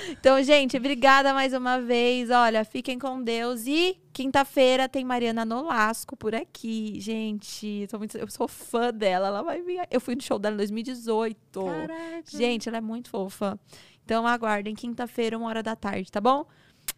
[0.10, 2.30] Então, gente, obrigada mais uma vez.
[2.30, 3.66] Olha, fiquem com Deus.
[3.66, 7.00] E quinta-feira tem Mariana Nolasco por aqui.
[7.00, 9.28] Gente, tô muito- eu sou fã dela.
[9.28, 9.82] Ela vai vir.
[9.90, 11.64] Eu fui no show dela em 2018.
[11.66, 12.24] Caraca.
[12.38, 13.60] Gente, ela é muito fofa.
[14.06, 16.46] Então, aguardem quinta-feira, uma hora da tarde, tá bom?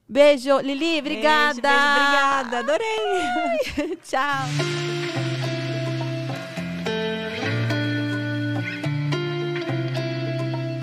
[0.07, 1.61] Beijo, Lili, obrigada.
[1.61, 2.59] Beijo, beijo, obrigada.
[2.59, 3.97] Adorei.
[4.03, 5.52] Tchau.